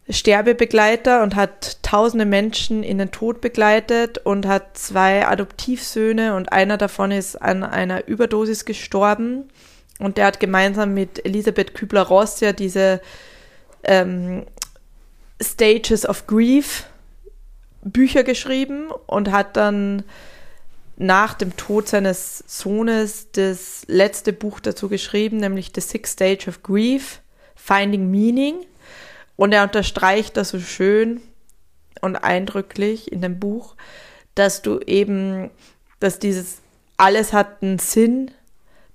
Sterbebegleiter 0.10 1.22
und 1.22 1.36
hat 1.36 1.78
tausende 1.84 2.26
Menschen 2.26 2.84
in 2.84 2.98
den 2.98 3.12
Tod 3.12 3.42
begleitet 3.42 4.18
und 4.18 4.48
hat 4.48 4.78
zwei 4.78 5.28
Adoptivsöhne 5.28 6.36
und 6.36 6.52
einer 6.52 6.78
davon 6.78 7.12
ist 7.12 7.36
an 7.36 7.64
einer 7.64 8.08
Überdosis 8.08 8.66
gestorben. 8.66 9.50
Und 10.00 10.18
der 10.18 10.28
hat 10.28 10.40
gemeinsam 10.40 10.94
mit 10.94 11.24
Elisabeth 11.26 11.76
Kübler-Ross 11.76 12.40
ja 12.40 12.54
diese 12.54 13.02
ähm, 13.84 14.46
Stages 15.42 16.08
of 16.08 16.26
Grief 16.26 16.86
Bücher 17.82 18.24
geschrieben 18.24 18.90
und 19.08 19.32
hat 19.32 19.58
dann 19.58 20.04
nach 20.98 21.34
dem 21.34 21.56
Tod 21.56 21.88
seines 21.88 22.44
Sohnes 22.46 23.32
das 23.32 23.84
letzte 23.88 24.34
Buch 24.34 24.60
dazu 24.60 24.90
geschrieben, 24.90 25.38
nämlich 25.38 25.72
The 25.74 25.82
Sixth 25.82 26.14
Stage 26.14 26.50
of 26.50 26.62
Grief, 26.62 27.22
Finding 27.56 28.12
Meaning. 28.12 28.66
Und 29.40 29.54
er 29.54 29.64
unterstreicht 29.64 30.36
das 30.36 30.50
so 30.50 30.60
schön 30.60 31.22
und 32.02 32.18
eindrücklich 32.18 33.10
in 33.10 33.22
dem 33.22 33.40
Buch, 33.40 33.78
dass 34.36 34.62
du 34.62 34.80
eben, 34.80 35.50
dass 36.02 36.20
dieses 36.20 36.58
alles 36.98 37.32
hat 37.32 37.64
einen 37.64 37.80
Sinn, 37.80 38.32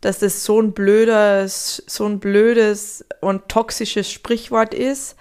dass 0.03 0.19
das 0.19 0.45
so 0.45 0.61
ein 0.61 0.73
blödes, 0.73 1.83
so 1.87 2.05
ein 2.05 2.21
blödes 2.21 3.07
und 3.23 3.49
toxisches 3.49 4.13
Sprichwort 4.13 4.75
ist, 4.75 5.17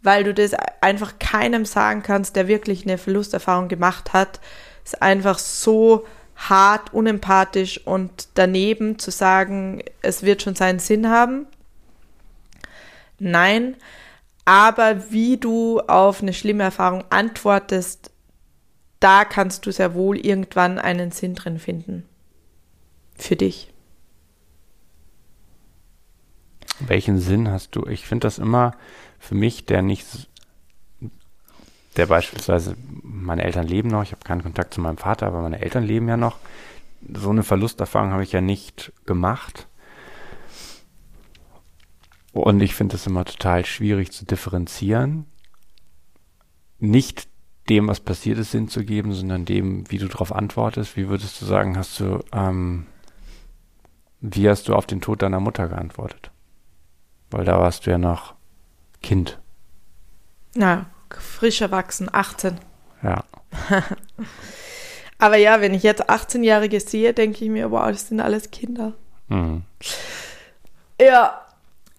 weil 0.00 0.24
du 0.24 0.32
das 0.32 0.52
einfach 0.80 1.18
keinem 1.18 1.66
sagen 1.66 2.02
kannst, 2.02 2.34
der 2.34 2.48
wirklich 2.48 2.84
eine 2.84 2.96
Verlusterfahrung 2.96 3.68
gemacht 3.68 4.14
hat. 4.14 4.40
Ist 4.86 5.02
einfach 5.02 5.38
so 5.38 6.06
hart, 6.34 6.94
unempathisch 6.94 7.86
und 7.86 8.28
daneben 8.32 8.98
zu 8.98 9.10
sagen, 9.10 9.82
es 10.00 10.22
wird 10.22 10.40
schon 10.40 10.54
seinen 10.54 10.78
Sinn 10.78 11.10
haben. 11.10 11.46
Nein, 13.18 13.76
aber 14.46 15.10
wie 15.10 15.36
du 15.36 15.80
auf 15.80 16.22
eine 16.22 16.32
schlimme 16.32 16.62
Erfahrung 16.62 17.04
antwortest, 17.10 18.12
da 19.00 19.24
kannst 19.24 19.66
du 19.66 19.72
sehr 19.72 19.92
wohl 19.94 20.16
irgendwann 20.16 20.78
einen 20.78 21.10
Sinn 21.10 21.34
drin 21.34 21.58
finden. 21.58 22.04
Für 23.16 23.36
dich. 23.36 23.72
Welchen 26.78 27.18
Sinn 27.18 27.50
hast 27.50 27.74
du? 27.74 27.86
Ich 27.86 28.06
finde 28.06 28.26
das 28.26 28.38
immer 28.38 28.72
für 29.18 29.34
mich, 29.34 29.66
der 29.66 29.82
nicht, 29.82 30.28
der 31.96 32.06
beispielsweise, 32.06 32.76
meine 33.02 33.42
Eltern 33.42 33.66
leben 33.66 33.88
noch, 33.88 34.04
ich 34.04 34.12
habe 34.12 34.22
keinen 34.24 34.42
Kontakt 34.42 34.74
zu 34.74 34.80
meinem 34.80 34.98
Vater, 34.98 35.26
aber 35.26 35.42
meine 35.42 35.60
Eltern 35.60 35.82
leben 35.82 36.08
ja 36.08 36.16
noch. 36.16 36.38
So 37.14 37.30
eine 37.30 37.42
Verlusterfahrung 37.42 38.12
habe 38.12 38.22
ich 38.22 38.32
ja 38.32 38.40
nicht 38.40 38.92
gemacht. 39.06 39.66
Und 42.36 42.60
ich 42.60 42.74
finde 42.74 42.96
es 42.96 43.06
immer 43.06 43.24
total 43.24 43.64
schwierig 43.64 44.12
zu 44.12 44.26
differenzieren. 44.26 45.24
Nicht 46.78 47.28
dem, 47.70 47.88
was 47.88 48.00
passiert 48.00 48.38
ist, 48.38 48.50
Sinn 48.50 48.68
zu 48.68 48.84
geben, 48.84 49.12
sondern 49.12 49.46
dem, 49.46 49.90
wie 49.90 49.98
du 49.98 50.06
darauf 50.06 50.32
antwortest. 50.32 50.96
Wie 50.96 51.08
würdest 51.08 51.40
du 51.40 51.46
sagen, 51.46 51.78
hast 51.78 51.98
du, 51.98 52.22
ähm, 52.32 52.86
wie 54.20 54.48
hast 54.48 54.68
du 54.68 54.74
auf 54.74 54.86
den 54.86 55.00
Tod 55.00 55.22
deiner 55.22 55.40
Mutter 55.40 55.66
geantwortet? 55.68 56.30
Weil 57.30 57.44
da 57.44 57.58
warst 57.58 57.86
du 57.86 57.90
ja 57.90 57.98
noch 57.98 58.34
Kind. 59.02 59.40
Na, 60.54 60.86
frisch 61.10 61.60
erwachsen, 61.62 62.08
18. 62.12 62.58
Ja. 63.02 63.24
Aber 65.18 65.38
ja, 65.38 65.62
wenn 65.62 65.72
ich 65.72 65.82
jetzt 65.82 66.10
18-Jährige 66.10 66.80
sehe, 66.80 67.14
denke 67.14 67.44
ich 67.44 67.50
mir, 67.50 67.70
wow, 67.70 67.88
das 67.88 68.08
sind 68.08 68.20
alles 68.20 68.50
Kinder. 68.50 68.92
Mhm. 69.28 69.62
Ja, 71.00 71.45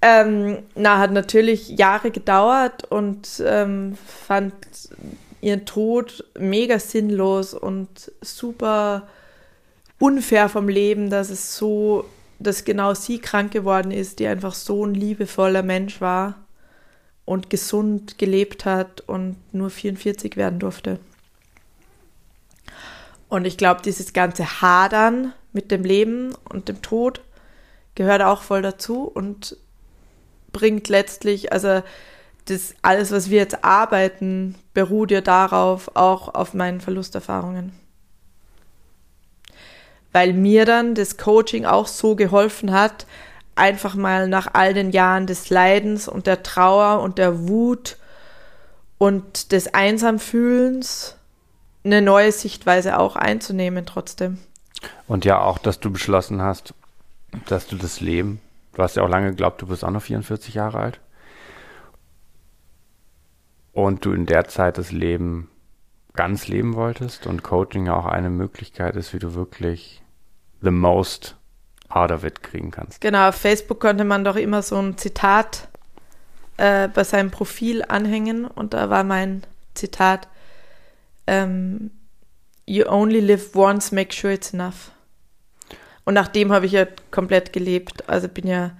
ähm, 0.01 0.59
na, 0.75 0.99
hat 0.99 1.11
natürlich 1.11 1.69
Jahre 1.69 2.11
gedauert 2.11 2.83
und 2.91 3.41
ähm, 3.45 3.97
fand 4.05 4.53
ihren 5.41 5.65
Tod 5.65 6.23
mega 6.37 6.79
sinnlos 6.79 7.53
und 7.53 8.11
super 8.21 9.07
unfair 9.99 10.49
vom 10.49 10.69
Leben, 10.69 11.09
dass 11.09 11.29
es 11.29 11.55
so, 11.57 12.05
dass 12.39 12.65
genau 12.65 12.93
sie 12.93 13.19
krank 13.19 13.51
geworden 13.51 13.91
ist, 13.91 14.19
die 14.19 14.27
einfach 14.27 14.53
so 14.53 14.85
ein 14.85 14.93
liebevoller 14.93 15.63
Mensch 15.63 15.99
war 16.01 16.35
und 17.25 17.49
gesund 17.49 18.17
gelebt 18.17 18.65
hat 18.65 19.01
und 19.01 19.35
nur 19.51 19.69
44 19.69 20.37
werden 20.37 20.59
durfte. 20.59 20.99
Und 23.29 23.45
ich 23.45 23.57
glaube, 23.57 23.81
dieses 23.83 24.13
ganze 24.13 24.61
Hadern 24.61 25.33
mit 25.51 25.71
dem 25.71 25.83
Leben 25.83 26.33
und 26.49 26.69
dem 26.69 26.81
Tod 26.81 27.21
gehört 27.95 28.21
auch 28.21 28.43
voll 28.43 28.61
dazu 28.61 29.03
und 29.03 29.57
bringt 30.57 30.89
letztlich, 30.89 31.53
also 31.53 31.83
das 32.45 32.73
alles, 32.81 33.11
was 33.11 33.29
wir 33.29 33.37
jetzt 33.37 33.63
arbeiten, 33.63 34.55
beruht 34.73 35.11
ja 35.11 35.21
darauf, 35.21 35.91
auch 35.95 36.33
auf 36.33 36.55
meinen 36.55 36.81
Verlusterfahrungen. 36.81 37.73
Weil 40.13 40.33
mir 40.33 40.65
dann 40.65 40.95
das 40.95 41.17
Coaching 41.17 41.65
auch 41.65 41.85
so 41.85 42.15
geholfen 42.15 42.71
hat, 42.71 43.05
einfach 43.55 43.93
mal 43.93 44.27
nach 44.27 44.47
all 44.53 44.73
den 44.73 44.89
Jahren 44.89 45.27
des 45.27 45.51
Leidens 45.51 46.07
und 46.07 46.25
der 46.25 46.41
Trauer 46.41 47.01
und 47.01 47.19
der 47.19 47.47
Wut 47.47 47.97
und 48.97 49.51
des 49.51 49.75
Einsamfühlens 49.75 51.17
eine 51.83 52.01
neue 52.01 52.31
Sichtweise 52.31 52.97
auch 52.97 53.15
einzunehmen 53.15 53.85
trotzdem. 53.85 54.39
Und 55.07 55.23
ja 55.23 55.39
auch, 55.39 55.59
dass 55.59 55.79
du 55.79 55.91
beschlossen 55.91 56.41
hast, 56.41 56.73
dass 57.47 57.67
du 57.67 57.75
das 57.75 57.99
Leben, 57.99 58.41
du 58.77 58.83
hast 58.83 58.95
ja 58.95 59.03
auch 59.03 59.09
lange 59.09 59.31
geglaubt, 59.31 59.59
du 59.61 59.67
bist 59.67 59.83
auch 59.83 59.89
noch 59.89 60.03
44 60.03 60.53
Jahre 60.53 60.77
alt. 60.77 60.99
Und 63.73 64.05
du 64.05 64.13
in 64.13 64.27
der 64.27 64.47
Zeit 64.47 64.77
das 64.77 64.91
Leben 64.91 65.49
ganz 66.13 66.47
leben 66.47 66.75
wolltest 66.75 67.25
und 67.25 67.43
Coaching 67.43 67.87
ja 67.87 67.95
auch 67.95 68.05
eine 68.05 68.29
Möglichkeit 68.29 68.95
ist, 68.95 69.13
wie 69.13 69.19
du 69.19 69.33
wirklich 69.33 70.03
the 70.61 70.69
most 70.69 71.35
out 71.89 72.11
of 72.11 72.23
it 72.23 72.43
kriegen 72.43 72.69
kannst. 72.69 73.01
Genau, 73.01 73.29
auf 73.29 73.35
Facebook 73.35 73.79
konnte 73.79 74.03
man 74.03 74.23
doch 74.23 74.35
immer 74.35 74.61
so 74.61 74.77
ein 74.77 74.97
Zitat 74.97 75.67
äh, 76.57 76.87
bei 76.87 77.03
seinem 77.03 77.31
Profil 77.31 77.83
anhängen 77.87 78.45
und 78.45 78.73
da 78.73 78.91
war 78.91 79.03
mein 79.03 79.43
Zitat, 79.73 80.27
ähm, 81.25 81.91
You 82.67 82.85
only 82.87 83.21
live 83.21 83.55
once, 83.55 83.91
make 83.91 84.13
sure 84.13 84.33
it's 84.33 84.53
enough. 84.53 84.91
Und 86.07 86.13
nachdem 86.13 86.53
habe 86.53 86.65
ich 86.65 86.71
ja 86.71 86.85
komplett 87.11 87.51
gelebt. 87.51 88.07
Also 88.07 88.29
bin 88.29 88.47
ja 88.47 88.71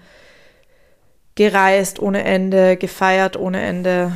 gereist 1.36 2.00
ohne 2.00 2.24
Ende, 2.24 2.78
gefeiert 2.78 3.36
ohne 3.36 3.62
Ende. 3.62 4.14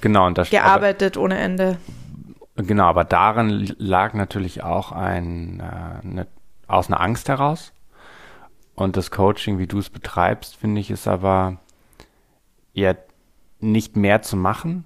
Genau, 0.00 0.26
und 0.26 0.36
das 0.36 0.50
gearbeitet 0.50 1.16
aber, 1.16 1.26
ohne 1.26 1.38
Ende. 1.38 1.76
Genau, 2.56 2.86
aber 2.86 3.04
darin 3.04 3.72
lag 3.78 4.14
natürlich 4.14 4.64
auch 4.64 4.90
ein, 4.90 5.60
äh, 5.60 6.04
eine, 6.04 6.26
aus 6.66 6.88
einer 6.88 7.00
Angst 7.00 7.28
heraus. 7.28 7.72
Und 8.74 8.96
das 8.96 9.12
Coaching, 9.12 9.60
wie 9.60 9.68
du 9.68 9.78
es 9.78 9.88
betreibst, 9.88 10.56
finde 10.56 10.80
ich, 10.80 10.90
ist 10.90 11.06
aber 11.06 11.58
eher 12.74 12.96
nicht 13.60 13.94
mehr 13.94 14.22
zu 14.22 14.36
machen, 14.36 14.84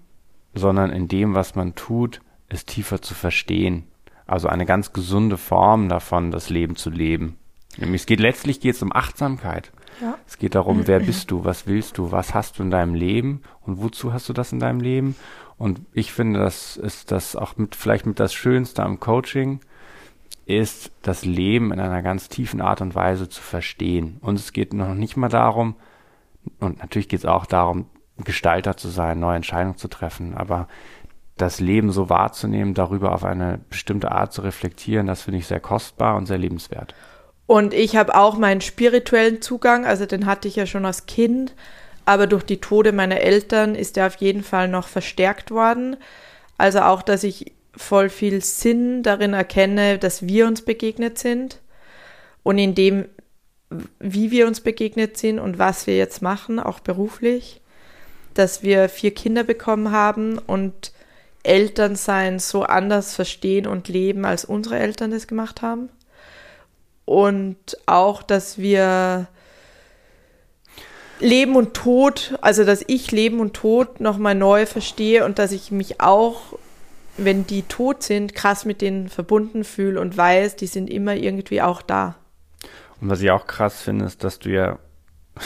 sondern 0.53 0.91
in 0.91 1.09
dem, 1.09 1.35
was 1.35 1.55
man 1.55 1.75
tut, 1.75 2.21
es 2.51 2.67
tiefer 2.67 3.01
zu 3.01 3.15
verstehen. 3.15 3.87
Also 4.27 4.49
eine 4.49 4.67
ganz 4.67 4.93
gesunde 4.93 5.39
Form 5.39 5.89
davon, 5.89 6.31
das 6.31 6.51
Leben 6.51 6.77
zu 6.77 6.91
leben. 6.91 7.39
Nämlich 7.79 8.03
es 8.03 8.07
geht 8.07 8.21
letztlich 8.21 8.61
geht 8.61 8.75
es 8.75 8.83
um 8.83 8.93
Achtsamkeit. 8.93 9.73
Ja. 10.01 10.17
Es 10.27 10.39
geht 10.39 10.55
darum, 10.55 10.87
wer 10.87 11.01
bist 11.01 11.31
du, 11.31 11.45
was 11.45 11.67
willst 11.67 11.99
du, 11.99 12.13
was 12.13 12.35
hast 12.35 12.59
du 12.59 12.63
in 12.63 12.71
deinem 12.71 12.95
Leben 12.95 13.43
und 13.63 13.83
wozu 13.83 14.13
hast 14.13 14.29
du 14.29 14.33
das 14.33 14.53
in 14.53 14.61
deinem 14.61 14.81
Leben? 14.81 15.17
Und 15.57 15.81
ich 15.93 16.13
finde, 16.13 16.41
das 16.41 16.77
ist 16.77 17.11
das 17.13 17.37
auch 17.37 17.57
mit 17.57 17.77
vielleicht 17.77 18.07
mit 18.07 18.19
das 18.19 18.35
Schönste 18.35 18.83
am 18.83 19.01
Coaching 19.01 19.61
ist, 20.47 20.93
das 21.03 21.25
Leben 21.25 21.73
in 21.73 21.81
einer 21.81 22.03
ganz 22.03 22.29
tiefen 22.29 22.61
Art 22.61 22.81
und 22.81 22.95
Weise 22.95 23.29
zu 23.29 23.41
verstehen. 23.41 24.19
Und 24.21 24.39
es 24.39 24.53
geht 24.53 24.75
noch 24.75 24.95
nicht 24.95 25.17
mal 25.17 25.29
darum, 25.29 25.77
und 26.61 26.81
natürlich 26.81 27.09
geht 27.09 27.21
es 27.21 27.27
auch 27.27 27.47
darum, 27.47 27.87
Gestalter 28.19 28.77
zu 28.77 28.89
sein, 28.89 29.19
neue 29.19 29.37
Entscheidungen 29.37 29.77
zu 29.77 29.89
treffen, 29.89 30.35
aber 30.35 30.69
das 31.37 31.61
Leben 31.61 31.91
so 31.91 32.11
wahrzunehmen, 32.11 32.75
darüber 32.75 33.13
auf 33.13 33.25
eine 33.25 33.59
bestimmte 33.69 34.13
Art 34.13 34.33
zu 34.33 34.43
reflektieren, 34.43 35.07
das 35.07 35.23
finde 35.23 35.39
ich 35.39 35.47
sehr 35.47 35.61
kostbar 35.61 36.17
und 36.17 36.27
sehr 36.27 36.39
lebenswert. 36.39 36.95
Und 37.47 37.75
ich 37.75 37.97
habe 37.97 38.15
auch 38.15 38.39
meinen 38.39 38.61
spirituellen 38.61 39.43
Zugang, 39.43 39.85
also 39.85 40.07
den 40.07 40.27
hatte 40.27 40.49
ich 40.49 40.57
ja 40.57 40.67
schon 40.67 40.87
als 40.87 41.07
Kind, 41.07 41.55
aber 42.07 42.27
durch 42.27 42.43
die 42.43 42.61
Tode 42.61 42.93
meiner 42.93 43.21
Eltern 43.21 43.75
ist 43.75 43.97
der 43.97 44.07
auf 44.07 44.17
jeden 44.17 44.43
Fall 44.43 44.69
noch 44.69 44.89
verstärkt 44.89 45.51
worden. 45.51 45.97
Also 46.59 46.81
auch, 46.81 47.03
dass 47.03 47.25
ich 47.25 47.53
voll 47.77 48.09
viel 48.09 48.43
Sinn 48.43 49.03
darin 49.03 49.35
erkenne, 49.35 49.99
dass 49.99 50.27
wir 50.27 50.47
uns 50.47 50.63
begegnet 50.63 51.19
sind 51.19 51.61
und 52.43 52.59
in 52.59 52.75
dem, 52.75 53.07
wie 53.99 54.31
wir 54.31 54.47
uns 54.47 54.61
begegnet 54.61 55.17
sind 55.17 55.39
und 55.39 55.59
was 55.59 55.87
wir 55.87 55.97
jetzt 55.97 56.23
machen, 56.23 56.61
auch 56.61 56.81
beruflich, 56.81 57.61
dass 58.35 58.63
wir 58.63 58.89
vier 58.89 59.13
Kinder 59.13 59.45
bekommen 59.45 59.91
haben 59.91 60.39
und 60.39 60.93
Elternsein 61.43 62.39
so 62.39 62.63
anders 62.63 63.15
verstehen 63.15 63.67
und 63.67 63.89
leben, 63.89 64.25
als 64.25 64.45
unsere 64.45 64.79
Eltern 64.79 65.13
es 65.13 65.27
gemacht 65.27 65.63
haben. 65.63 65.89
Und 67.05 67.57
auch, 67.87 68.23
dass 68.23 68.59
wir 68.59 69.29
Leben 71.21 71.57
und 71.57 71.75
Tod, 71.75 72.39
also 72.41 72.65
dass 72.65 72.85
ich 72.87 73.13
Leben 73.13 73.41
und 73.41 73.55
Tod 73.55 74.01
nochmal 74.01 74.35
neu 74.35 74.67
verstehe 74.67 75.25
und 75.25 75.39
dass 75.39 75.53
ich 75.53 75.71
mich 75.71 76.01
auch, 76.01 76.59
wenn 77.17 77.47
die 77.47 77.63
tot 77.63 78.03
sind, 78.03 78.35
krass 78.35 78.65
mit 78.65 78.81
denen 78.81 79.09
verbunden 79.09 79.65
fühle 79.65 80.01
und 80.01 80.17
weiß, 80.17 80.57
die 80.57 80.67
sind 80.67 80.91
immer 80.91 81.15
irgendwie 81.15 81.63
auch 81.63 81.83
da. 81.83 82.17
Und 83.01 83.11
was 83.11 83.21
ich 83.21 83.31
auch 83.31 83.47
krass 83.47 83.83
finde, 83.83 84.07
ist, 84.07 84.25
dass 84.25 84.39
du 84.39 84.51
ja 84.51 84.79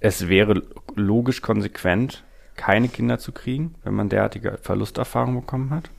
es 0.00 0.28
wäre 0.28 0.62
logisch 0.94 1.42
konsequent, 1.42 2.24
keine 2.54 2.88
Kinder 2.88 3.18
zu 3.18 3.32
kriegen, 3.32 3.74
wenn 3.84 3.94
man 3.94 4.08
derartige 4.08 4.58
Verlusterfahrungen 4.62 5.40
bekommen 5.40 5.70
hat. 5.70 5.90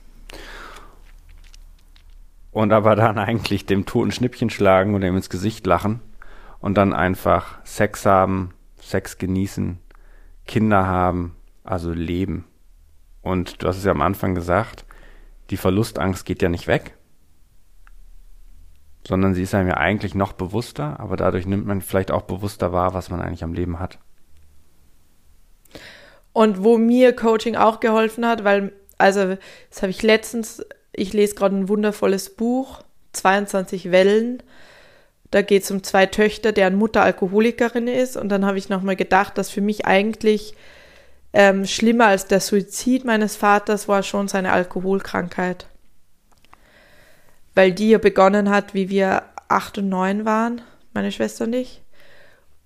Und 2.50 2.72
aber 2.72 2.96
dann 2.96 3.18
eigentlich 3.18 3.66
dem 3.66 3.86
toten 3.86 4.10
Schnippchen 4.10 4.50
schlagen 4.50 4.94
und 4.94 5.02
ihm 5.02 5.16
ins 5.16 5.30
Gesicht 5.30 5.66
lachen 5.66 6.00
und 6.60 6.76
dann 6.76 6.92
einfach 6.92 7.58
Sex 7.64 8.06
haben, 8.06 8.54
Sex 8.80 9.18
genießen, 9.18 9.78
Kinder 10.46 10.86
haben, 10.86 11.36
also 11.64 11.92
leben. 11.92 12.46
Und 13.22 13.62
du 13.62 13.68
hast 13.68 13.76
es 13.76 13.84
ja 13.84 13.92
am 13.92 14.00
Anfang 14.00 14.34
gesagt, 14.34 14.84
die 15.50 15.56
Verlustangst 15.56 16.24
geht 16.24 16.42
ja 16.42 16.48
nicht 16.48 16.66
weg, 16.66 16.96
sondern 19.06 19.34
sie 19.34 19.42
ist 19.42 19.54
einem 19.54 19.68
ja 19.68 19.76
eigentlich 19.76 20.14
noch 20.14 20.32
bewusster, 20.32 21.00
aber 21.00 21.16
dadurch 21.16 21.46
nimmt 21.46 21.66
man 21.66 21.80
vielleicht 21.80 22.10
auch 22.10 22.22
bewusster 22.22 22.72
wahr, 22.72 22.94
was 22.94 23.10
man 23.10 23.20
eigentlich 23.20 23.44
am 23.44 23.54
Leben 23.54 23.78
hat. 23.78 23.98
Und 26.32 26.62
wo 26.62 26.78
mir 26.78 27.16
Coaching 27.16 27.56
auch 27.56 27.80
geholfen 27.80 28.26
hat, 28.26 28.44
weil, 28.44 28.72
also, 28.96 29.36
das 29.70 29.82
habe 29.82 29.90
ich 29.90 30.02
letztens, 30.02 30.64
ich 30.98 31.12
lese 31.12 31.34
gerade 31.34 31.56
ein 31.56 31.68
wundervolles 31.68 32.30
Buch, 32.30 32.82
22 33.12 33.90
Wellen. 33.90 34.42
Da 35.30 35.42
geht 35.42 35.62
es 35.62 35.70
um 35.70 35.82
zwei 35.82 36.06
Töchter, 36.06 36.52
deren 36.52 36.76
Mutter 36.76 37.02
Alkoholikerin 37.02 37.88
ist. 37.88 38.16
Und 38.16 38.28
dann 38.30 38.44
habe 38.44 38.58
ich 38.58 38.68
nochmal 38.68 38.96
gedacht, 38.96 39.36
dass 39.36 39.50
für 39.50 39.60
mich 39.60 39.86
eigentlich 39.86 40.54
ähm, 41.32 41.66
schlimmer 41.66 42.06
als 42.06 42.26
der 42.26 42.40
Suizid 42.40 43.04
meines 43.04 43.36
Vaters 43.36 43.88
war 43.88 44.02
schon 44.02 44.28
seine 44.28 44.52
Alkoholkrankheit. 44.52 45.66
Weil 47.54 47.72
die 47.72 47.90
ja 47.90 47.98
begonnen 47.98 48.50
hat, 48.50 48.74
wie 48.74 48.88
wir 48.88 49.24
acht 49.48 49.78
und 49.78 49.88
neun 49.88 50.24
waren, 50.24 50.62
meine 50.94 51.12
Schwester 51.12 51.44
und 51.44 51.52
ich. 51.52 51.82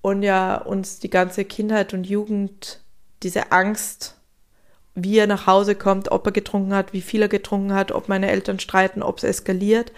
Und 0.01 0.23
ja 0.23 0.57
uns 0.57 0.99
die 0.99 1.11
ganze 1.11 1.45
Kindheit 1.45 1.95
und 1.95 2.05
Jugend 2.05 2.81
diese 3.23 3.53
Angst, 3.53 4.17
wie 4.95 5.19
er 5.19 5.27
nach 5.27 5.47
Hause 5.47 5.75
kommt, 5.75 6.11
ob 6.11 6.27
er 6.27 6.33
getrunken 6.33 6.75
hat, 6.75 6.93
wie 6.93 7.01
viel 7.01 7.23
er 7.23 7.29
getrunken 7.29 7.75
hat, 7.75 7.93
ob 7.93 8.09
meine 8.09 8.31
Eltern 8.31 8.61
streiten, 8.61 9.03
ob 9.03 9.19
es 9.19 9.25
eskaliert. 9.25 9.93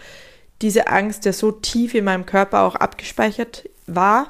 Diese 0.62 0.86
Angst, 0.86 1.24
der 1.24 1.32
so 1.32 1.50
tief 1.50 1.94
in 1.94 2.04
meinem 2.04 2.26
Körper 2.26 2.62
auch 2.62 2.76
abgespeichert 2.76 3.68
war, 3.86 4.28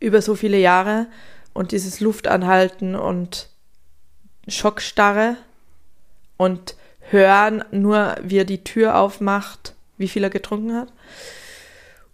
über 0.00 0.22
so 0.22 0.34
viele 0.34 0.58
Jahre 0.58 1.06
und 1.52 1.72
dieses 1.72 2.00
Luftanhalten 2.00 2.96
und 2.96 3.48
Schockstarre 4.48 5.36
und 6.36 6.74
hören 7.10 7.64
nur, 7.70 8.16
wie 8.22 8.38
er 8.38 8.44
die 8.44 8.64
Tür 8.64 8.98
aufmacht, 8.98 9.74
wie 9.98 10.08
viel 10.08 10.24
er 10.24 10.30
getrunken 10.30 10.74
hat. 10.74 10.88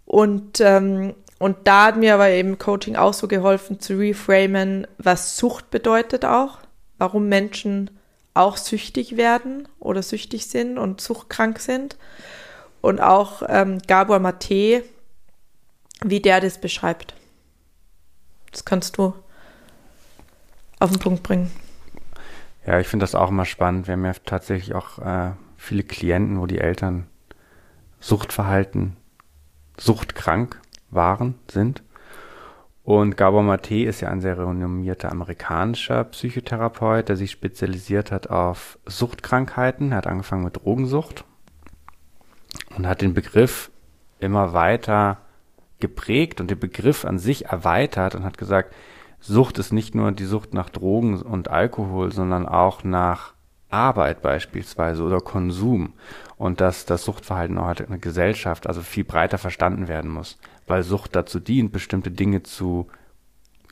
Und, 0.04 0.60
ähm, 0.60 1.14
und 1.38 1.56
da 1.64 1.86
hat 1.86 1.96
mir 1.96 2.14
aber 2.14 2.28
eben 2.30 2.58
Coaching 2.58 2.96
auch 2.96 3.14
so 3.14 3.28
geholfen 3.28 3.80
zu 3.80 3.96
reframen, 3.96 4.86
was 4.98 5.36
Sucht 5.36 5.70
bedeutet 5.70 6.24
auch, 6.24 6.58
warum 7.00 7.28
Menschen 7.28 7.90
auch 8.34 8.56
süchtig 8.56 9.16
werden 9.16 9.66
oder 9.80 10.02
süchtig 10.02 10.46
sind 10.46 10.78
und 10.78 11.00
suchtkrank 11.00 11.58
sind. 11.58 11.96
Und 12.80 13.00
auch 13.00 13.42
ähm, 13.48 13.78
Gabor 13.86 14.20
Mate, 14.20 14.84
wie 16.02 16.20
der 16.20 16.40
das 16.40 16.60
beschreibt. 16.60 17.14
Das 18.52 18.64
kannst 18.64 18.96
du 18.96 19.14
auf 20.78 20.90
den 20.90 20.98
Punkt 20.98 21.22
bringen. 21.22 21.50
Ja, 22.66 22.78
ich 22.78 22.88
finde 22.88 23.04
das 23.04 23.14
auch 23.14 23.30
immer 23.30 23.44
spannend. 23.44 23.86
Wir 23.86 23.92
haben 23.92 24.04
ja 24.04 24.12
tatsächlich 24.24 24.74
auch 24.74 24.98
äh, 24.98 25.32
viele 25.56 25.82
Klienten, 25.82 26.40
wo 26.40 26.46
die 26.46 26.58
Eltern 26.58 27.06
Suchtverhalten, 28.00 28.96
suchtkrank 29.78 30.60
waren, 30.90 31.38
sind. 31.50 31.82
Und 32.82 33.16
Gabor 33.16 33.42
Mate 33.42 33.84
ist 33.84 34.00
ja 34.00 34.08
ein 34.08 34.20
sehr 34.20 34.38
renommierter 34.38 35.12
amerikanischer 35.12 36.04
Psychotherapeut, 36.04 37.08
der 37.08 37.16
sich 37.16 37.30
spezialisiert 37.30 38.10
hat 38.10 38.30
auf 38.30 38.78
Suchtkrankheiten. 38.86 39.92
Er 39.92 39.98
hat 39.98 40.06
angefangen 40.06 40.44
mit 40.44 40.56
Drogensucht 40.56 41.24
und 42.76 42.86
hat 42.86 43.02
den 43.02 43.14
Begriff 43.14 43.70
immer 44.18 44.52
weiter 44.52 45.18
geprägt 45.78 46.40
und 46.40 46.50
den 46.50 46.58
Begriff 46.58 47.04
an 47.04 47.18
sich 47.18 47.46
erweitert 47.46 48.14
und 48.14 48.24
hat 48.24 48.38
gesagt, 48.38 48.74
Sucht 49.18 49.58
ist 49.58 49.72
nicht 49.72 49.94
nur 49.94 50.12
die 50.12 50.24
Sucht 50.24 50.54
nach 50.54 50.70
Drogen 50.70 51.20
und 51.20 51.48
Alkohol, 51.48 52.10
sondern 52.12 52.46
auch 52.48 52.84
nach 52.84 53.34
Arbeit 53.68 54.22
beispielsweise 54.22 55.02
oder 55.02 55.20
Konsum 55.20 55.92
und 56.36 56.60
dass 56.60 56.86
das 56.86 57.04
Suchtverhalten 57.04 57.58
auch 57.58 57.66
halt 57.66 57.80
in 57.80 57.88
der 57.88 57.98
Gesellschaft 57.98 58.66
also 58.66 58.80
viel 58.80 59.04
breiter 59.04 59.38
verstanden 59.38 59.88
werden 59.88 60.10
muss, 60.10 60.38
weil 60.70 60.82
Sucht 60.82 61.14
dazu 61.16 61.40
dient, 61.40 61.72
bestimmte 61.72 62.10
Dinge 62.10 62.42
zu 62.42 62.86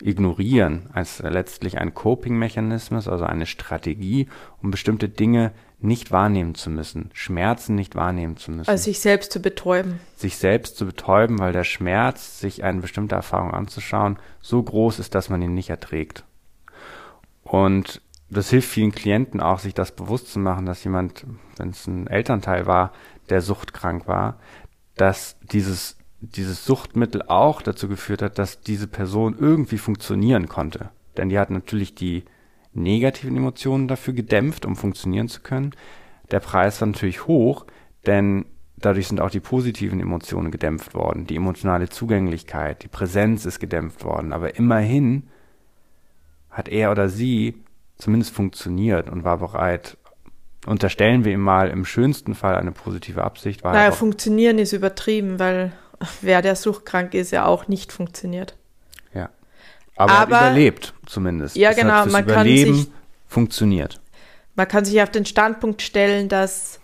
ignorieren, 0.01 0.89
als 0.93 1.19
letztlich 1.19 1.77
ein 1.77 1.93
Coping-Mechanismus, 1.93 3.07
also 3.07 3.25
eine 3.25 3.45
Strategie, 3.45 4.27
um 4.61 4.71
bestimmte 4.71 5.09
Dinge 5.09 5.51
nicht 5.79 6.11
wahrnehmen 6.11 6.55
zu 6.55 6.69
müssen, 6.69 7.09
Schmerzen 7.13 7.75
nicht 7.75 7.95
wahrnehmen 7.95 8.37
zu 8.37 8.51
müssen. 8.51 8.69
Also 8.69 8.85
sich 8.85 8.99
selbst 8.99 9.31
zu 9.31 9.41
betäuben. 9.41 9.99
Sich 10.15 10.37
selbst 10.37 10.77
zu 10.77 10.85
betäuben, 10.85 11.39
weil 11.39 11.53
der 11.53 11.63
Schmerz, 11.63 12.39
sich 12.39 12.63
eine 12.63 12.81
bestimmte 12.81 13.15
Erfahrung 13.15 13.51
anzuschauen, 13.51 14.19
so 14.41 14.61
groß 14.61 14.99
ist, 14.99 15.15
dass 15.15 15.29
man 15.29 15.41
ihn 15.41 15.53
nicht 15.53 15.69
erträgt. 15.69 16.25
Und 17.43 18.01
das 18.29 18.49
hilft 18.49 18.69
vielen 18.69 18.91
Klienten 18.91 19.41
auch, 19.41 19.59
sich 19.59 19.73
das 19.73 19.95
bewusst 19.95 20.31
zu 20.31 20.39
machen, 20.39 20.65
dass 20.65 20.83
jemand, 20.83 21.25
wenn 21.57 21.69
es 21.69 21.87
ein 21.87 22.07
Elternteil 22.07 22.67
war, 22.67 22.91
der 23.29 23.41
suchtkrank 23.41 24.07
war, 24.07 24.39
dass 24.95 25.37
dieses, 25.41 25.98
dieses 26.21 26.65
Suchtmittel 26.65 27.21
auch 27.23 27.61
dazu 27.61 27.87
geführt 27.87 28.21
hat, 28.21 28.39
dass 28.39 28.61
diese 28.61 28.87
Person 28.87 29.35
irgendwie 29.39 29.77
funktionieren 29.77 30.49
konnte. 30.49 30.89
Denn 31.17 31.29
die 31.29 31.39
hat 31.39 31.49
natürlich 31.49 31.95
die 31.95 32.23
negativen 32.73 33.35
Emotionen 33.35 33.87
dafür 33.87 34.13
gedämpft, 34.13 34.65
um 34.65 34.75
funktionieren 34.75 35.27
zu 35.27 35.41
können. 35.41 35.71
Der 36.31 36.39
Preis 36.39 36.79
war 36.81 36.87
natürlich 36.87 37.25
hoch, 37.25 37.65
denn 38.05 38.45
dadurch 38.77 39.07
sind 39.07 39.21
auch 39.21 39.29
die 39.29 39.39
positiven 39.39 39.99
Emotionen 39.99 40.51
gedämpft 40.51 40.93
worden. 40.93 41.25
Die 41.25 41.35
emotionale 41.35 41.89
Zugänglichkeit, 41.89 42.83
die 42.83 42.87
Präsenz 42.87 43.45
ist 43.45 43.59
gedämpft 43.59 44.03
worden. 44.03 44.33
Aber 44.33 44.55
immerhin 44.55 45.23
hat 46.49 46.69
er 46.69 46.91
oder 46.91 47.09
sie 47.09 47.55
zumindest 47.97 48.33
funktioniert 48.33 49.09
und 49.09 49.23
war 49.23 49.37
bereit, 49.37 49.97
unterstellen 50.65 51.25
wir 51.25 51.33
ihm 51.33 51.41
mal 51.41 51.69
im 51.69 51.85
schönsten 51.85 52.35
Fall 52.35 52.55
eine 52.55 52.71
positive 52.71 53.23
Absicht. 53.23 53.63
War 53.63 53.73
naja, 53.73 53.91
funktionieren 53.91 54.59
ist 54.59 54.73
übertrieben, 54.73 55.39
weil 55.39 55.73
wer 56.21 56.41
der 56.41 56.55
suchtkrank 56.55 57.13
ist, 57.13 57.31
ja 57.31 57.45
auch 57.45 57.67
nicht 57.67 57.91
funktioniert. 57.91 58.55
Aber, 59.99 60.13
Aber 60.13 60.35
er 60.37 60.51
überlebt 60.51 60.93
zumindest. 61.05 61.57
Ja, 61.57 61.71
das 61.71 61.77
genau. 61.77 62.05
Man 62.05 62.23
Überleben 62.23 62.71
kann 62.71 62.79
sich, 62.79 62.91
funktioniert. 63.27 63.99
Man 64.55 64.65
kann 64.65 64.85
sich 64.85 65.01
auf 65.01 65.11
den 65.11 65.25
Standpunkt 65.25 65.81
stellen, 65.81 66.29
dass 66.29 66.79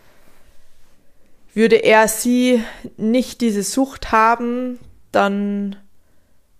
würde 1.53 1.77
er 1.77 2.09
sie 2.09 2.61
nicht 2.97 3.39
diese 3.39 3.63
Sucht 3.63 4.11
haben, 4.11 4.79
dann 5.13 5.77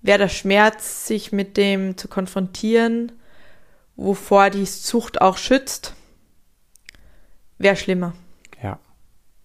wäre 0.02 0.20
der 0.20 0.30
Schmerz, 0.30 1.06
sich 1.06 1.34
mit 1.34 1.58
dem 1.58 1.98
zu 1.98 2.08
konfrontieren, 2.08 3.12
wovor 3.98 4.50
die 4.50 4.66
Sucht 4.66 5.20
auch 5.20 5.36
schützt, 5.36 5.94
wäre 7.58 7.76
schlimmer. 7.76 8.14
Ja. 8.64 8.80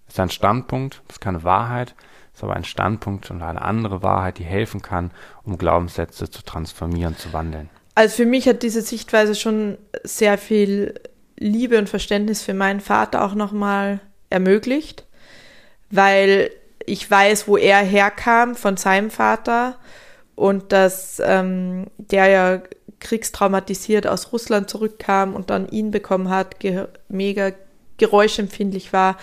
Das 0.07 0.15
ist 0.15 0.21
ein 0.21 0.31
Standpunkt, 0.31 1.03
das 1.09 1.17
ist 1.17 1.21
keine 1.21 1.43
Wahrheit 1.43 1.97
ist 2.35 2.43
aber 2.43 2.55
ein 2.55 2.65
Standpunkt 2.65 3.31
und 3.31 3.43
eine 3.43 3.63
andere 3.63 4.03
Wahrheit, 4.03 4.39
die 4.39 4.45
helfen 4.45 4.83
kann, 4.83 5.11
um 5.45 5.59
Glaubenssätze 5.59 6.31
zu 6.31 6.43
transformieren, 6.43 7.17
zu 7.17 7.33
wandeln. 7.33 7.69
Also 7.95 8.17
für 8.17 8.27
mich 8.27 8.47
hat 8.49 8.63
diese 8.63 8.83
Sichtweise 8.83 9.35
schon 9.35 9.77
sehr 10.05 10.39
viel 10.39 10.95
Liebe 11.37 11.79
und 11.79 11.89
Verständnis 11.89 12.43
für 12.43 12.55
meinen 12.55 12.81
Vater 12.81 13.25
auch 13.25 13.35
nochmal 13.35 14.01
ermöglicht, 14.29 15.07
weil 15.91 16.51
ich 16.87 17.11
weiß, 17.11 17.49
wo 17.49 17.57
er 17.57 17.79
herkam 17.79 18.55
von 18.55 18.77
seinem 18.77 19.11
Vater 19.11 19.77
und 20.35 20.73
dass 20.73 21.21
ähm, 21.25 21.87
der 21.99 22.27
ja 22.29 22.63
kriegstraumatisiert 23.01 24.07
aus 24.07 24.33
Russland 24.33 24.71
zurückkam 24.71 25.35
und 25.35 25.51
dann 25.51 25.69
ihn 25.69 25.91
bekommen 25.91 26.29
hat, 26.29 26.61
ge 26.61 26.87
mega 27.09 27.53
geräuschempfindlich 27.99 28.93
war 28.93 29.17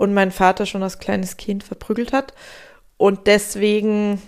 und 0.00 0.14
mein 0.14 0.30
Vater 0.30 0.64
schon 0.64 0.82
als 0.82 0.98
kleines 0.98 1.36
Kind 1.36 1.62
verprügelt 1.62 2.14
hat. 2.14 2.32
Und 2.96 3.26
deswegen 3.26 4.22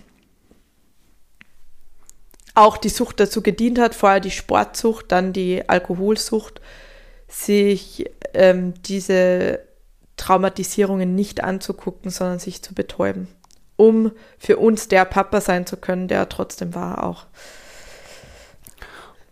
auch 2.55 2.77
die 2.77 2.91
Sucht 2.91 3.21
dazu 3.21 3.41
gedient 3.41 3.79
hat, 3.79 3.95
vorher 3.95 4.21
die 4.21 4.31
Sportsucht, 4.31 5.07
dann 5.09 5.33
die 5.33 5.67
Alkoholsucht, 5.71 6.61
sich 7.27 8.05
ähm, 8.35 8.75
diese 8.83 9.61
Traumatisierungen 10.19 11.15
nicht 11.15 11.43
anzugucken, 11.43 12.11
sondern 12.11 12.39
sich 12.39 12.61
zu 12.61 12.75
betäuben, 12.75 13.29
um 13.77 14.13
für 14.37 14.59
uns 14.59 14.89
der 14.89 15.07
Papa 15.07 15.41
sein 15.41 15.65
zu 15.65 15.79
können, 15.79 16.07
der 16.07 16.29
trotzdem 16.29 16.75
war 16.75 17.03
auch. 17.03 17.25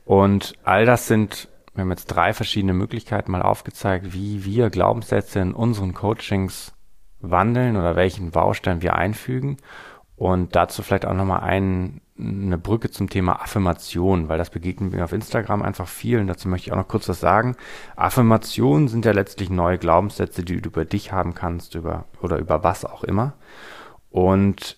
Und 0.07 0.55
all 0.65 0.87
das 0.87 1.07
sind 1.07 1.50
wir 1.75 1.83
haben 1.83 1.91
jetzt 1.91 2.07
drei 2.07 2.33
verschiedene 2.33 2.73
Möglichkeiten 2.73 3.31
mal 3.31 3.43
aufgezeigt, 3.43 4.13
wie 4.13 4.45
wir 4.45 4.71
Glaubenssätze 4.71 5.39
in 5.41 5.53
unseren 5.53 5.95
Coachings 5.95 6.73
wandeln 7.21 7.77
oder 7.77 7.97
welchen 7.97 8.31
Baustein 8.31 8.83
wir 8.83 8.97
einfügen. 8.97 9.59
Und 10.17 10.55
dazu 10.55 10.83
vielleicht 10.83 11.07
auch 11.07 11.15
nochmal 11.15 11.41
ein, 11.41 12.03
eine 12.19 12.59
Brücke 12.59 12.91
zum 12.91 13.09
Thema 13.09 13.41
Affirmation, 13.41 14.29
weil 14.29 14.37
das 14.37 14.51
begegnet 14.51 14.93
mir 14.93 15.05
auf 15.05 15.13
Instagram 15.13 15.63
einfach 15.63 15.89
viel 15.89 16.19
und 16.19 16.27
dazu 16.27 16.49
möchte 16.49 16.69
ich 16.69 16.73
auch 16.73 16.77
noch 16.77 16.89
kurz 16.89 17.09
was 17.09 17.21
sagen. 17.21 17.57
Affirmationen 17.97 18.89
sind 18.89 19.07
ja 19.07 19.13
letztlich 19.13 19.49
neue 19.49 19.79
Glaubenssätze, 19.79 20.45
die 20.45 20.61
du 20.61 20.69
über 20.69 20.85
dich 20.85 21.13
haben 21.13 21.35
kannst, 21.35 21.75
über 21.75 22.05
oder 22.21 22.37
über 22.37 22.63
was 22.63 22.85
auch 22.85 23.03
immer. 23.03 23.35
Und 24.11 24.77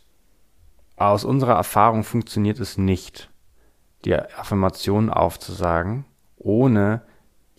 aus 0.97 1.25
unserer 1.25 1.55
Erfahrung 1.55 2.05
funktioniert 2.05 2.61
es 2.61 2.79
nicht, 2.79 3.31
die 4.05 4.15
Affirmationen 4.15 5.11
aufzusagen, 5.11 6.05
ohne 6.43 7.03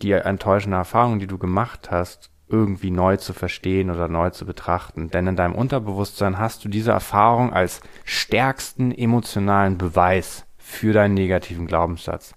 die 0.01 0.11
enttäuschende 0.11 0.77
Erfahrung, 0.77 1.19
die 1.19 1.27
du 1.27 1.37
gemacht 1.37 1.91
hast, 1.91 2.29
irgendwie 2.49 2.91
neu 2.91 3.17
zu 3.17 3.33
verstehen 3.33 3.89
oder 3.89 4.07
neu 4.07 4.29
zu 4.29 4.45
betrachten. 4.45 5.09
Denn 5.09 5.27
in 5.27 5.35
deinem 5.35 5.55
Unterbewusstsein 5.55 6.37
hast 6.37 6.63
du 6.63 6.69
diese 6.69 6.91
Erfahrung 6.91 7.53
als 7.53 7.81
stärksten 8.03 8.91
emotionalen 8.91 9.77
Beweis 9.77 10.45
für 10.57 10.93
deinen 10.93 11.15
negativen 11.15 11.67
Glaubenssatz. 11.67 12.35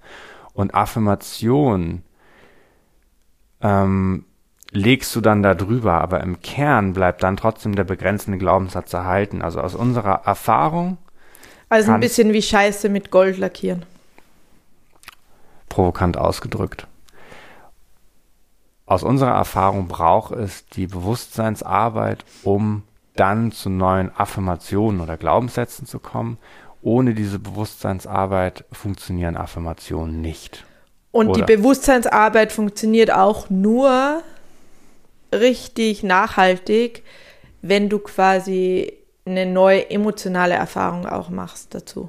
Und 0.55 0.75
Affirmation 0.75 2.03
ähm, 3.61 4.25
legst 4.71 5.15
du 5.15 5.21
dann 5.21 5.43
da 5.43 5.55
drüber, 5.55 6.01
aber 6.01 6.23
im 6.23 6.41
Kern 6.41 6.93
bleibt 6.93 7.23
dann 7.23 7.37
trotzdem 7.37 7.75
der 7.75 7.85
begrenzende 7.85 8.39
Glaubenssatz 8.39 8.93
erhalten. 8.93 9.43
Also 9.43 9.61
aus 9.61 9.75
unserer 9.75 10.23
Erfahrung. 10.25 10.99
Also 11.69 11.93
ein 11.93 12.01
bisschen 12.01 12.33
wie 12.33 12.43
Scheiße 12.43 12.89
mit 12.89 13.11
Gold 13.11 13.39
lackieren 13.39 13.85
provokant 15.77 16.17
ausgedrückt. 16.17 16.87
Aus 18.87 19.03
unserer 19.03 19.33
Erfahrung 19.33 19.89
braucht 19.89 20.33
es 20.33 20.65
die 20.69 20.87
Bewusstseinsarbeit, 20.87 22.25
um 22.45 22.83
dann 23.15 23.53
zu 23.53 23.69
neuen 23.69 24.11
Affirmationen 24.17 25.03
oder 25.03 25.19
Glaubenssätzen 25.19 25.87
zu 25.87 25.99
kommen. 25.99 26.39
Ohne 26.81 27.13
diese 27.13 27.39
Bewusstseinsarbeit 27.39 28.65
funktionieren 28.73 29.37
Affirmationen 29.37 30.23
nicht. 30.23 30.65
Und 31.13 31.29
oder? 31.29 31.45
die 31.45 31.57
Bewusstseinsarbeit 31.57 32.53
funktioniert 32.53 33.11
auch 33.11 33.51
nur 33.51 34.23
richtig 35.35 36.05
nachhaltig, 36.05 37.03
wenn 37.61 37.91
du 37.91 37.99
quasi 37.99 38.95
eine 39.27 39.45
neue 39.45 39.91
emotionale 39.91 40.55
Erfahrung 40.55 41.05
auch 41.05 41.29
machst 41.29 41.75
dazu. 41.75 42.09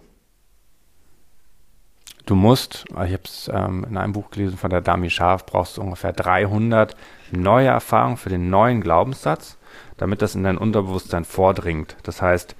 Du 2.27 2.35
musst, 2.35 2.85
ich 2.89 2.95
habe 2.95 3.23
es 3.23 3.49
ähm, 3.51 3.85
in 3.89 3.97
einem 3.97 4.13
Buch 4.13 4.29
gelesen 4.29 4.57
von 4.57 4.69
der 4.69 4.81
Dami 4.81 5.09
Scharf, 5.09 5.45
brauchst 5.45 5.77
du 5.77 5.81
ungefähr 5.81 6.13
300 6.13 6.95
neue 7.31 7.69
Erfahrungen 7.69 8.17
für 8.17 8.29
den 8.29 8.49
neuen 8.49 8.81
Glaubenssatz, 8.81 9.57
damit 9.97 10.21
das 10.21 10.35
in 10.35 10.43
dein 10.43 10.57
Unterbewusstsein 10.57 11.25
vordringt. 11.25 11.95
Das 12.03 12.21
heißt, 12.21 12.55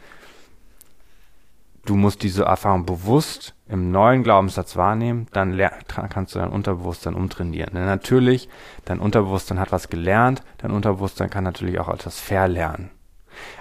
du 1.86 1.96
musst 1.96 2.24
diese 2.24 2.44
Erfahrung 2.44 2.86
bewusst 2.86 3.54
im 3.68 3.92
neuen 3.92 4.24
Glaubenssatz 4.24 4.76
wahrnehmen, 4.78 5.28
dann 5.34 5.60
kannst 5.88 6.34
du 6.34 6.40
dein 6.40 6.50
Unterbewusstsein 6.50 7.14
umtrainieren. 7.14 7.74
Denn 7.74 7.86
natürlich, 7.86 8.50
dein 8.86 9.00
Unterbewusstsein 9.00 9.60
hat 9.60 9.72
was 9.72 9.90
gelernt, 9.90 10.42
dein 10.60 10.72
Unterbewusstsein 10.72 11.30
kann 11.30 11.44
natürlich 11.44 11.80
auch 11.80 11.90
etwas 11.90 12.20
verlernen. 12.20 12.90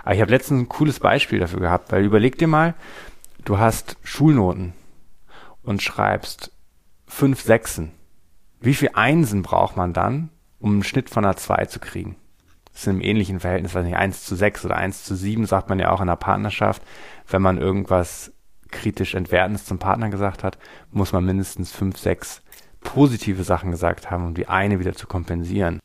Aber 0.04 0.14
ich 0.14 0.20
habe 0.20 0.30
letztens 0.30 0.62
ein 0.62 0.68
cooles 0.68 1.00
Beispiel 1.00 1.40
dafür 1.40 1.61
gehabt, 1.61 1.92
weil 1.92 2.04
überleg 2.04 2.38
dir 2.38 2.46
mal, 2.46 2.74
du 3.44 3.59
hast 3.59 3.96
Schulnoten 4.02 4.72
und 5.66 5.82
schreibst 5.82 6.52
fünf 7.06 7.42
Sechsen. 7.42 7.92
Wie 8.60 8.74
viel 8.74 8.90
Einsen 8.94 9.42
braucht 9.42 9.76
man 9.76 9.92
dann, 9.92 10.30
um 10.58 10.72
einen 10.72 10.84
Schnitt 10.84 11.10
von 11.10 11.24
einer 11.24 11.36
2 11.36 11.66
zu 11.66 11.80
kriegen? 11.80 12.16
Das 12.72 12.82
ist 12.82 12.86
im 12.88 13.00
ähnlichen 13.00 13.40
Verhältnis, 13.40 13.74
weiß 13.74 13.84
nicht, 13.84 13.96
1 13.96 14.24
zu 14.24 14.34
6 14.34 14.64
oder 14.64 14.76
1 14.76 15.04
zu 15.04 15.14
7 15.14 15.46
sagt 15.46 15.68
man 15.68 15.78
ja 15.78 15.90
auch 15.90 16.00
in 16.00 16.06
der 16.06 16.16
Partnerschaft. 16.16 16.82
Wenn 17.26 17.42
man 17.42 17.58
irgendwas 17.58 18.32
kritisch 18.70 19.14
Entwertendes 19.14 19.64
zum 19.64 19.78
Partner 19.78 20.08
gesagt 20.08 20.44
hat, 20.44 20.58
muss 20.90 21.12
man 21.12 21.24
mindestens 21.24 21.72
5, 21.72 21.98
6 21.98 22.42
positive 22.80 23.42
Sachen 23.42 23.70
gesagt 23.70 24.10
haben, 24.10 24.26
um 24.26 24.34
die 24.34 24.48
eine 24.48 24.78
wieder 24.78 24.94
zu 24.94 25.06
kompensieren. 25.06 25.80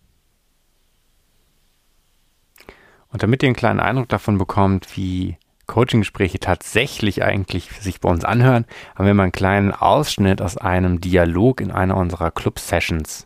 Und 3.10 3.24
damit 3.24 3.44
ihr 3.44 3.48
einen 3.48 3.56
kleinen 3.56 3.80
Eindruck 3.80 4.10
davon 4.10 4.38
bekommt, 4.38 4.96
wie 4.96 5.38
Coaching-Gespräche 5.72 6.40
tatsächlich 6.40 7.24
eigentlich 7.24 7.72
sich 7.80 8.02
bei 8.02 8.10
uns 8.10 8.26
anhören, 8.26 8.66
haben 8.94 9.06
wir 9.06 9.14
mal 9.14 9.24
einen 9.24 9.32
kleinen 9.32 9.72
Ausschnitt 9.72 10.42
aus 10.42 10.58
einem 10.58 11.00
Dialog 11.00 11.62
in 11.62 11.72
einer 11.72 11.96
unserer 11.96 12.30
Club-Sessions 12.30 13.26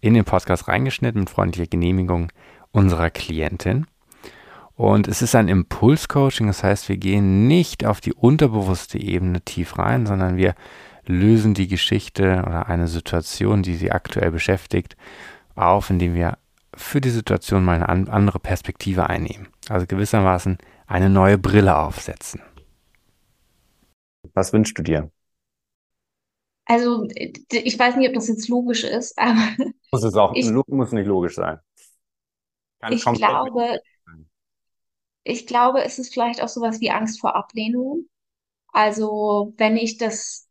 in 0.00 0.14
den 0.14 0.24
Podcast 0.24 0.66
reingeschnitten 0.68 1.20
mit 1.20 1.30
freundlicher 1.30 1.68
Genehmigung 1.68 2.32
unserer 2.70 3.10
Klientin. 3.10 3.86
Und 4.76 5.08
es 5.08 5.20
ist 5.20 5.34
ein 5.34 5.48
Impuls-Coaching, 5.48 6.46
das 6.46 6.64
heißt, 6.64 6.88
wir 6.88 6.96
gehen 6.96 7.48
nicht 7.48 7.84
auf 7.84 8.00
die 8.00 8.14
unterbewusste 8.14 8.98
Ebene 8.98 9.42
tief 9.42 9.76
rein, 9.76 10.06
sondern 10.06 10.38
wir 10.38 10.54
lösen 11.04 11.52
die 11.52 11.68
Geschichte 11.68 12.44
oder 12.46 12.68
eine 12.68 12.88
Situation, 12.88 13.62
die 13.62 13.74
sie 13.74 13.92
aktuell 13.92 14.30
beschäftigt, 14.30 14.96
auf, 15.54 15.90
indem 15.90 16.14
wir 16.14 16.38
für 16.74 17.02
die 17.02 17.10
Situation 17.10 17.62
mal 17.62 17.82
eine 17.82 18.10
andere 18.10 18.38
Perspektive 18.38 19.10
einnehmen. 19.10 19.48
Also 19.68 19.86
gewissermaßen 19.86 20.56
eine 20.88 21.10
neue 21.10 21.38
Brille 21.38 21.76
aufsetzen. 21.76 22.40
Was 24.34 24.52
wünschst 24.52 24.76
du 24.78 24.82
dir? 24.82 25.10
Also, 26.64 27.06
ich 27.50 27.78
weiß 27.78 27.96
nicht, 27.96 28.08
ob 28.08 28.14
das 28.14 28.28
jetzt 28.28 28.48
logisch 28.48 28.84
ist, 28.84 29.18
aber. 29.18 29.56
Muss 29.92 30.02
es 30.02 30.14
auch, 30.14 30.34
ich, 30.34 30.50
muss 30.66 30.92
nicht 30.92 31.06
logisch 31.06 31.36
sein. 31.36 31.58
Kann 32.80 32.92
ich 32.92 33.04
glaube, 33.04 33.80
ich 35.24 35.46
glaube, 35.46 35.82
es 35.82 35.98
ist 35.98 36.12
vielleicht 36.12 36.42
auch 36.42 36.48
sowas 36.48 36.80
wie 36.80 36.90
Angst 36.90 37.20
vor 37.20 37.36
Ablehnung. 37.36 38.08
Also, 38.72 39.54
wenn 39.56 39.76
ich 39.76 39.98
das 39.98 40.48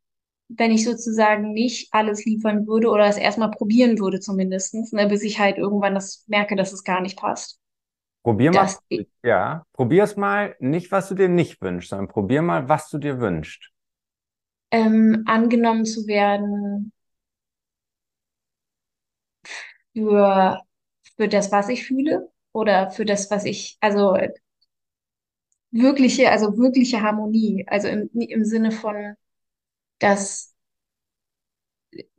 wenn 0.50 0.72
ich 0.72 0.86
sozusagen 0.86 1.52
nicht 1.52 1.94
alles 1.94 2.24
liefern 2.24 2.68
würde 2.68 2.90
oder 2.90 3.06
es 3.06 3.18
erstmal 3.18 3.52
probieren 3.52 4.00
würde 4.00 4.22
zumindestens, 4.22 4.94
ne, 4.94 5.08
bis 5.08 5.24
ich 5.24 5.40
halt 5.40 5.58
irgendwann 5.58 5.94
das 5.94 6.24
merke, 6.28 6.56
dass 6.56 6.72
es 6.72 6.86
gar 6.86 7.02
nicht 7.02 7.18
passt. 7.18 7.60
Probier 8.24 8.52
mal, 8.52 8.70
ja, 9.24 9.66
probier 9.74 10.04
es 10.04 10.18
mal, 10.18 10.56
nicht 10.60 10.92
was 10.92 11.10
du 11.10 11.16
dir 11.16 11.30
nicht 11.30 11.62
wünschst, 11.62 11.90
sondern 11.92 12.08
probier 12.10 12.42
mal, 12.42 12.68
was 12.68 12.90
du 12.90 12.98
dir 12.98 13.20
wünschst. 13.20 13.72
Ähm, 14.72 15.24
angenommen 15.26 15.86
zu 15.86 16.08
werden 16.08 16.92
für, 19.94 20.62
für 21.16 21.28
das, 21.28 21.52
was 21.52 21.70
ich 21.70 21.86
fühle 21.86 22.30
oder 22.54 22.92
für 22.92 23.06
das, 23.06 23.30
was 23.32 23.46
ich, 23.46 23.78
also 23.82 24.16
wirkliche, 25.72 26.32
also 26.32 26.58
wirkliche 26.58 27.02
Harmonie, 27.02 27.66
also 27.68 27.88
im, 27.88 28.10
im 28.14 28.44
Sinne 28.46 28.72
von 28.72 29.16
dass, 30.00 30.56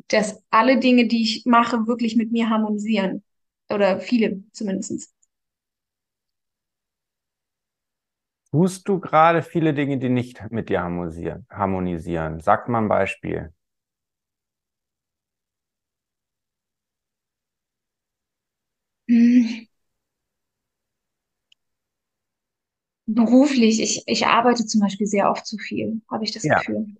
dass 0.08 0.42
alle 0.50 0.78
Dinge, 0.78 1.06
die 1.06 1.22
ich 1.22 1.44
mache, 1.46 1.86
wirklich 1.86 2.16
mit 2.16 2.32
mir 2.32 2.48
harmonisieren. 2.48 3.22
Oder 3.70 4.00
viele 4.00 4.42
zumindest. 4.52 5.12
Tust 8.52 8.86
du 8.88 9.00
gerade 9.00 9.42
viele 9.42 9.72
Dinge, 9.72 9.96
die 9.96 10.10
nicht 10.10 10.50
mit 10.50 10.68
dir 10.68 10.82
harmonisieren? 10.82 12.40
Sag 12.40 12.68
mal 12.68 12.82
ein 12.82 12.88
Beispiel. 12.88 13.54
Hm. 19.08 19.68
Beruflich, 23.06 23.80
ich, 23.82 24.04
ich 24.06 24.26
arbeite 24.26 24.64
zum 24.64 24.80
Beispiel 24.82 25.06
sehr 25.08 25.30
oft 25.30 25.46
zu 25.46 25.58
viel, 25.58 26.00
habe 26.10 26.22
ich 26.24 26.30
das 26.32 26.44
Ja. 26.44 26.58
Gefühl. 26.58 26.94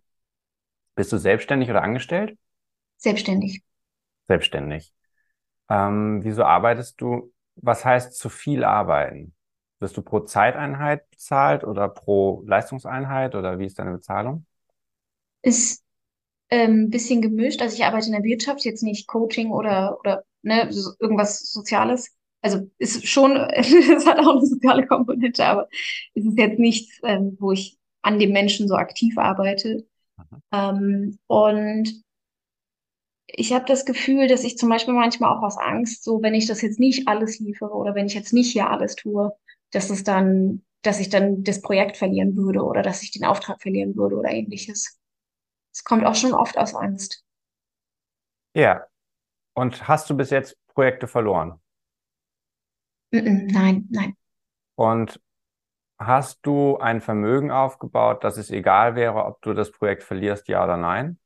Bist 0.97 1.13
du 1.13 1.17
selbstständig 1.17 1.71
oder 1.71 1.83
angestellt? 1.83 2.37
Selbstständig. 2.99 3.63
Selbstständig. 4.29 4.93
Ähm, 5.71 6.21
wieso 6.25 6.45
arbeitest 6.45 7.01
du? 7.01 7.33
Was 7.57 7.85
heißt 7.85 8.17
zu 8.19 8.31
viel 8.31 8.65
arbeiten? 8.65 9.35
Wirst 9.81 9.97
du 9.97 10.03
pro 10.03 10.21
Zeiteinheit 10.21 11.09
bezahlt 11.11 11.65
oder 11.65 11.89
pro 11.89 12.43
Leistungseinheit 12.47 13.35
oder 13.35 13.59
wie 13.59 13.67
ist 13.67 13.79
deine 13.79 13.93
Bezahlung? 13.93 14.45
Ist 15.43 15.85
ähm, 16.51 16.85
ein 16.85 16.91
bisschen 16.91 17.23
gemischt. 17.23 17.63
Also 17.63 17.77
ich 17.77 17.85
arbeite 17.85 18.07
in 18.07 18.13
der 18.13 18.23
Wirtschaft, 18.23 18.65
jetzt 18.65 18.83
nicht 18.83 19.07
Coaching 19.07 19.51
oder, 19.51 19.99
oder 20.01 20.25
ne, 20.43 20.67
so 20.71 20.91
irgendwas 20.99 21.41
Soziales. 21.53 22.15
Also 22.41 22.71
ist 22.79 23.07
schon, 23.07 23.37
es 23.53 24.07
hat 24.07 24.19
auch 24.19 24.37
eine 24.37 24.47
soziale 24.47 24.87
Komponente, 24.87 25.45
aber 25.45 25.69
es 26.15 26.25
ist 26.25 26.39
jetzt 26.39 26.59
nichts, 26.59 27.01
ähm, 27.05 27.37
wo 27.39 27.53
ich 27.53 27.79
an 28.03 28.19
dem 28.19 28.33
Menschen 28.33 28.69
so 28.69 28.75
aktiv 28.75 29.17
arbeite. 29.19 29.87
Ähm, 30.53 31.19
und 31.27 32.03
ich 33.27 33.53
habe 33.53 33.65
das 33.67 33.85
Gefühl, 33.85 34.27
dass 34.27 34.45
ich 34.45 34.57
zum 34.59 34.69
Beispiel 34.71 34.95
manchmal 34.95 35.37
auch 35.37 35.43
aus 35.43 35.59
Angst, 35.59 36.03
so 36.03 36.23
wenn 36.23 36.35
ich 36.35 36.47
das 36.47 36.63
jetzt 36.63 36.81
nicht 36.81 37.07
alles 37.09 37.39
liefere 37.39 37.75
oder 37.75 37.95
wenn 37.95 38.07
ich 38.07 38.15
jetzt 38.15 38.33
nicht 38.33 38.53
hier 38.53 38.71
alles 38.71 38.97
tue, 38.97 39.33
dass 39.71 39.91
es 39.91 40.05
dann, 40.05 40.63
dass 40.83 41.01
ich 41.01 41.09
dann 41.09 41.45
das 41.45 41.63
Projekt 41.63 41.97
verlieren 41.97 42.37
würde 42.37 42.63
oder 42.63 42.83
dass 42.83 43.03
ich 43.03 43.11
den 43.11 43.25
Auftrag 43.25 43.61
verlieren 43.61 43.97
würde 43.97 44.17
oder 44.17 44.31
ähnliches. 44.31 44.99
Es 45.73 45.85
kommt 45.85 46.05
auch 46.05 46.15
schon 46.15 46.33
oft 46.33 46.59
aus 46.59 46.75
Angst. 46.75 47.25
Ja. 48.55 48.87
Und 49.55 49.89
hast 49.89 50.09
du 50.11 50.17
bis 50.17 50.31
jetzt 50.31 50.57
Projekte 50.69 51.09
verloren? 51.09 51.61
Nein, 53.11 53.87
nein. 53.91 54.15
Und 54.77 55.21
Hast 56.01 56.39
du 56.47 56.77
ein 56.79 57.01
Vermögen 57.01 57.51
aufgebaut, 57.51 58.23
dass 58.23 58.37
es 58.37 58.51
egal 58.51 58.95
wäre, 58.95 59.25
ob 59.25 59.43
du 59.43 59.53
das 59.53 59.73
Projekt 59.73 60.05
verlierst, 60.05 60.47
ja 60.47 60.63
oder 60.63 60.77
nein? 60.77 61.19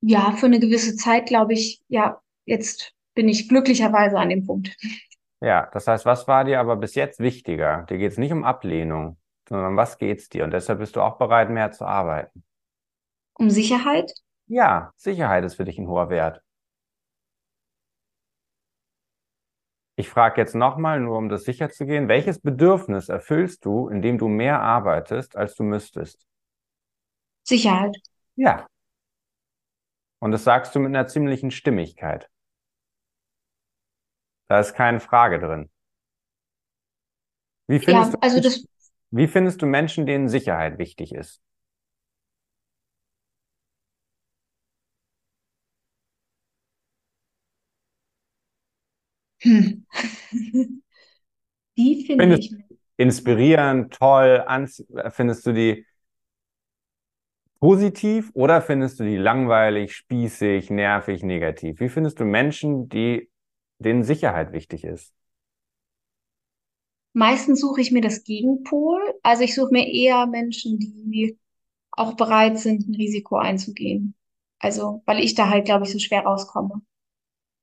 Ja, 0.00 0.32
für 0.32 0.46
eine 0.46 0.60
gewisse 0.60 0.94
Zeit 0.94 1.26
glaube 1.26 1.54
ich, 1.54 1.82
ja, 1.88 2.20
jetzt 2.44 2.94
bin 3.14 3.28
ich 3.28 3.48
glücklicherweise 3.48 4.16
an 4.16 4.28
dem 4.28 4.46
Punkt. 4.46 4.76
Ja, 5.42 5.68
das 5.72 5.88
heißt, 5.88 6.06
was 6.06 6.28
war 6.28 6.44
dir 6.44 6.60
aber 6.60 6.76
bis 6.76 6.94
jetzt 6.94 7.18
wichtiger? 7.18 7.84
Dir 7.90 7.98
geht 7.98 8.12
es 8.12 8.18
nicht 8.18 8.32
um 8.32 8.44
Ablehnung, 8.44 9.18
sondern 9.48 9.72
um 9.72 9.76
was 9.76 9.98
geht's 9.98 10.28
dir? 10.28 10.44
Und 10.44 10.52
deshalb 10.52 10.78
bist 10.78 10.94
du 10.94 11.00
auch 11.00 11.18
bereit, 11.18 11.50
mehr 11.50 11.72
zu 11.72 11.84
arbeiten. 11.84 12.44
Um 13.34 13.50
Sicherheit? 13.50 14.12
Ja, 14.46 14.92
Sicherheit 14.96 15.42
ist 15.44 15.56
für 15.56 15.64
dich 15.64 15.78
ein 15.78 15.88
hoher 15.88 16.10
Wert. 16.10 16.42
Ich 19.96 20.08
frage 20.08 20.40
jetzt 20.40 20.54
nochmal, 20.54 21.00
nur 21.00 21.18
um 21.18 21.28
das 21.28 21.42
sicher 21.42 21.70
zu 21.70 21.86
gehen, 21.86 22.06
welches 22.06 22.40
Bedürfnis 22.40 23.08
erfüllst 23.08 23.64
du, 23.64 23.88
indem 23.88 24.18
du 24.18 24.28
mehr 24.28 24.60
arbeitest, 24.60 25.36
als 25.36 25.56
du 25.56 25.64
müsstest? 25.64 26.24
Sicherheit. 27.42 27.96
Ja. 28.36 28.68
Und 30.20 30.30
das 30.30 30.44
sagst 30.44 30.72
du 30.76 30.78
mit 30.78 30.90
einer 30.90 31.08
ziemlichen 31.08 31.50
Stimmigkeit. 31.50 32.30
Da 34.52 34.60
ist 34.60 34.74
keine 34.74 35.00
Frage 35.00 35.38
drin. 35.38 35.70
Wie 37.66 37.80
findest, 37.80 38.14
ja, 38.14 38.18
also 38.20 38.40
du, 38.40 38.40
das, 38.40 38.64
wie 39.10 39.26
findest 39.28 39.62
du 39.62 39.66
Menschen, 39.66 40.06
denen 40.06 40.28
Sicherheit 40.28 40.78
wichtig 40.78 41.12
ist? 41.14 41.42
hm. 49.42 49.82
Die 51.76 52.04
finde 52.06 52.24
Findest 52.24 52.40
ich. 52.40 52.54
inspirierend, 52.96 53.94
toll, 53.94 54.44
findest 55.10 55.46
du 55.46 55.52
die 55.52 55.86
positiv 57.60 58.30
oder 58.34 58.60
findest 58.60 59.00
du 59.00 59.04
die 59.04 59.16
langweilig, 59.16 59.94
spießig, 59.96 60.70
nervig, 60.70 61.22
negativ? 61.22 61.80
Wie 61.80 61.88
findest 61.88 62.20
du 62.20 62.24
Menschen, 62.24 62.88
die 62.88 63.30
denen 63.82 64.04
Sicherheit 64.04 64.52
wichtig 64.52 64.84
ist? 64.84 65.12
Meistens 67.14 67.60
suche 67.60 67.80
ich 67.80 67.92
mir 67.92 68.00
das 68.00 68.24
Gegenpol. 68.24 69.00
Also 69.22 69.42
ich 69.42 69.54
suche 69.54 69.72
mir 69.72 69.86
eher 69.86 70.26
Menschen, 70.26 70.78
die 70.78 71.38
auch 71.92 72.14
bereit 72.14 72.58
sind, 72.58 72.88
ein 72.88 72.94
Risiko 72.94 73.36
einzugehen. 73.36 74.14
Also, 74.58 75.02
weil 75.06 75.18
ich 75.18 75.34
da 75.34 75.48
halt, 75.48 75.64
glaube 75.64 75.84
ich, 75.84 75.92
so 75.92 75.98
schwer 75.98 76.22
rauskomme. 76.22 76.82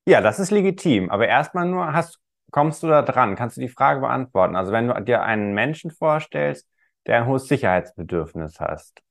Ja, 0.06 0.20
das 0.20 0.38
ist 0.38 0.50
legitim. 0.50 1.10
Aber 1.10 1.26
erstmal 1.26 1.66
nur 1.66 1.92
hast, 1.92 2.18
kommst 2.50 2.82
du 2.82 2.88
da 2.88 3.02
dran? 3.02 3.36
Kannst 3.36 3.56
du 3.56 3.60
die 3.60 3.68
Frage 3.68 4.00
beantworten? 4.00 4.54
Also, 4.54 4.72
wenn 4.72 4.88
du 4.88 5.00
dir 5.02 5.22
einen 5.22 5.54
Menschen 5.54 5.90
vorstellst, 5.90 6.68
der 7.06 7.18
ein 7.22 7.26
hohes 7.26 7.48
Sicherheitsbedürfnis 7.48 8.60
hast, 8.60 9.02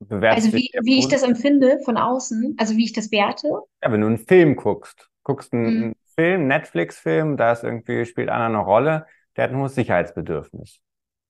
bewertest 0.00 0.46
also 0.46 0.58
wie, 0.58 0.70
wie 0.82 0.98
ich 0.98 1.08
das 1.08 1.22
empfinde 1.22 1.78
von 1.84 1.96
außen, 1.96 2.56
also 2.58 2.76
wie 2.76 2.84
ich 2.84 2.92
das 2.92 3.10
werte. 3.12 3.48
Ja, 3.82 3.92
wenn 3.92 4.00
du 4.00 4.06
einen 4.06 4.18
Film 4.18 4.56
guckst, 4.56 5.09
guckst 5.30 5.52
einen, 5.52 5.62
mhm. 5.62 5.82
einen 5.82 5.94
Film, 6.14 6.46
Netflix-Film, 6.48 7.36
da 7.36 7.52
ist 7.52 7.62
irgendwie, 7.64 8.04
spielt 8.04 8.28
einer 8.28 8.46
eine 8.46 8.58
Rolle, 8.58 9.06
der 9.36 9.44
hat 9.44 9.50
ein 9.52 9.58
hohes 9.58 9.74
Sicherheitsbedürfnis. 9.74 10.80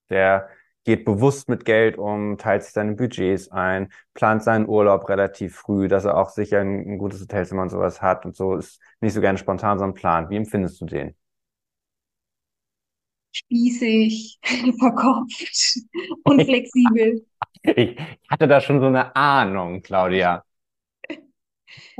Der 0.09 0.49
geht 0.83 1.05
bewusst 1.05 1.47
mit 1.47 1.65
Geld 1.65 1.97
um, 1.97 2.37
teilt 2.39 2.63
sich 2.63 2.73
seine 2.73 2.95
Budgets 2.95 3.51
ein, 3.51 3.93
plant 4.15 4.43
seinen 4.43 4.67
Urlaub 4.67 5.07
relativ 5.07 5.55
früh, 5.55 5.87
dass 5.87 6.05
er 6.05 6.17
auch 6.17 6.29
sicher 6.29 6.61
ein, 6.61 6.93
ein 6.93 6.97
gutes 6.97 7.21
Hotelzimmer 7.21 7.61
und 7.61 7.69
sowas 7.69 8.01
hat 8.01 8.25
und 8.25 8.35
so 8.35 8.55
ist 8.55 8.81
nicht 8.99 9.13
so 9.13 9.21
gerne 9.21 9.37
spontan, 9.37 9.77
sondern 9.77 9.93
plant. 9.93 10.29
Wie 10.31 10.37
empfindest 10.37 10.81
du 10.81 10.85
den? 10.85 11.15
Spießig, 13.33 14.39
verkopft 14.79 15.79
und 16.23 16.43
flexibel. 16.43 17.25
Ich 17.63 17.95
hatte 18.27 18.47
da 18.47 18.59
schon 18.59 18.79
so 18.79 18.87
eine 18.87 19.15
Ahnung, 19.15 19.83
Claudia. 19.83 20.43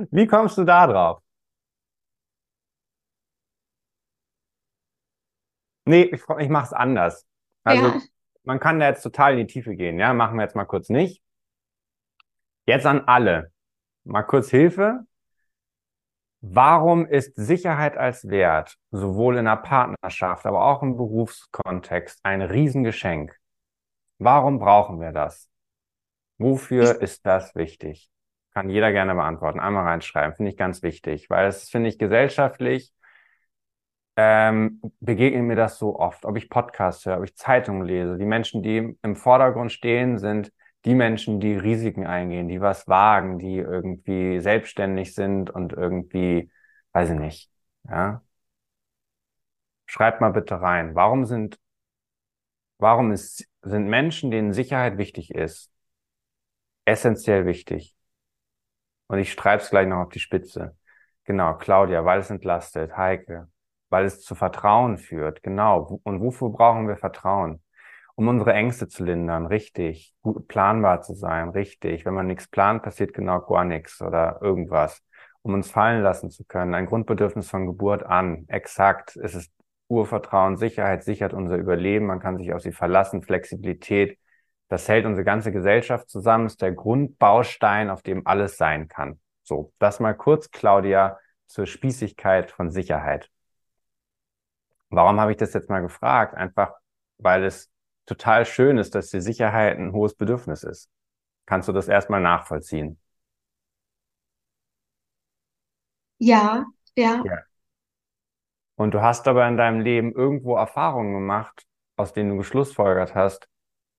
Wie 0.10 0.26
kommst 0.26 0.58
du 0.58 0.64
da 0.64 0.88
drauf? 0.88 1.22
Nee, 5.86 6.04
ich, 6.04 6.22
ich 6.40 6.50
mache 6.50 6.66
es 6.66 6.74
anders. 6.74 7.26
Also, 7.64 7.88
ja. 7.88 8.02
man 8.44 8.60
kann 8.60 8.80
da 8.80 8.88
jetzt 8.88 9.04
total 9.04 9.34
in 9.34 9.48
die 9.48 9.54
Tiefe 9.54 9.76
gehen, 9.76 10.00
ja, 10.00 10.14
machen 10.14 10.38
wir 10.38 10.44
jetzt 10.44 10.56
mal 10.56 10.66
kurz 10.66 10.90
nicht. 10.90 11.22
Jetzt 12.66 12.86
an 12.86 13.02
alle. 13.08 13.52
Mal 14.04 14.24
kurz 14.24 14.50
Hilfe. 14.50 15.06
Warum 16.42 17.06
ist 17.06 17.36
Sicherheit 17.36 17.98
als 17.98 18.28
Wert 18.28 18.78
sowohl 18.90 19.38
in 19.38 19.46
der 19.46 19.58
Partnerschaft, 19.58 20.48
aber 20.48 20.66
auch 20.66 20.82
im 20.82 20.98
Berufskontext 20.98 22.20
ein 22.24 22.42
Riesengeschenk? 22.42 23.36
Warum 24.18 24.58
brauchen 24.58 25.00
wir 25.00 25.12
das? 25.12 25.50
Wofür 26.40 27.00
ist 27.00 27.26
das 27.28 27.54
wichtig? 27.54 28.10
Kann 28.54 28.70
jeder 28.70 28.92
gerne 28.92 29.14
beantworten. 29.14 29.60
Einmal 29.60 29.84
reinschreiben, 29.84 30.36
finde 30.36 30.52
ich 30.52 30.58
ganz 30.58 30.82
wichtig, 30.82 31.30
weil 31.30 31.48
es 31.48 31.70
finde 31.70 31.90
ich 31.90 32.00
gesellschaftlich 32.00 32.92
ähm, 34.16 34.82
begegnet 35.00 35.44
mir 35.44 35.56
das 35.56 35.78
so 35.78 35.98
oft, 36.00 36.26
ob 36.26 36.38
ich 36.38 36.50
Podcasts 36.50 37.06
höre, 37.06 37.18
ob 37.18 37.24
ich 37.24 37.36
Zeitungen 37.36 37.86
lese. 37.86 38.18
Die 38.18 38.26
Menschen, 38.26 38.64
die 38.64 38.98
im 39.02 39.16
Vordergrund 39.16 39.72
stehen, 39.72 40.18
sind 40.18 40.52
die 40.86 40.96
Menschen, 40.96 41.40
die 41.40 41.56
Risiken 41.56 42.06
eingehen, 42.08 42.48
die 42.48 42.62
was 42.62 42.88
wagen, 42.88 43.40
die 43.40 43.58
irgendwie 43.58 44.40
selbstständig 44.40 45.14
sind 45.16 45.50
und 45.50 45.74
irgendwie, 45.74 46.52
weiß 46.94 47.12
ich 47.12 47.20
nicht, 47.20 47.52
ja. 47.88 48.22
Schreibt 49.86 50.22
mal 50.22 50.32
bitte 50.32 50.60
rein. 50.60 50.96
Warum 50.96 51.26
sind, 51.26 51.60
warum 52.80 53.12
ist, 53.14 53.48
sind 53.62 53.88
Menschen, 53.88 54.30
denen 54.32 54.52
Sicherheit 54.54 54.98
wichtig 54.98 55.32
ist, 55.34 55.72
essentiell 56.86 57.46
wichtig? 57.48 57.96
Und 59.08 59.20
ich 59.20 59.34
schreibe 59.34 59.62
es 59.62 59.70
gleich 59.70 59.88
noch 59.88 59.98
auf 60.06 60.10
die 60.10 60.20
Spitze. 60.20 60.76
Genau, 61.26 61.56
Claudia, 61.56 62.04
weil 62.06 62.20
es 62.20 62.30
entlastet. 62.30 62.98
Heike, 62.98 63.50
weil 63.92 64.06
es 64.06 64.22
zu 64.22 64.34
Vertrauen 64.34 64.98
führt. 64.98 65.44
Genau. 65.44 66.00
Und 66.04 66.22
wofür 66.22 66.50
brauchen 66.50 66.88
wir 66.88 66.98
Vertrauen? 66.98 67.62
Um 68.16 68.28
unsere 68.28 68.54
Ängste 68.54 68.88
zu 68.88 69.04
lindern, 69.04 69.46
richtig. 69.46 70.16
Gut 70.22 70.48
planbar 70.48 71.02
zu 71.02 71.14
sein, 71.14 71.50
richtig. 71.50 72.06
Wenn 72.06 72.14
man 72.14 72.28
nichts 72.28 72.48
plant, 72.48 72.84
passiert 72.84 73.14
genau 73.14 73.42
gar 73.42 73.66
nichts 73.66 74.02
oder 74.02 74.40
irgendwas. 74.42 75.04
Um 75.42 75.54
uns 75.54 75.72
fallen 75.72 76.04
lassen 76.04 76.30
zu 76.30 76.46
können. 76.46 76.74
Ein 76.74 76.86
Grundbedürfnis 76.86 77.50
von 77.50 77.66
Geburt 77.66 78.04
an. 78.04 78.46
Exakt. 78.48 79.16
Es 79.18 79.36
ist 79.36 79.52
Urvertrauen, 79.88 80.56
Sicherheit 80.56 81.04
sichert 81.04 81.34
unser 81.34 81.58
Überleben. 81.58 82.06
Man 82.06 82.20
kann 82.20 82.38
sich 82.38 82.54
auf 82.54 82.62
sie 82.62 82.72
verlassen. 82.72 83.24
Flexibilität. 83.24 84.18
Das 84.70 84.88
hält 84.88 85.06
unsere 85.06 85.26
ganze 85.26 85.52
Gesellschaft 85.52 86.10
zusammen. 86.10 86.46
Ist 86.46 86.62
der 86.62 86.72
Grundbaustein, 86.72 87.90
auf 87.90 88.02
dem 88.04 88.26
alles 88.26 88.56
sein 88.58 88.88
kann. 88.88 89.20
So, 89.44 89.74
das 89.80 90.00
mal 90.00 90.14
kurz, 90.14 90.52
Claudia, 90.52 91.18
zur 91.48 91.66
Spießigkeit 91.66 92.52
von 92.52 92.70
Sicherheit. 92.72 93.30
Warum 94.92 95.20
habe 95.20 95.32
ich 95.32 95.38
das 95.38 95.54
jetzt 95.54 95.70
mal 95.70 95.82
gefragt? 95.82 96.36
Einfach, 96.36 96.74
weil 97.18 97.44
es 97.46 97.72
total 98.06 98.46
schön 98.46 98.78
ist, 98.78 98.94
dass 98.94 99.10
die 99.10 99.22
Sicherheit 99.22 99.78
ein 99.78 99.94
hohes 99.94 100.16
Bedürfnis 100.16 100.64
ist. 100.64 100.90
Kannst 101.46 101.70
du 101.70 101.72
das 101.74 101.88
erstmal 101.88 102.22
nachvollziehen? 102.22 103.00
Ja, 106.20 106.66
ja. 106.96 107.24
ja. 107.26 107.40
Und 108.76 108.94
du 108.94 109.02
hast 109.02 109.28
aber 109.28 109.48
in 109.48 109.58
deinem 109.58 109.80
Leben 109.80 110.12
irgendwo 110.14 110.56
Erfahrungen 110.56 111.14
gemacht, 111.14 111.66
aus 111.96 112.14
denen 112.14 112.32
du 112.32 112.38
geschlussfolgert 112.38 113.16
hast, 113.16 113.48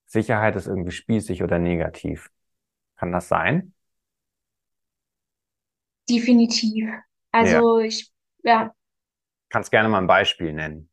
Sicherheit 0.05 0.55
ist 0.55 0.67
irgendwie 0.67 0.91
spießig 0.91 1.41
oder 1.41 1.57
negativ. 1.57 2.29
Kann 2.97 3.11
das 3.11 3.27
sein? 3.27 3.73
Definitiv. 6.07 6.89
Also 7.31 7.79
ja. 7.79 7.85
ich, 7.85 8.11
ja, 8.43 8.75
Kannst 9.53 9.69
gerne 9.69 9.87
mal 9.87 9.99
ein 9.99 10.07
Beispiel 10.07 10.51
nennen. 10.51 10.89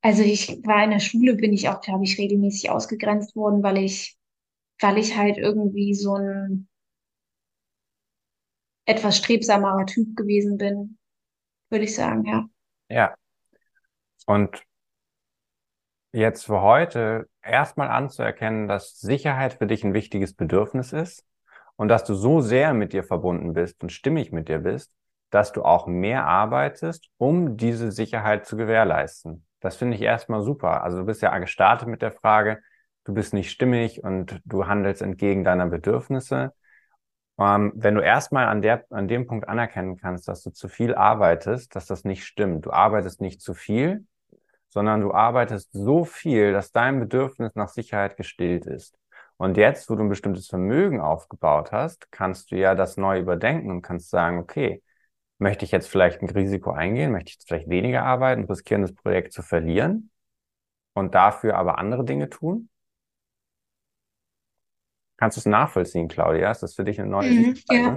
Also 0.00 0.22
ich 0.22 0.64
war 0.64 0.84
in 0.84 0.90
der 0.90 1.00
Schule, 1.00 1.34
bin 1.34 1.52
ich 1.52 1.68
auch, 1.68 1.80
glaube 1.80 2.04
ich, 2.04 2.18
regelmäßig 2.18 2.70
ausgegrenzt 2.70 3.34
worden, 3.34 3.64
weil 3.64 3.78
ich, 3.78 4.16
weil 4.80 4.96
ich 4.96 5.16
halt 5.16 5.38
irgendwie 5.38 5.92
so 5.92 6.14
ein 6.14 6.68
etwas 8.86 9.18
strebsamerer 9.18 9.86
Typ 9.86 10.16
gewesen 10.16 10.56
bin, 10.56 10.98
würde 11.68 11.86
ich 11.86 11.96
sagen, 11.96 12.24
ja. 12.24 12.48
Ja. 12.88 13.16
Und 14.26 14.62
jetzt 16.12 16.46
für 16.46 16.62
heute 16.62 17.28
erstmal 17.42 17.88
anzuerkennen, 17.88 18.68
dass 18.68 19.00
Sicherheit 19.00 19.54
für 19.54 19.66
dich 19.66 19.82
ein 19.82 19.94
wichtiges 19.94 20.32
Bedürfnis 20.32 20.92
ist 20.92 21.24
und 21.78 21.88
dass 21.88 22.04
du 22.04 22.14
so 22.14 22.40
sehr 22.40 22.74
mit 22.74 22.92
dir 22.92 23.04
verbunden 23.04 23.52
bist 23.52 23.80
und 23.82 23.92
stimmig 23.92 24.32
mit 24.32 24.48
dir 24.48 24.58
bist, 24.58 24.92
dass 25.30 25.52
du 25.52 25.62
auch 25.62 25.86
mehr 25.86 26.26
arbeitest, 26.26 27.08
um 27.18 27.56
diese 27.56 27.92
Sicherheit 27.92 28.46
zu 28.46 28.56
gewährleisten. 28.56 29.46
Das 29.60 29.76
finde 29.76 29.96
ich 29.96 30.02
erstmal 30.02 30.42
super. 30.42 30.82
Also 30.82 30.98
du 30.98 31.04
bist 31.04 31.22
ja 31.22 31.36
gestartet 31.38 31.88
mit 31.88 32.02
der 32.02 32.10
Frage, 32.10 32.58
du 33.04 33.14
bist 33.14 33.32
nicht 33.32 33.50
stimmig 33.50 34.02
und 34.02 34.40
du 34.44 34.66
handelst 34.66 35.02
entgegen 35.02 35.44
deiner 35.44 35.66
Bedürfnisse. 35.66 36.52
Ähm, 37.38 37.72
wenn 37.76 37.94
du 37.94 38.00
erstmal 38.00 38.48
an, 38.48 38.60
der, 38.60 38.84
an 38.90 39.06
dem 39.06 39.28
Punkt 39.28 39.48
anerkennen 39.48 39.96
kannst, 39.96 40.26
dass 40.26 40.42
du 40.42 40.50
zu 40.50 40.68
viel 40.68 40.96
arbeitest, 40.96 41.76
dass 41.76 41.86
das 41.86 42.02
nicht 42.02 42.24
stimmt. 42.24 42.66
Du 42.66 42.72
arbeitest 42.72 43.20
nicht 43.20 43.40
zu 43.40 43.54
viel, 43.54 44.04
sondern 44.68 45.00
du 45.00 45.12
arbeitest 45.12 45.70
so 45.72 46.04
viel, 46.04 46.52
dass 46.52 46.72
dein 46.72 46.98
Bedürfnis 46.98 47.54
nach 47.54 47.68
Sicherheit 47.68 48.16
gestillt 48.16 48.66
ist. 48.66 48.98
Und 49.38 49.56
jetzt, 49.56 49.88
wo 49.88 49.94
du 49.94 50.02
ein 50.02 50.08
bestimmtes 50.08 50.48
Vermögen 50.48 51.00
aufgebaut 51.00 51.70
hast, 51.72 52.10
kannst 52.10 52.50
du 52.50 52.56
ja 52.56 52.74
das 52.74 52.96
neu 52.96 53.20
überdenken 53.20 53.70
und 53.70 53.82
kannst 53.82 54.10
sagen, 54.10 54.38
okay, 54.38 54.82
möchte 55.38 55.64
ich 55.64 55.70
jetzt 55.70 55.88
vielleicht 55.88 56.20
ein 56.20 56.28
Risiko 56.28 56.72
eingehen, 56.72 57.12
möchte 57.12 57.30
ich 57.30 57.34
jetzt 57.36 57.48
vielleicht 57.48 57.68
weniger 57.68 58.04
arbeiten, 58.04 58.44
riskieren, 58.44 58.82
das 58.82 58.94
Projekt 58.94 59.32
zu 59.32 59.42
verlieren 59.42 60.10
und 60.92 61.14
dafür 61.14 61.56
aber 61.56 61.78
andere 61.78 62.04
Dinge 62.04 62.28
tun? 62.28 62.68
Kannst 65.16 65.36
du 65.36 65.40
es 65.40 65.46
nachvollziehen, 65.46 66.08
Claudia? 66.08 66.50
Ist 66.50 66.62
das 66.62 66.74
für 66.74 66.84
dich 66.84 67.00
eine 67.00 67.10
neue 67.10 67.30
mhm? 67.30 67.58
Ja. 67.70 67.96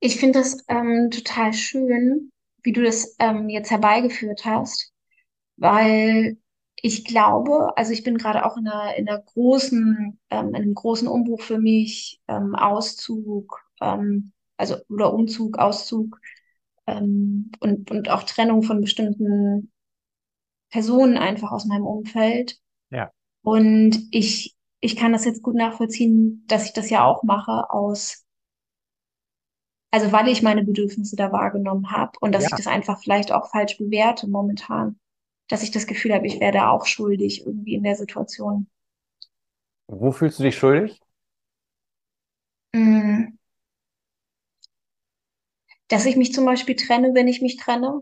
Ich 0.00 0.18
finde 0.18 0.40
das 0.40 0.64
ähm, 0.68 1.10
total 1.10 1.54
schön, 1.54 2.30
wie 2.62 2.72
du 2.72 2.82
das 2.82 3.16
ähm, 3.18 3.48
jetzt 3.48 3.70
herbeigeführt 3.70 4.44
hast, 4.44 4.92
weil 5.56 6.36
ich 6.84 7.04
glaube, 7.04 7.76
also 7.76 7.92
ich 7.92 8.02
bin 8.02 8.18
gerade 8.18 8.44
auch 8.44 8.56
in 8.56 8.66
einer, 8.66 8.96
in 8.96 9.08
einer 9.08 9.20
großen, 9.20 10.18
ähm, 10.30 10.48
in 10.48 10.56
einem 10.56 10.74
großen 10.74 11.06
Umbruch 11.06 11.40
für 11.40 11.58
mich, 11.58 12.20
ähm, 12.26 12.56
Auszug, 12.56 13.64
ähm, 13.80 14.32
also 14.56 14.76
oder 14.88 15.14
Umzug, 15.14 15.58
Auszug 15.58 16.20
ähm, 16.88 17.52
und, 17.60 17.90
und 17.92 18.10
auch 18.10 18.24
Trennung 18.24 18.64
von 18.64 18.80
bestimmten 18.80 19.70
Personen 20.70 21.16
einfach 21.16 21.52
aus 21.52 21.66
meinem 21.66 21.86
Umfeld. 21.86 22.58
Ja. 22.90 23.12
Und 23.42 24.08
ich, 24.10 24.56
ich 24.80 24.96
kann 24.96 25.12
das 25.12 25.24
jetzt 25.24 25.42
gut 25.42 25.54
nachvollziehen, 25.54 26.44
dass 26.48 26.66
ich 26.66 26.72
das 26.72 26.90
ja 26.90 27.04
auch 27.04 27.22
mache 27.22 27.70
aus, 27.70 28.24
also 29.92 30.10
weil 30.10 30.26
ich 30.26 30.42
meine 30.42 30.64
Bedürfnisse 30.64 31.14
da 31.14 31.30
wahrgenommen 31.30 31.92
habe 31.92 32.12
und 32.20 32.32
dass 32.32 32.42
ja. 32.42 32.48
ich 32.50 32.56
das 32.56 32.66
einfach 32.66 33.00
vielleicht 33.00 33.30
auch 33.30 33.50
falsch 33.50 33.78
bewerte 33.78 34.28
momentan 34.28 34.98
dass 35.52 35.62
ich 35.62 35.70
das 35.70 35.86
Gefühl 35.86 36.14
habe, 36.14 36.26
ich 36.26 36.40
werde 36.40 36.66
auch 36.68 36.86
schuldig 36.86 37.44
irgendwie 37.46 37.74
in 37.74 37.82
der 37.82 37.94
Situation. 37.94 38.68
Wo 39.86 40.10
fühlst 40.10 40.38
du 40.38 40.44
dich 40.44 40.56
schuldig? 40.56 40.98
Mm. 42.74 43.36
Dass 45.88 46.06
ich 46.06 46.16
mich 46.16 46.32
zum 46.32 46.46
Beispiel 46.46 46.74
trenne, 46.74 47.12
wenn 47.12 47.28
ich 47.28 47.42
mich 47.42 47.58
trenne. 47.58 48.00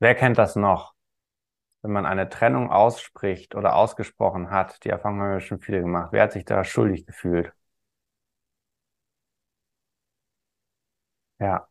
Wer 0.00 0.16
kennt 0.16 0.36
das 0.36 0.56
noch? 0.56 0.94
Wenn 1.82 1.92
man 1.92 2.06
eine 2.06 2.28
Trennung 2.28 2.70
ausspricht 2.72 3.54
oder 3.54 3.76
ausgesprochen 3.76 4.50
hat, 4.50 4.84
die 4.84 4.88
Erfahrung 4.88 5.20
haben 5.20 5.32
wir 5.34 5.40
schon 5.40 5.60
viele 5.60 5.80
gemacht. 5.80 6.08
Wer 6.10 6.24
hat 6.24 6.32
sich 6.32 6.44
da 6.44 6.64
schuldig 6.64 7.06
gefühlt? 7.06 7.52
Ja. 11.38 11.66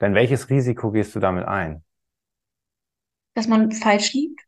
Denn 0.00 0.14
welches 0.14 0.50
Risiko 0.50 0.92
gehst 0.92 1.16
du 1.16 1.20
damit 1.20 1.46
ein? 1.46 1.82
Dass 3.34 3.46
man 3.46 3.70
falsch 3.70 4.12
liegt? 4.12 4.40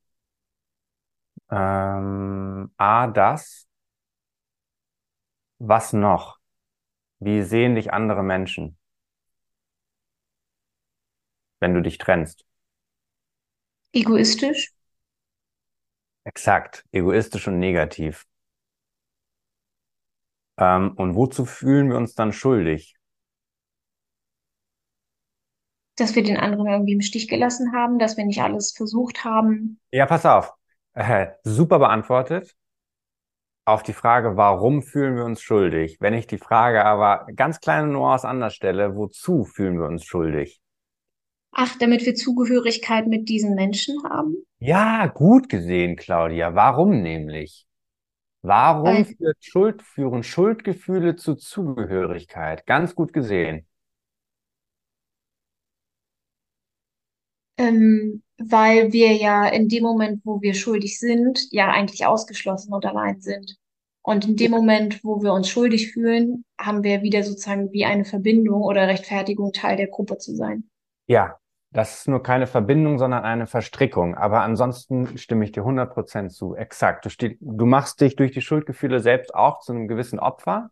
Ähm, 1.51 2.71
A, 2.79 3.07
das. 3.09 3.67
Was 5.59 5.93
noch? 5.93 6.39
Wie 7.21 7.43
sehen 7.43 7.75
dich 7.77 7.93
andere 7.93 8.23
Menschen, 8.23 8.79
wenn 11.61 11.75
du 11.75 11.83
dich 11.83 11.99
trennst? 11.99 12.45
Egoistisch? 14.01 14.63
Exakt, 16.25 16.85
egoistisch 16.93 17.49
und 17.49 17.59
negativ. 17.59 18.27
Ähm, 20.59 20.93
und 20.97 21.15
wozu 21.15 21.47
fühlen 21.47 21.89
wir 21.89 21.97
uns 21.97 22.15
dann 22.15 22.33
schuldig? 22.35 22.96
Dass 25.97 26.15
wir 26.15 26.23
den 26.23 26.37
anderen 26.37 26.67
irgendwie 26.67 26.93
im 26.93 27.01
Stich 27.01 27.29
gelassen 27.29 27.73
haben, 27.73 27.99
dass 27.99 28.17
wir 28.17 28.25
nicht 28.25 28.43
alles 28.43 28.73
versucht 28.73 29.25
haben. 29.25 29.81
Ja, 29.91 30.07
pass 30.07 30.27
auf. 30.27 30.53
Äh, 30.95 31.29
super 31.43 31.79
beantwortet. 31.79 32.55
Auf 33.65 33.83
die 33.83 33.93
Frage, 33.93 34.37
warum 34.37 34.83
fühlen 34.83 35.17
wir 35.17 35.25
uns 35.25 35.41
schuldig? 35.41 35.97
Wenn 36.01 36.15
ich 36.15 36.27
die 36.27 36.39
Frage 36.39 36.85
aber 36.85 37.27
ganz 37.35 37.61
kleine 37.61 37.89
Nuance 37.89 38.29
anders 38.29 38.55
stelle, 38.55 38.95
wozu 38.95 39.45
fühlen 39.45 39.79
wir 39.79 39.87
uns 39.87 40.05
schuldig? 40.05 40.61
Ach, 41.51 41.75
damit 41.79 42.05
wir 42.05 42.15
Zugehörigkeit 42.15 43.07
mit 43.07 43.29
diesen 43.29 43.55
Menschen 43.55 43.97
haben? 44.05 44.37
Ja, 44.59 45.07
gut 45.07 45.49
gesehen, 45.49 45.97
Claudia. 45.97 46.55
Warum 46.55 47.03
nämlich? 47.03 47.67
Warum 48.43 48.85
Weil, 48.85 49.05
führt 49.07 49.39
Schuld, 49.41 49.83
führen 49.83 50.23
Schuldgefühle 50.23 51.17
zu 51.17 51.35
Zugehörigkeit? 51.35 52.67
Ganz 52.67 52.95
gut 52.95 53.13
gesehen. 53.13 53.67
Ähm, 57.59 58.23
weil 58.39 58.93
wir 58.93 59.13
ja 59.15 59.47
in 59.49 59.69
dem 59.69 59.83
Moment, 59.83 60.21
wo 60.25 60.41
wir 60.41 60.55
schuldig 60.55 60.99
sind, 60.99 61.47
ja 61.51 61.71
eigentlich 61.71 62.07
ausgeschlossen 62.07 62.73
und 62.73 62.85
allein 62.85 63.21
sind. 63.21 63.57
Und 64.03 64.27
in 64.29 64.37
dem 64.37 64.53
Moment, 64.53 65.03
wo 65.03 65.23
wir 65.23 65.33
uns 65.33 65.49
schuldig 65.49 65.93
fühlen, 65.93 66.45
haben 66.61 66.85
wir 66.85 67.03
wieder 67.03 67.23
sozusagen 67.25 67.73
wie 67.73 67.85
eine 67.85 68.05
Verbindung 68.05 68.63
oder 68.63 68.87
Rechtfertigung, 68.87 69.53
Teil 69.53 69.77
der 69.77 69.89
Gruppe 69.89 70.19
zu 70.19 70.37
sein. 70.37 70.71
Ja, 71.09 71.39
das 71.73 71.99
ist 71.99 72.09
nur 72.09 72.23
keine 72.23 72.47
Verbindung, 72.47 72.99
sondern 72.99 73.25
eine 73.25 73.47
Verstrickung. 73.47 74.15
Aber 74.15 74.43
ansonsten 74.43 75.19
stimme 75.19 75.45
ich 75.45 75.53
dir 75.53 75.65
100% 75.65 76.29
zu. 76.29 76.55
Exakt. 76.55 77.05
Du, 77.05 77.11
steh, 77.11 77.37
du 77.41 77.67
machst 77.67 78.01
dich 78.01 78.17
durch 78.17 78.31
die 78.31 78.43
Schuldgefühle 78.43 79.01
selbst 79.01 79.35
auch 79.35 79.59
zu 79.59 79.73
einem 79.73 79.89
gewissen 79.89 80.21
Opfer 80.21 80.71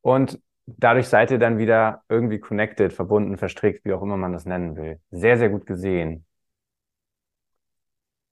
und 0.00 0.40
dadurch 0.66 1.08
seid 1.08 1.30
ihr 1.30 1.38
dann 1.38 1.58
wieder 1.58 2.02
irgendwie 2.08 2.38
connected, 2.40 2.92
verbunden, 2.92 3.36
verstrickt, 3.36 3.84
wie 3.84 3.92
auch 3.92 4.02
immer 4.02 4.16
man 4.16 4.32
das 4.32 4.46
nennen 4.46 4.76
will. 4.76 5.00
Sehr, 5.10 5.38
sehr 5.38 5.50
gut 5.50 5.66
gesehen. 5.66 6.26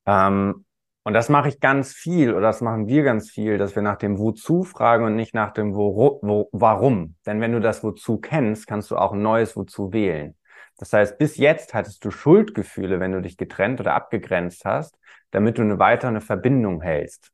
Ähm, 0.07 0.65
und 1.03 1.15
das 1.15 1.29
mache 1.29 1.49
ich 1.49 1.61
ganz 1.61 1.93
viel 1.93 2.33
oder 2.35 2.43
das 2.43 2.61
machen 2.61 2.87
wir 2.87 3.03
ganz 3.03 3.31
viel, 3.31 3.59
dass 3.59 3.75
wir 3.75 3.83
nach 3.83 3.97
dem 3.97 4.19
Wozu 4.19 4.65
fragen 4.65 5.05
und 5.05 5.17
nicht 5.17 5.35
nach 5.35 5.53
dem 5.53 5.75
wo, 5.75 6.21
wo, 6.23 6.49
Warum. 6.53 7.17
Denn 7.27 7.41
wenn 7.41 7.53
du 7.53 7.61
das 7.61 7.83
Wozu 7.83 8.19
kennst, 8.19 8.67
kannst 8.67 8.91
du 8.91 8.97
auch 8.97 9.13
ein 9.13 9.23
neues 9.23 9.57
Wozu 9.57 9.93
wählen. 9.93 10.37
Das 10.77 10.93
heißt, 10.93 11.19
bis 11.19 11.37
jetzt 11.37 11.75
hattest 11.75 12.05
du 12.05 12.11
Schuldgefühle, 12.11 13.01
wenn 13.01 13.13
du 13.13 13.23
dich 13.23 13.37
getrennt 13.37 13.81
oder 13.81 13.95
abgegrenzt 13.95 14.65
hast, 14.65 14.99
damit 15.31 15.59
du 15.59 15.63
eine 15.63 15.79
weitere 15.79 16.21
Verbindung 16.21 16.83
hältst. 16.83 17.33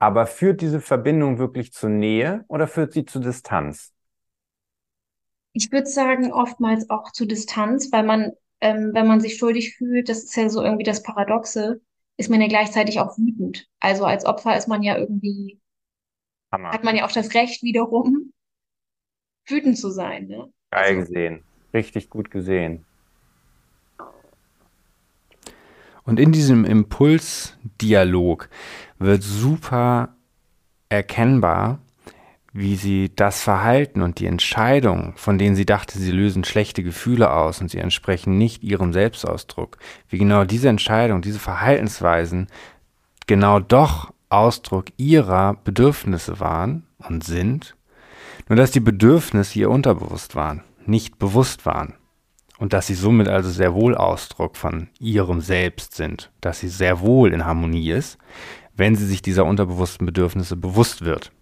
Aber 0.00 0.26
führt 0.26 0.62
diese 0.62 0.80
Verbindung 0.80 1.38
wirklich 1.38 1.72
zur 1.72 1.90
Nähe 1.90 2.44
oder 2.48 2.66
führt 2.68 2.92
sie 2.92 3.04
zu 3.06 3.20
Distanz? 3.20 3.94
Ich 5.52 5.70
würde 5.72 5.86
sagen, 5.88 6.32
oftmals 6.32 6.90
auch 6.90 7.12
zu 7.12 7.24
Distanz, 7.26 7.90
weil 7.92 8.02
man, 8.04 8.32
ähm, 8.60 8.90
wenn 8.94 9.06
man 9.06 9.20
sich 9.20 9.36
schuldig 9.38 9.76
fühlt, 9.76 10.08
das 10.08 10.24
ist 10.24 10.34
ja 10.36 10.48
so 10.48 10.62
irgendwie 10.62 10.84
das 10.84 11.02
Paradoxe, 11.04 11.80
ist 12.16 12.30
man 12.30 12.40
ja 12.40 12.48
gleichzeitig 12.48 12.98
auch 13.00 13.16
wütend. 13.18 13.68
Also 13.80 14.04
als 14.04 14.24
Opfer 14.26 14.56
ist 14.56 14.68
man 14.68 14.82
ja 14.82 14.96
irgendwie, 14.98 15.60
Hammer. 16.52 16.74
hat 16.74 16.84
man 16.84 16.96
ja 16.96 17.06
auch 17.06 17.12
das 17.12 17.34
Recht 17.34 17.62
wiederum, 17.62 18.32
wütend 19.46 19.76
zu 19.78 19.90
sein, 19.90 20.28
ne? 20.28 20.50
Geil 20.72 20.96
Also, 20.96 21.06
gesehen. 21.06 21.44
Richtig 21.72 22.10
gut 22.10 22.30
gesehen. 22.32 22.84
Und 26.10 26.18
in 26.18 26.32
diesem 26.32 26.64
Impulsdialog 26.64 28.48
wird 28.98 29.22
super 29.22 30.16
erkennbar, 30.88 31.78
wie 32.52 32.74
sie 32.74 33.12
das 33.14 33.44
Verhalten 33.44 34.02
und 34.02 34.18
die 34.18 34.26
Entscheidung, 34.26 35.12
von 35.14 35.38
denen 35.38 35.54
sie 35.54 35.66
dachte, 35.66 36.00
sie 36.00 36.10
lösen 36.10 36.42
schlechte 36.42 36.82
Gefühle 36.82 37.32
aus 37.32 37.60
und 37.60 37.70
sie 37.70 37.78
entsprechen 37.78 38.38
nicht 38.38 38.64
ihrem 38.64 38.92
Selbstausdruck, 38.92 39.78
wie 40.08 40.18
genau 40.18 40.42
diese 40.42 40.68
Entscheidung, 40.68 41.22
diese 41.22 41.38
Verhaltensweisen 41.38 42.48
genau 43.28 43.60
doch 43.60 44.12
Ausdruck 44.30 44.86
ihrer 44.96 45.58
Bedürfnisse 45.62 46.40
waren 46.40 46.88
und 46.98 47.22
sind, 47.22 47.76
nur 48.48 48.56
dass 48.56 48.72
die 48.72 48.80
Bedürfnisse 48.80 49.60
ihr 49.60 49.70
unterbewusst 49.70 50.34
waren, 50.34 50.64
nicht 50.86 51.20
bewusst 51.20 51.66
waren 51.66 51.94
und 52.60 52.74
dass 52.74 52.86
sie 52.86 52.94
somit 52.94 53.26
also 53.26 53.48
sehr 53.50 53.74
wohl 53.74 53.96
Ausdruck 53.96 54.54
von 54.54 54.88
ihrem 55.00 55.40
Selbst 55.40 55.94
sind, 55.94 56.30
dass 56.42 56.60
sie 56.60 56.68
sehr 56.68 57.00
wohl 57.00 57.32
in 57.32 57.46
Harmonie 57.46 57.90
ist, 57.90 58.18
wenn 58.76 58.96
sie 58.96 59.06
sich 59.06 59.22
dieser 59.22 59.46
unterbewussten 59.46 60.04
Bedürfnisse 60.04 60.56
bewusst 60.56 61.02
wird. 61.02 61.32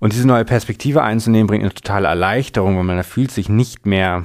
Und 0.00 0.12
diese 0.12 0.26
neue 0.26 0.44
Perspektive 0.44 1.02
einzunehmen, 1.02 1.46
bringt 1.46 1.62
eine 1.62 1.72
totale 1.72 2.08
Erleichterung, 2.08 2.76
weil 2.76 2.84
man 2.84 3.02
fühlt 3.04 3.30
sich 3.30 3.48
nicht 3.48 3.86
mehr 3.86 4.24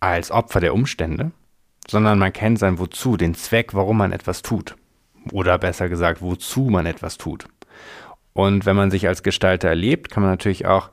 als 0.00 0.30
Opfer 0.30 0.60
der 0.60 0.72
Umstände, 0.72 1.30
sondern 1.86 2.18
man 2.18 2.32
kennt 2.32 2.58
sein 2.58 2.78
Wozu, 2.78 3.18
den 3.18 3.34
Zweck, 3.34 3.74
warum 3.74 3.98
man 3.98 4.12
etwas 4.12 4.40
tut. 4.40 4.76
Oder 5.30 5.58
besser 5.58 5.90
gesagt, 5.90 6.22
wozu 6.22 6.62
man 6.70 6.86
etwas 6.86 7.18
tut. 7.18 7.46
Und 8.32 8.64
wenn 8.64 8.76
man 8.76 8.90
sich 8.90 9.08
als 9.08 9.22
Gestalter 9.22 9.68
erlebt, 9.68 10.10
kann 10.10 10.22
man 10.22 10.32
natürlich 10.32 10.64
auch 10.64 10.90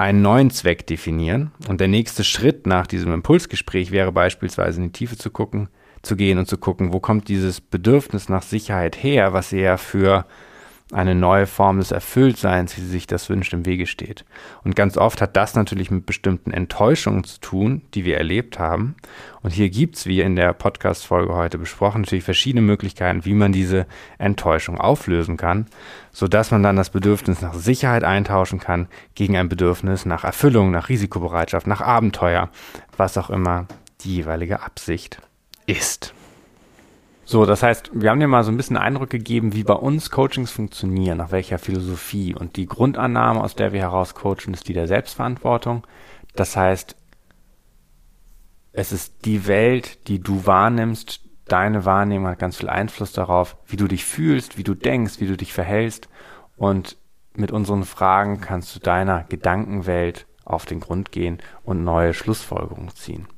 einen 0.00 0.22
neuen 0.22 0.50
Zweck 0.50 0.86
definieren. 0.86 1.52
Und 1.68 1.78
der 1.78 1.88
nächste 1.88 2.24
Schritt 2.24 2.66
nach 2.66 2.86
diesem 2.86 3.12
Impulsgespräch 3.12 3.90
wäre 3.90 4.12
beispielsweise 4.12 4.80
in 4.80 4.86
die 4.86 4.92
Tiefe 4.92 5.18
zu 5.18 5.30
gucken, 5.30 5.68
zu 6.00 6.16
gehen 6.16 6.38
und 6.38 6.46
zu 6.46 6.56
gucken, 6.56 6.94
wo 6.94 7.00
kommt 7.00 7.28
dieses 7.28 7.60
Bedürfnis 7.60 8.30
nach 8.30 8.42
Sicherheit 8.42 9.02
her, 9.02 9.34
was 9.34 9.50
ja 9.50 9.76
für 9.76 10.24
eine 10.92 11.14
neue 11.14 11.46
Form 11.46 11.78
des 11.78 11.92
Erfülltseins, 11.92 12.76
wie 12.76 12.80
sie 12.80 12.88
sich 12.88 13.06
das 13.06 13.28
wünscht, 13.28 13.52
im 13.52 13.66
Wege 13.66 13.86
steht. 13.86 14.24
Und 14.64 14.74
ganz 14.74 14.96
oft 14.96 15.20
hat 15.20 15.36
das 15.36 15.54
natürlich 15.54 15.90
mit 15.90 16.06
bestimmten 16.06 16.50
Enttäuschungen 16.50 17.24
zu 17.24 17.40
tun, 17.40 17.82
die 17.94 18.04
wir 18.04 18.18
erlebt 18.18 18.58
haben. 18.58 18.96
Und 19.42 19.52
hier 19.52 19.70
gibt's, 19.70 20.06
wie 20.06 20.20
in 20.20 20.36
der 20.36 20.52
Podcast-Folge 20.52 21.34
heute 21.34 21.58
besprochen, 21.58 22.02
natürlich 22.02 22.24
verschiedene 22.24 22.62
Möglichkeiten, 22.62 23.24
wie 23.24 23.34
man 23.34 23.52
diese 23.52 23.86
Enttäuschung 24.18 24.78
auflösen 24.78 25.36
kann, 25.36 25.66
sodass 26.12 26.50
man 26.50 26.62
dann 26.62 26.76
das 26.76 26.90
Bedürfnis 26.90 27.40
nach 27.40 27.54
Sicherheit 27.54 28.04
eintauschen 28.04 28.58
kann 28.58 28.88
gegen 29.14 29.36
ein 29.36 29.48
Bedürfnis 29.48 30.06
nach 30.06 30.24
Erfüllung, 30.24 30.70
nach 30.70 30.88
Risikobereitschaft, 30.88 31.66
nach 31.66 31.80
Abenteuer, 31.80 32.50
was 32.96 33.16
auch 33.16 33.30
immer 33.30 33.66
die 34.02 34.16
jeweilige 34.16 34.62
Absicht 34.62 35.20
ist. 35.66 36.14
So, 37.30 37.46
das 37.46 37.62
heißt, 37.62 37.92
wir 37.92 38.10
haben 38.10 38.18
dir 38.18 38.26
mal 38.26 38.42
so 38.42 38.50
ein 38.50 38.56
bisschen 38.56 38.76
Eindruck 38.76 39.08
gegeben, 39.08 39.54
wie 39.54 39.62
bei 39.62 39.74
uns 39.74 40.10
Coachings 40.10 40.50
funktionieren, 40.50 41.18
nach 41.18 41.30
welcher 41.30 41.60
Philosophie. 41.60 42.34
Und 42.34 42.56
die 42.56 42.66
Grundannahme, 42.66 43.40
aus 43.40 43.54
der 43.54 43.72
wir 43.72 43.78
heraus 43.78 44.16
coachen, 44.16 44.52
ist 44.52 44.66
die 44.66 44.72
der 44.72 44.88
Selbstverantwortung. 44.88 45.86
Das 46.34 46.56
heißt, 46.56 46.96
es 48.72 48.90
ist 48.90 49.26
die 49.26 49.46
Welt, 49.46 50.08
die 50.08 50.18
du 50.18 50.44
wahrnimmst. 50.44 51.20
Deine 51.44 51.84
Wahrnehmung 51.84 52.26
hat 52.26 52.40
ganz 52.40 52.56
viel 52.56 52.68
Einfluss 52.68 53.12
darauf, 53.12 53.56
wie 53.64 53.76
du 53.76 53.86
dich 53.86 54.04
fühlst, 54.04 54.58
wie 54.58 54.64
du 54.64 54.74
denkst, 54.74 55.20
wie 55.20 55.28
du 55.28 55.36
dich 55.36 55.52
verhältst. 55.52 56.08
Und 56.56 56.96
mit 57.34 57.52
unseren 57.52 57.84
Fragen 57.84 58.40
kannst 58.40 58.74
du 58.74 58.80
deiner 58.80 59.22
Gedankenwelt 59.22 60.26
auf 60.44 60.66
den 60.66 60.80
Grund 60.80 61.12
gehen 61.12 61.38
und 61.62 61.84
neue 61.84 62.12
Schlussfolgerungen 62.12 62.90
ziehen. 62.96 63.28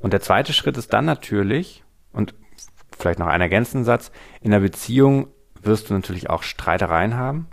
Und 0.00 0.12
der 0.12 0.22
zweite 0.22 0.52
Schritt 0.52 0.76
ist 0.76 0.92
dann 0.92 1.04
natürlich, 1.04 1.84
und 2.10 2.34
vielleicht 2.98 3.18
noch 3.18 3.26
ein 3.26 3.40
ergänzenden 3.40 3.84
Satz, 3.84 4.10
in 4.40 4.50
der 4.50 4.60
Beziehung 4.60 5.28
wirst 5.62 5.90
du 5.90 5.94
natürlich 5.94 6.30
auch 6.30 6.42
Streitereien 6.42 7.16
haben 7.16 7.48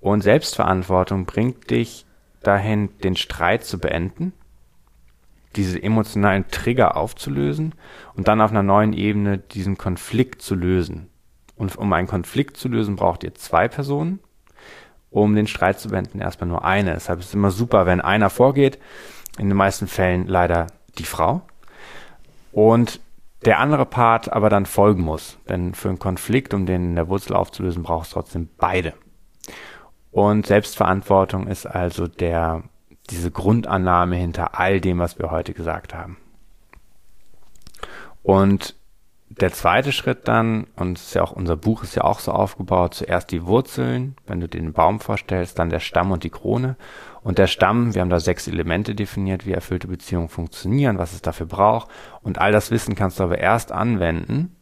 und 0.00 0.22
Selbstverantwortung 0.22 1.24
bringt 1.26 1.70
dich 1.70 2.06
dahin, 2.42 2.90
den 3.00 3.16
Streit 3.16 3.64
zu 3.64 3.78
beenden, 3.78 4.32
diese 5.56 5.82
emotionalen 5.82 6.46
Trigger 6.48 6.96
aufzulösen 6.96 7.74
und 8.14 8.28
dann 8.28 8.40
auf 8.40 8.50
einer 8.50 8.62
neuen 8.62 8.92
Ebene 8.92 9.38
diesen 9.38 9.76
Konflikt 9.76 10.42
zu 10.42 10.54
lösen. 10.54 11.10
Und 11.56 11.76
um 11.76 11.92
einen 11.92 12.06
Konflikt 12.06 12.56
zu 12.56 12.68
lösen, 12.68 12.96
braucht 12.96 13.24
ihr 13.24 13.34
zwei 13.34 13.66
Personen. 13.66 14.20
Um 15.10 15.34
den 15.34 15.46
Streit 15.46 15.80
zu 15.80 15.88
beenden, 15.88 16.20
erstmal 16.20 16.48
nur 16.48 16.64
eine. 16.64 16.92
Deshalb 16.92 17.20
ist 17.20 17.28
es 17.28 17.34
immer 17.34 17.50
super, 17.50 17.86
wenn 17.86 18.00
einer 18.00 18.30
vorgeht. 18.30 18.78
In 19.38 19.48
den 19.48 19.56
meisten 19.56 19.88
Fällen 19.88 20.26
leider 20.26 20.66
die 20.98 21.04
Frau. 21.04 21.42
Und 22.52 23.00
der 23.44 23.60
andere 23.60 23.86
Part 23.86 24.32
aber 24.32 24.50
dann 24.50 24.66
folgen 24.66 25.02
muss. 25.02 25.38
Denn 25.48 25.74
für 25.74 25.88
einen 25.88 25.98
Konflikt, 25.98 26.54
um 26.54 26.66
den 26.66 26.84
in 26.84 26.94
der 26.96 27.08
Wurzel 27.08 27.34
aufzulösen, 27.34 27.82
braucht 27.82 28.06
es 28.06 28.12
trotzdem 28.12 28.48
beide. 28.58 28.94
Und 30.10 30.46
Selbstverantwortung 30.46 31.46
ist 31.46 31.66
also 31.66 32.08
der, 32.08 32.64
diese 33.10 33.30
Grundannahme 33.30 34.16
hinter 34.16 34.58
all 34.58 34.80
dem, 34.80 34.98
was 34.98 35.18
wir 35.18 35.30
heute 35.30 35.52
gesagt 35.52 35.94
haben. 35.94 36.16
Und 38.22 38.74
der 39.30 39.52
zweite 39.52 39.92
Schritt 39.92 40.26
dann, 40.26 40.66
und 40.76 40.98
ist 40.98 41.14
ja 41.14 41.22
auch 41.22 41.32
unser 41.32 41.56
Buch 41.56 41.82
ist 41.82 41.94
ja 41.94 42.02
auch 42.02 42.18
so 42.18 42.32
aufgebaut, 42.32 42.94
zuerst 42.94 43.30
die 43.30 43.44
Wurzeln, 43.46 44.16
wenn 44.26 44.40
du 44.40 44.48
den 44.48 44.72
Baum 44.72 45.00
vorstellst, 45.00 45.58
dann 45.58 45.70
der 45.70 45.80
Stamm 45.80 46.10
und 46.10 46.24
die 46.24 46.30
Krone. 46.30 46.76
Und 47.28 47.36
der 47.36 47.46
Stamm, 47.46 47.94
wir 47.94 48.00
haben 48.00 48.08
da 48.08 48.20
sechs 48.20 48.48
Elemente 48.48 48.94
definiert, 48.94 49.44
wie 49.44 49.52
erfüllte 49.52 49.86
Beziehungen 49.86 50.30
funktionieren, 50.30 50.96
was 50.96 51.12
es 51.12 51.20
dafür 51.20 51.44
braucht. 51.44 51.90
Und 52.22 52.38
all 52.38 52.52
das 52.52 52.70
Wissen 52.70 52.94
kannst 52.94 53.20
du 53.20 53.24
aber 53.24 53.36
erst 53.36 53.70
anwenden, 53.70 54.56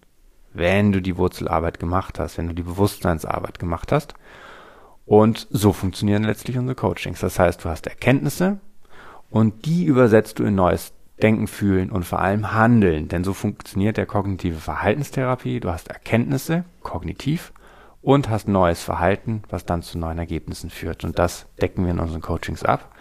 wenn 0.53 0.91
du 0.91 1.01
die 1.01 1.17
Wurzelarbeit 1.17 1.79
gemacht 1.79 2.19
hast, 2.19 2.39
wenn 2.39 2.49
du 2.49 2.55
die 2.55 2.65
Bewusstseinsarbeit 2.65 3.61
gemacht 3.61 3.93
hast. 3.93 4.15
Und 5.05 5.47
so 5.49 5.73
funktionieren 5.73 6.25
letztlich 6.25 6.59
unsere 6.59 6.75
Coachings. 6.75 7.21
Das 7.21 7.39
heißt, 7.39 7.65
du 7.65 7.69
hast 7.69 7.87
Erkenntnisse 7.87 8.59
und 9.31 9.65
die 9.65 9.85
übersetzt 9.85 10.41
du 10.41 10.43
in 10.43 10.57
neues 10.57 10.93
Denken, 11.23 11.47
Fühlen 11.47 11.93
und 11.93 12.05
vor 12.05 12.19
allem 12.19 12.53
Handeln. 12.53 13.07
Denn 13.07 13.23
so 13.23 13.33
funktioniert 13.33 13.97
der 13.97 14.07
kognitive 14.07 14.59
Verhaltenstherapie. 14.59 15.61
Du 15.61 15.71
hast 15.71 15.87
Erkenntnisse, 15.87 16.65
kognitiv, 16.83 17.53
und 18.07 18.31
hast 18.31 18.47
neues 18.47 18.85
Verhalten, 18.85 19.43
was 19.49 19.65
dann 19.65 19.83
zu 19.83 19.99
neuen 19.99 20.19
Ergebnissen 20.19 20.71
führt. 20.71 21.03
Und 21.03 21.19
das 21.19 21.47
decken 21.61 21.85
wir 21.85 21.91
in 21.91 21.99
unseren 21.99 22.21
Coachings 22.21 22.63
ab. 22.63 22.95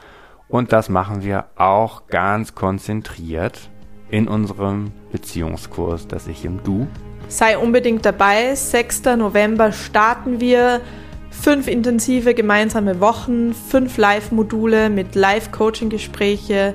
Und 0.47 0.73
das 0.73 0.89
machen 0.89 1.23
wir 1.23 1.45
auch 1.57 2.07
ganz 2.07 2.55
konzentriert 2.55 3.69
in 4.09 4.27
unserem 4.27 4.91
Beziehungskurs, 5.11 6.07
das 6.07 6.25
Ich 6.25 6.43
im 6.43 6.63
Du. 6.63 6.87
Sei 7.27 7.55
unbedingt 7.55 8.03
dabei. 8.03 8.55
6. 8.55 9.03
November 9.17 9.71
starten 9.71 10.39
wir. 10.39 10.81
Fünf 11.29 11.67
intensive 11.67 12.33
gemeinsame 12.33 12.99
Wochen, 12.99 13.53
fünf 13.53 13.97
Live-Module 13.97 14.89
mit 14.89 15.13
Live-Coaching-Gespräche 15.13 16.73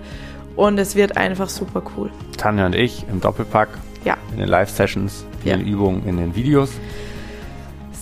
und 0.54 0.78
es 0.78 0.94
wird 0.94 1.16
einfach 1.16 1.48
super 1.48 1.82
cool. 1.96 2.10
Tanja 2.36 2.66
und 2.66 2.76
ich 2.76 3.04
im 3.10 3.20
Doppelpack. 3.20 3.70
Ja. 4.04 4.16
In 4.30 4.38
den 4.38 4.48
Live-Sessions, 4.48 5.24
viele 5.42 5.56
ja. 5.56 5.64
Übungen 5.64 6.06
in 6.06 6.18
den 6.18 6.36
Videos. 6.36 6.70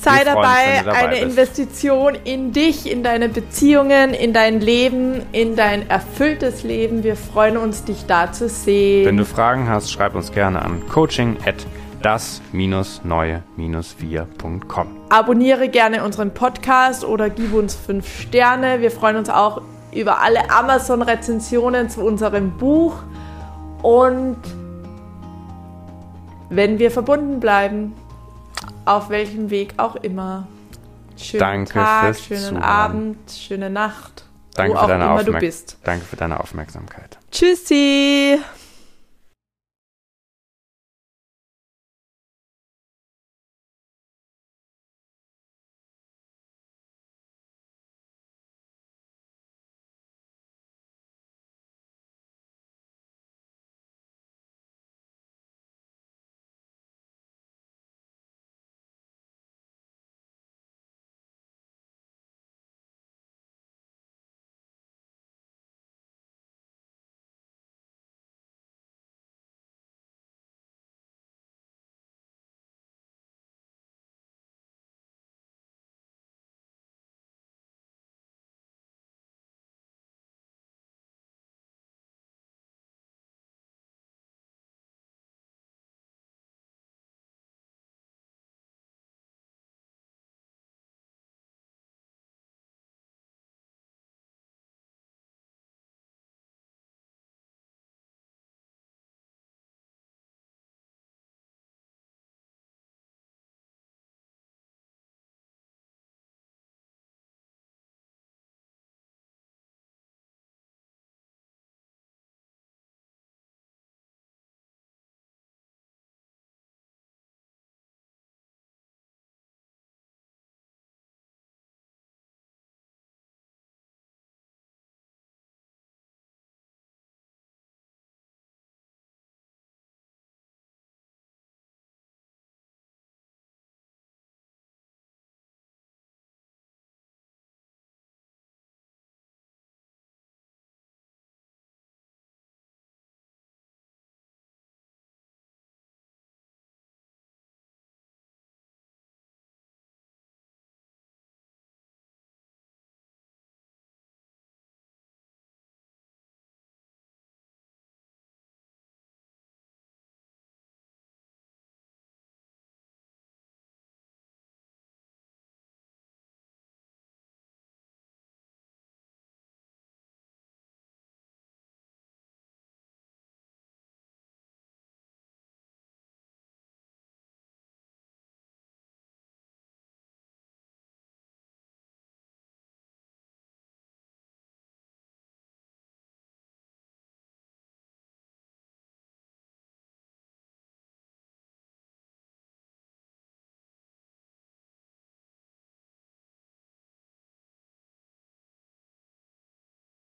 Sei 0.09 0.25
dabei, 0.25 0.83
dabei, 0.85 0.99
eine 0.99 1.11
bist. 1.11 1.23
Investition 1.23 2.17
in 2.25 2.53
dich, 2.53 2.91
in 2.91 3.03
deine 3.03 3.29
Beziehungen, 3.29 4.15
in 4.15 4.33
dein 4.33 4.61
Leben, 4.61 5.23
in 5.33 5.57
dein 5.57 5.91
erfülltes 5.91 6.63
Leben. 6.63 7.05
Wir 7.05 7.17
freuen 7.17 7.57
uns, 7.57 7.85
dich 7.85 8.07
da 8.07 8.33
zu 8.33 8.49
sehen. 8.49 9.07
Wenn 9.07 9.17
du 9.17 9.25
Fragen 9.25 9.69
hast, 9.69 9.93
schreib 9.93 10.15
uns 10.15 10.31
gerne 10.33 10.63
an 10.63 10.83
coaching 10.89 11.37
at 11.45 11.67
das-neue-wir.com. 12.03 14.87
Abonniere 15.09 15.69
gerne 15.69 16.05
unseren 16.05 16.33
Podcast 16.33 17.05
oder 17.05 17.29
gib 17.29 17.53
uns 17.55 17.75
fünf 17.75 18.21
Sterne. 18.21 18.81
Wir 18.81 18.91
freuen 18.91 19.17
uns 19.17 19.31
auch 19.31 19.63
über 19.93 20.21
alle 20.21 20.51
Amazon-Rezensionen 20.51 21.91
zu 21.91 22.03
unserem 22.03 22.57
Buch 22.57 22.95
und 23.83 24.37
wenn 26.51 26.79
wir 26.79 26.91
verbunden 26.91 27.41
bleiben, 27.41 27.95
auf 28.89 29.11
welchem 29.11 29.51
Weg 29.51 29.75
auch 29.77 29.97
immer. 29.97 30.47
Schönen 31.17 31.41
Danke 31.41 31.73
Tag, 31.73 32.17
schönen 32.17 32.41
Zuhören. 32.41 32.63
Abend, 32.63 33.31
schöne 33.31 33.71
Nacht, 33.71 34.25
Danke 34.55 34.75
wo 34.75 34.79
auch 34.79 34.89
immer 34.89 35.25
du 35.25 35.33
bist. 35.33 35.79
Danke 35.85 36.05
für 36.05 36.17
deine 36.17 36.41
Aufmerksamkeit. 36.41 37.19
Tschüssi! 37.31 38.39